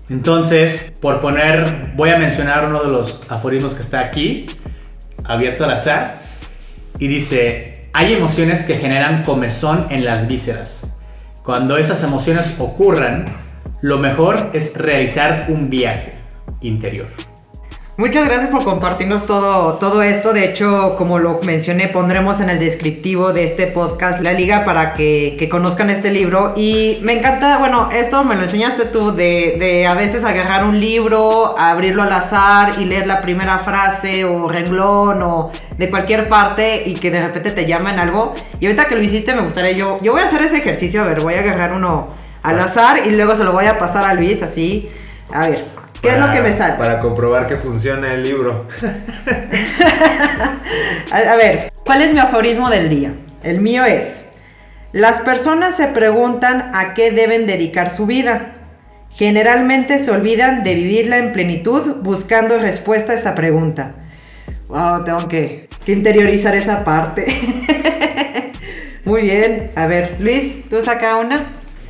Entonces, 0.10 0.92
por 1.02 1.20
poner, 1.20 1.92
voy 1.96 2.10
a 2.10 2.18
mencionar 2.18 2.66
uno 2.66 2.84
de 2.84 2.92
los 2.92 3.30
aforismos 3.32 3.76
que 3.76 3.82
está 3.82 4.00
aquí, 4.00 4.48
abierto 5.24 5.64
al 5.64 5.72
azar, 5.72 6.20
y 6.98 7.08
dice, 7.08 7.84
hay 7.94 8.14
emociones 8.14 8.64
que 8.64 8.76
generan 8.76 9.24
comezón 9.24 9.86
en 9.90 10.06
las 10.06 10.28
vísceras. 10.28 10.82
Cuando 11.44 11.78
esas 11.78 12.04
emociones 12.04 12.54
ocurran, 12.58 13.26
lo 13.82 13.98
mejor 13.98 14.52
es 14.54 14.74
realizar 14.76 15.46
un 15.50 15.70
viaje 15.70 16.14
interior. 16.62 17.08
Muchas 18.00 18.26
gracias 18.30 18.48
por 18.48 18.64
compartirnos 18.64 19.26
todo, 19.26 19.74
todo 19.74 20.02
esto. 20.02 20.32
De 20.32 20.46
hecho, 20.46 20.96
como 20.98 21.20
lo 21.20 21.42
mencioné, 21.44 21.90
pondremos 21.90 22.40
en 22.40 22.50
el 22.50 22.58
descriptivo 22.58 23.34
de 23.34 23.44
este 23.44 23.68
podcast 23.68 24.22
la 24.22 24.32
liga 24.32 24.64
para 24.64 24.94
que, 24.94 25.50
conozcan 25.52 25.90
este 25.90 26.10
libro. 26.10 26.54
Y 26.56 27.00
me 27.02 27.20
encanta, 27.20 27.58
bueno, 27.58 27.90
esto 27.92 28.24
me 28.24 28.36
lo 28.36 28.44
enseñaste 28.44 28.86
tú, 28.86 29.14
de, 29.14 29.58
de, 29.60 29.86
a 29.86 29.96
veces 29.96 30.24
agarrar 30.24 30.64
un 30.64 30.80
libro, 30.80 31.60
abrirlo 31.60 32.04
al 32.04 32.14
azar 32.14 32.76
y 32.80 32.86
leer 32.86 33.06
la 33.06 33.20
primera 33.20 33.60
frase 33.60 34.24
o 34.24 34.48
renglón 34.48 35.22
o 35.22 35.52
de 35.78 35.90
cualquier 35.90 36.30
parte 36.30 36.84
y 36.86 36.94
que 36.94 37.12
de 37.12 37.20
repente 37.20 37.52
te 37.52 37.66
llamen 37.66 38.00
algo. 38.00 38.34
Y 38.62 38.68
ahorita 38.68 38.86
que 38.86 38.96
lo 38.96 39.04
hiciste, 39.04 39.36
me 39.36 39.42
gustaría 39.42 39.74
yo, 39.74 40.00
yo 40.02 40.14
voy 40.14 40.22
a 40.22 40.26
hacer 40.28 40.42
ese 40.42 40.60
ejercicio, 40.60 41.02
a 41.02 41.06
ver, 41.06 41.20
voy 41.20 41.34
a 41.34 41.40
agarrar 41.40 41.74
uno 41.74 42.18
al 42.44 42.60
azar 42.60 43.02
y 43.06 43.12
luego 43.12 43.36
se 43.36 43.44
lo 43.44 43.52
voy 43.52 43.66
a 43.66 43.80
pasar 43.80 44.06
a 44.06 44.14
Luis 44.14 44.44
así. 44.44 44.90
A 45.32 45.48
ver, 45.48 45.66
¿Qué 46.02 46.10
es 46.10 46.18
lo 46.18 46.32
que 46.32 46.42
me 46.42 46.54
sale? 46.54 46.78
Para 46.78 47.00
comprobar 47.00 47.48
que 47.48 47.58
funciona 47.58 48.14
el 48.14 48.24
libro. 48.24 48.66
a, 51.12 51.36
ver, 51.36 51.74
¿cuál 51.86 52.02
es 52.02 52.14
mi 52.14 52.20
aforismo 52.20 52.70
del 52.70 52.88
día? 52.88 53.14
El 53.44 53.60
mío 53.60 53.84
es, 53.84 54.24
las 54.94 55.20
personas 55.22 55.76
se 55.76 55.88
preguntan 55.88 56.72
a 56.74 56.94
qué 56.94 57.12
deben 57.12 57.48
dedicar 57.48 57.92
su 57.92 58.06
vida. 58.06 58.56
Generalmente 59.12 60.00
se 60.00 60.12
olvidan 60.12 60.64
de 60.64 60.76
vivirla 60.76 61.18
en 61.18 61.34
plenitud 61.34 61.98
buscando 62.02 62.58
respuesta 62.60 63.12
a 63.12 63.16
esa 63.16 63.36
pregunta. 63.36 63.96
Wow, 64.70 65.04
tengo 65.04 65.28
que, 65.28 65.68
que 65.84 65.92
interiorizar 65.92 66.56
esa 66.56 66.86
parte. 66.86 67.26
Muy 69.04 69.24
bien. 69.24 69.72
A 69.76 69.88
ver, 69.88 70.16
Luis, 70.20 70.64
¿tú 70.70 70.82
saca 70.82 71.18
una? 71.18 71.46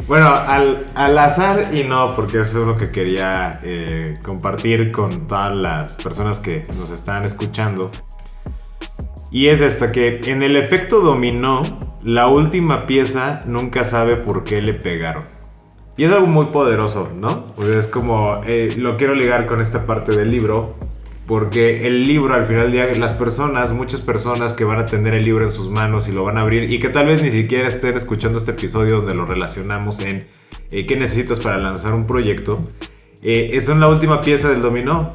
Bueno, 0.10 0.34
al, 0.34 1.20
azar 1.20 1.68
y 1.72 1.84
no, 1.84 2.16
porque 2.16 2.40
eso 2.40 2.62
es 2.62 2.68
lo 2.68 2.76
que 2.76 2.90
quería 2.90 3.60
eh, 3.62 4.18
compartir 4.24 4.92
con 4.92 5.28
todas 5.28 5.56
las 5.56 5.98
personas 5.98 6.40
que 6.40 6.66
nos 6.80 6.90
están 6.90 7.26
escuchando. 7.26 7.92
Y 9.30 9.50
es 9.50 9.62
esta, 9.62 9.92
que 9.92 10.22
en 10.26 10.42
el 10.42 10.56
efecto 10.56 11.02
dominó, 11.02 11.62
la 12.04 12.26
última 12.26 12.88
pieza 12.88 13.42
nunca 13.46 13.86
sabe 13.86 14.16
por 14.16 14.44
qué 14.44 14.64
le 14.64 14.74
pegaron. 14.74 15.26
Y 15.96 16.06
es 16.06 16.12
algo 16.12 16.26
muy 16.26 16.48
poderoso, 16.48 17.12
¿no? 17.16 17.46
Pues 17.56 17.68
es 17.68 17.88
como, 17.88 18.42
eh, 18.48 18.74
lo 18.78 18.98
quiero 18.98 19.14
ligar 19.14 19.46
con 19.46 19.62
esta 19.62 19.86
parte 19.86 20.16
del 20.16 20.32
libro, 20.32 20.76
porque 21.30 21.86
el 21.86 22.06
libro 22.06 22.34
al 22.34 22.48
final 22.48 22.64
del 22.64 22.72
día, 22.72 23.00
las 23.00 23.14
personas, 23.14 23.72
muchas 23.72 24.02
personas 24.02 24.56
que 24.56 24.64
van 24.64 24.80
a 24.80 24.88
tener 24.88 25.14
el 25.14 25.24
libro 25.24 25.46
en 25.46 25.52
sus 25.52 25.70
manos 25.70 26.08
y 26.08 26.12
lo 26.12 26.24
van 26.24 26.40
a 26.40 26.42
abrir 26.42 26.72
y 26.72 26.80
que 26.80 26.90
tal 26.90 27.06
vez 27.06 27.22
ni 27.22 27.30
siquiera 27.30 27.68
estén 27.68 27.96
escuchando 27.96 28.40
este 28.40 28.50
episodio 28.50 28.98
donde 28.98 29.14
lo 29.14 29.28
relacionamos 29.28 30.00
en 30.00 30.26
eh, 30.72 30.88
qué 30.88 30.96
necesitas 30.96 31.40
para 31.40 31.60
lanzar 31.60 31.94
un 31.94 32.08
proyecto, 32.08 32.60
eh, 33.22 33.62
son 33.62 33.80
la 33.80 33.90
última 33.90 34.22
pieza 34.22 34.50
del 34.50 34.64
dominó 34.64 35.08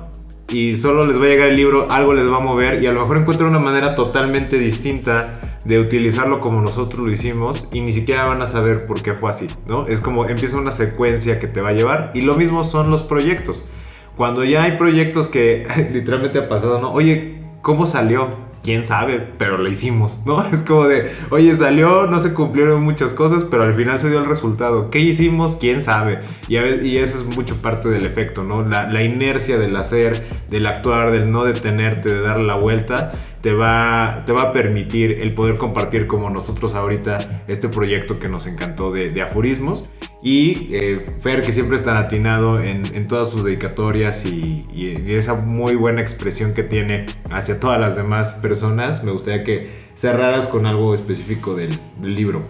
y 0.50 0.76
solo 0.76 1.04
les 1.04 1.18
va 1.18 1.24
a 1.24 1.26
llegar 1.26 1.48
el 1.48 1.56
libro, 1.56 1.90
algo 1.90 2.14
les 2.14 2.30
va 2.30 2.36
a 2.36 2.40
mover 2.40 2.80
y 2.80 2.86
a 2.86 2.92
lo 2.92 3.00
mejor 3.00 3.16
encuentran 3.16 3.50
una 3.50 3.58
manera 3.58 3.96
totalmente 3.96 4.56
distinta 4.56 5.58
de 5.64 5.80
utilizarlo 5.80 6.38
como 6.38 6.60
nosotros 6.60 7.04
lo 7.04 7.10
hicimos 7.10 7.70
y 7.72 7.80
ni 7.80 7.92
siquiera 7.92 8.22
van 8.22 8.40
a 8.40 8.46
saber 8.46 8.86
por 8.86 9.02
qué 9.02 9.14
fue 9.14 9.30
así, 9.30 9.48
¿no? 9.66 9.84
Es 9.88 10.00
como 10.00 10.28
empieza 10.28 10.58
una 10.58 10.70
secuencia 10.70 11.40
que 11.40 11.48
te 11.48 11.60
va 11.60 11.70
a 11.70 11.72
llevar 11.72 12.12
y 12.14 12.20
lo 12.20 12.36
mismo 12.36 12.62
son 12.62 12.88
los 12.92 13.02
proyectos. 13.02 13.68
Cuando 14.16 14.44
ya 14.44 14.62
hay 14.62 14.72
proyectos 14.72 15.28
que 15.28 15.66
literalmente 15.92 16.38
ha 16.38 16.48
pasado, 16.48 16.80
¿no? 16.80 16.92
Oye, 16.92 17.38
¿cómo 17.62 17.86
salió? 17.86 18.44
quién 18.64 18.86
sabe, 18.86 19.24
pero 19.38 19.58
lo 19.58 19.68
hicimos, 19.68 20.22
¿no? 20.26 20.44
Es 20.44 20.62
como 20.62 20.88
de, 20.88 21.12
oye, 21.30 21.54
salió, 21.54 22.06
no 22.08 22.18
se 22.18 22.32
cumplieron 22.32 22.82
muchas 22.82 23.14
cosas, 23.14 23.44
pero 23.44 23.62
al 23.62 23.74
final 23.74 23.98
se 23.98 24.08
dio 24.08 24.18
el 24.18 24.24
resultado. 24.24 24.90
¿Qué 24.90 24.98
hicimos? 24.98 25.56
¿Quién 25.56 25.82
sabe? 25.82 26.20
Y, 26.48 26.56
y 26.56 26.96
eso 26.96 27.18
es 27.18 27.36
mucho 27.36 27.56
parte 27.56 27.88
del 27.90 28.06
efecto, 28.06 28.42
¿no? 28.42 28.62
La, 28.62 28.90
la, 28.90 29.02
inercia 29.02 29.58
del 29.58 29.76
hacer, 29.76 30.20
del 30.48 30.66
actuar, 30.66 31.12
del 31.12 31.30
no 31.30 31.44
detenerte, 31.44 32.08
de 32.08 32.20
dar 32.22 32.40
la 32.40 32.54
vuelta, 32.54 33.12
te 33.44 33.52
va, 33.52 34.20
te 34.24 34.32
va 34.32 34.40
a 34.40 34.52
permitir 34.54 35.18
el 35.20 35.34
poder 35.34 35.58
compartir 35.58 36.06
como 36.06 36.30
nosotros 36.30 36.74
ahorita 36.74 37.18
este 37.46 37.68
proyecto 37.68 38.18
que 38.18 38.26
nos 38.26 38.46
encantó 38.46 38.90
de, 38.90 39.10
de 39.10 39.20
aforismos. 39.20 39.90
Y 40.22 40.74
eh, 40.74 41.04
Fer, 41.20 41.42
que 41.42 41.52
siempre 41.52 41.76
es 41.76 41.84
tan 41.84 41.98
atinado 41.98 42.58
en, 42.62 43.06
todas 43.06 43.28
sus 43.28 43.44
dedicatorias 43.44 44.24
y, 44.24 44.64
esa 45.08 45.34
muy 45.34 45.74
buena 45.74 46.00
expresión 46.00 46.54
que 46.54 46.62
tiene 46.62 47.04
hacia 47.30 47.60
todas 47.60 47.78
las 47.78 47.96
demás 47.96 48.32
personas, 48.40 49.04
me 49.04 49.12
gustaría 49.12 49.44
que 49.44 49.68
cerraras 49.94 50.48
con 50.48 50.64
algo 50.64 50.94
específico 50.94 51.54
del, 51.54 51.78
del 52.00 52.14
libro. 52.14 52.46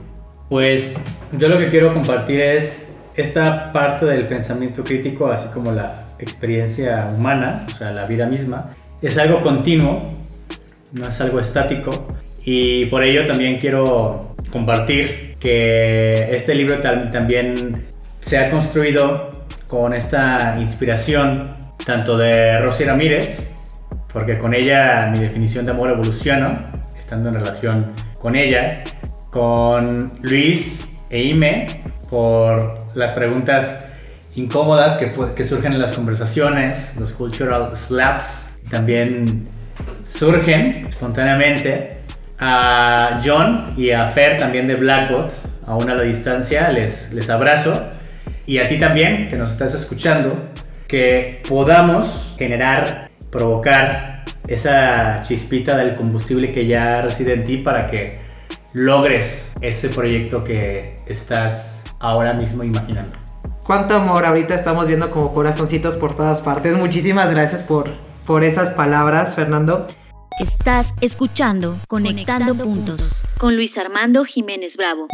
Pues 0.49 1.05
yo 1.33 1.49
lo 1.49 1.59
que 1.59 1.71
quiero 1.71 1.93
compartir 1.93 2.41
es 2.41 2.93
esta 3.17 3.73
parte 3.73 4.07
del 4.07 4.29
pensamiento 4.29 4.85
crítico, 4.85 5.27
así 5.27 5.49
como 5.49 5.73
la 5.73 6.15
experiencia 6.21 7.13
humana, 7.13 7.67
o 7.67 7.77
sea, 7.77 7.91
la 7.91 8.07
vida 8.07 8.27
misma, 8.27 8.77
es 9.03 9.19
algo 9.19 9.43
continuo, 9.43 10.13
no 10.95 11.09
es 11.09 11.21
algo 11.21 11.41
estático. 11.41 11.91
Y 12.45 12.87
por 12.87 13.05
ello 13.05 13.27
también 13.27 13.59
quiero 13.59 14.35
compartir 14.51 15.37
que 15.39 16.31
este 16.31 16.55
libro 16.55 16.81
también 16.81 17.87
se 18.21 18.39
ha 18.39 18.51
construido 18.51 19.31
con 19.67 19.93
esta 19.93 20.57
inspiración 20.59 21.43
tanto 21.85 22.17
de 22.17 22.59
Rosy 22.61 22.85
Ramírez, 22.85 23.47
porque 24.13 24.39
con 24.39 24.55
ella 24.55 25.11
mi 25.13 25.19
definición 25.19 25.67
de 25.67 25.73
amor 25.73 25.91
evoluciona, 25.91 26.71
estando 26.99 27.29
en 27.31 27.35
relación 27.35 27.93
con 28.21 28.37
ella, 28.37 28.85
con 29.31 30.09
Luis 30.23 30.87
e 31.11 31.23
Ime, 31.23 31.67
por 32.09 32.87
las 32.95 33.13
preguntas 33.13 33.81
incómodas 34.37 34.97
que, 34.97 35.13
que 35.35 35.45
surgen 35.45 35.73
en 35.73 35.81
las 35.81 35.93
conversaciones, 35.93 36.95
los 36.99 37.13
cultural 37.13 37.77
slaps, 37.77 38.63
también 38.71 39.43
surgen 40.15 40.87
espontáneamente. 40.87 41.91
A 42.39 43.21
John 43.25 43.67
y 43.77 43.91
a 43.91 44.05
Fer 44.07 44.37
también 44.39 44.67
de 44.67 44.75
Blackbot, 44.75 45.33
aún 45.67 45.89
a 45.89 45.95
la 45.95 46.03
distancia, 46.03 46.71
les, 46.73 47.13
les 47.13 47.31
abrazo. 47.31 47.89
Y 48.47 48.59
a 48.59 48.69
ti 48.69 48.79
también, 48.79 49.29
que 49.29 49.37
nos 49.37 49.51
estás 49.51 49.75
escuchando, 49.75 50.37
que 50.89 51.43
podamos 51.49 52.35
generar, 52.39 53.09
provocar 53.31 54.25
esa 54.49 55.23
chispita 55.23 55.77
del 55.77 55.95
combustible 55.95 56.53
que 56.53 56.67
ya 56.67 57.03
reside 57.03 57.35
en 57.35 57.45
ti 57.45 57.59
para 57.59 57.87
que 57.87 58.15
logres 58.75 59.47
ese 59.61 59.89
proyecto 59.89 60.45
que 60.45 60.97
estás 61.07 61.83
ahora 62.01 62.35
mismo 62.35 62.63
imaginando. 62.65 63.15
Cuánto 63.65 63.95
amor, 63.95 64.27
ahorita 64.27 64.55
estamos 64.55 64.87
viendo 64.87 65.11
como 65.11 65.33
corazoncitos 65.33 65.97
por 65.97 66.15
todas 66.15 66.41
partes. 66.41 66.77
Muchísimas 66.77 67.31
gracias 67.31 67.63
por, 67.63 67.91
por 68.27 68.45
esas 68.45 68.73
palabras, 68.73 69.35
Fernando. 69.35 69.87
Estás 70.41 70.97
escuchando 71.01 71.79
Conectando, 71.87 72.57
Puntos 72.57 73.23
con 73.39 73.55
Luis 73.55 73.79
Armando 73.79 74.25
Jiménez 74.25 74.77
Bravo. 74.77 75.07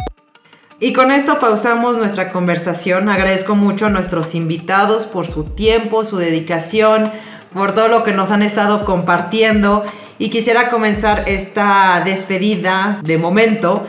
Y 0.79 0.93
con 0.93 1.11
esto 1.11 1.39
pausamos 1.39 1.95
nuestra 1.95 2.31
conversación. 2.31 3.07
Agradezco 3.07 3.53
mucho 3.55 3.85
a 3.85 3.89
nuestros 3.89 4.33
invitados 4.33 5.05
por 5.05 5.27
su 5.27 5.43
tiempo, 5.43 6.03
su 6.05 6.17
dedicación, 6.17 7.11
por 7.53 7.75
todo 7.75 7.87
lo 7.87 8.03
que 8.03 8.13
nos 8.13 8.31
han 8.31 8.41
estado 8.41 8.83
compartiendo. 8.83 9.85
Y 10.17 10.31
quisiera 10.31 10.69
comenzar 10.69 11.25
esta 11.27 12.01
despedida 12.03 12.99
de 13.03 13.19
momento. 13.19 13.85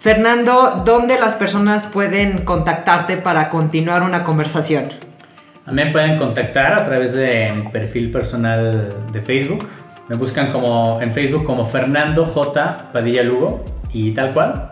Fernando, 0.00 0.82
¿dónde 0.84 1.16
las 1.16 1.36
personas 1.36 1.86
pueden 1.86 2.44
contactarte 2.44 3.18
para 3.18 3.50
continuar 3.50 4.02
una 4.02 4.24
conversación? 4.24 4.88
Me 5.70 5.92
pueden 5.92 6.18
contactar 6.18 6.76
a 6.76 6.82
través 6.82 7.12
de 7.12 7.52
mi 7.52 7.70
perfil 7.70 8.10
personal 8.10 8.96
de 9.12 9.22
Facebook. 9.22 9.64
Me 10.08 10.16
buscan 10.16 10.50
como 10.50 11.00
en 11.00 11.12
Facebook 11.12 11.44
como 11.44 11.64
Fernando 11.66 12.24
J. 12.24 12.90
Padilla 12.92 13.22
Lugo 13.22 13.64
y 13.92 14.12
tal 14.12 14.32
cual. 14.32 14.70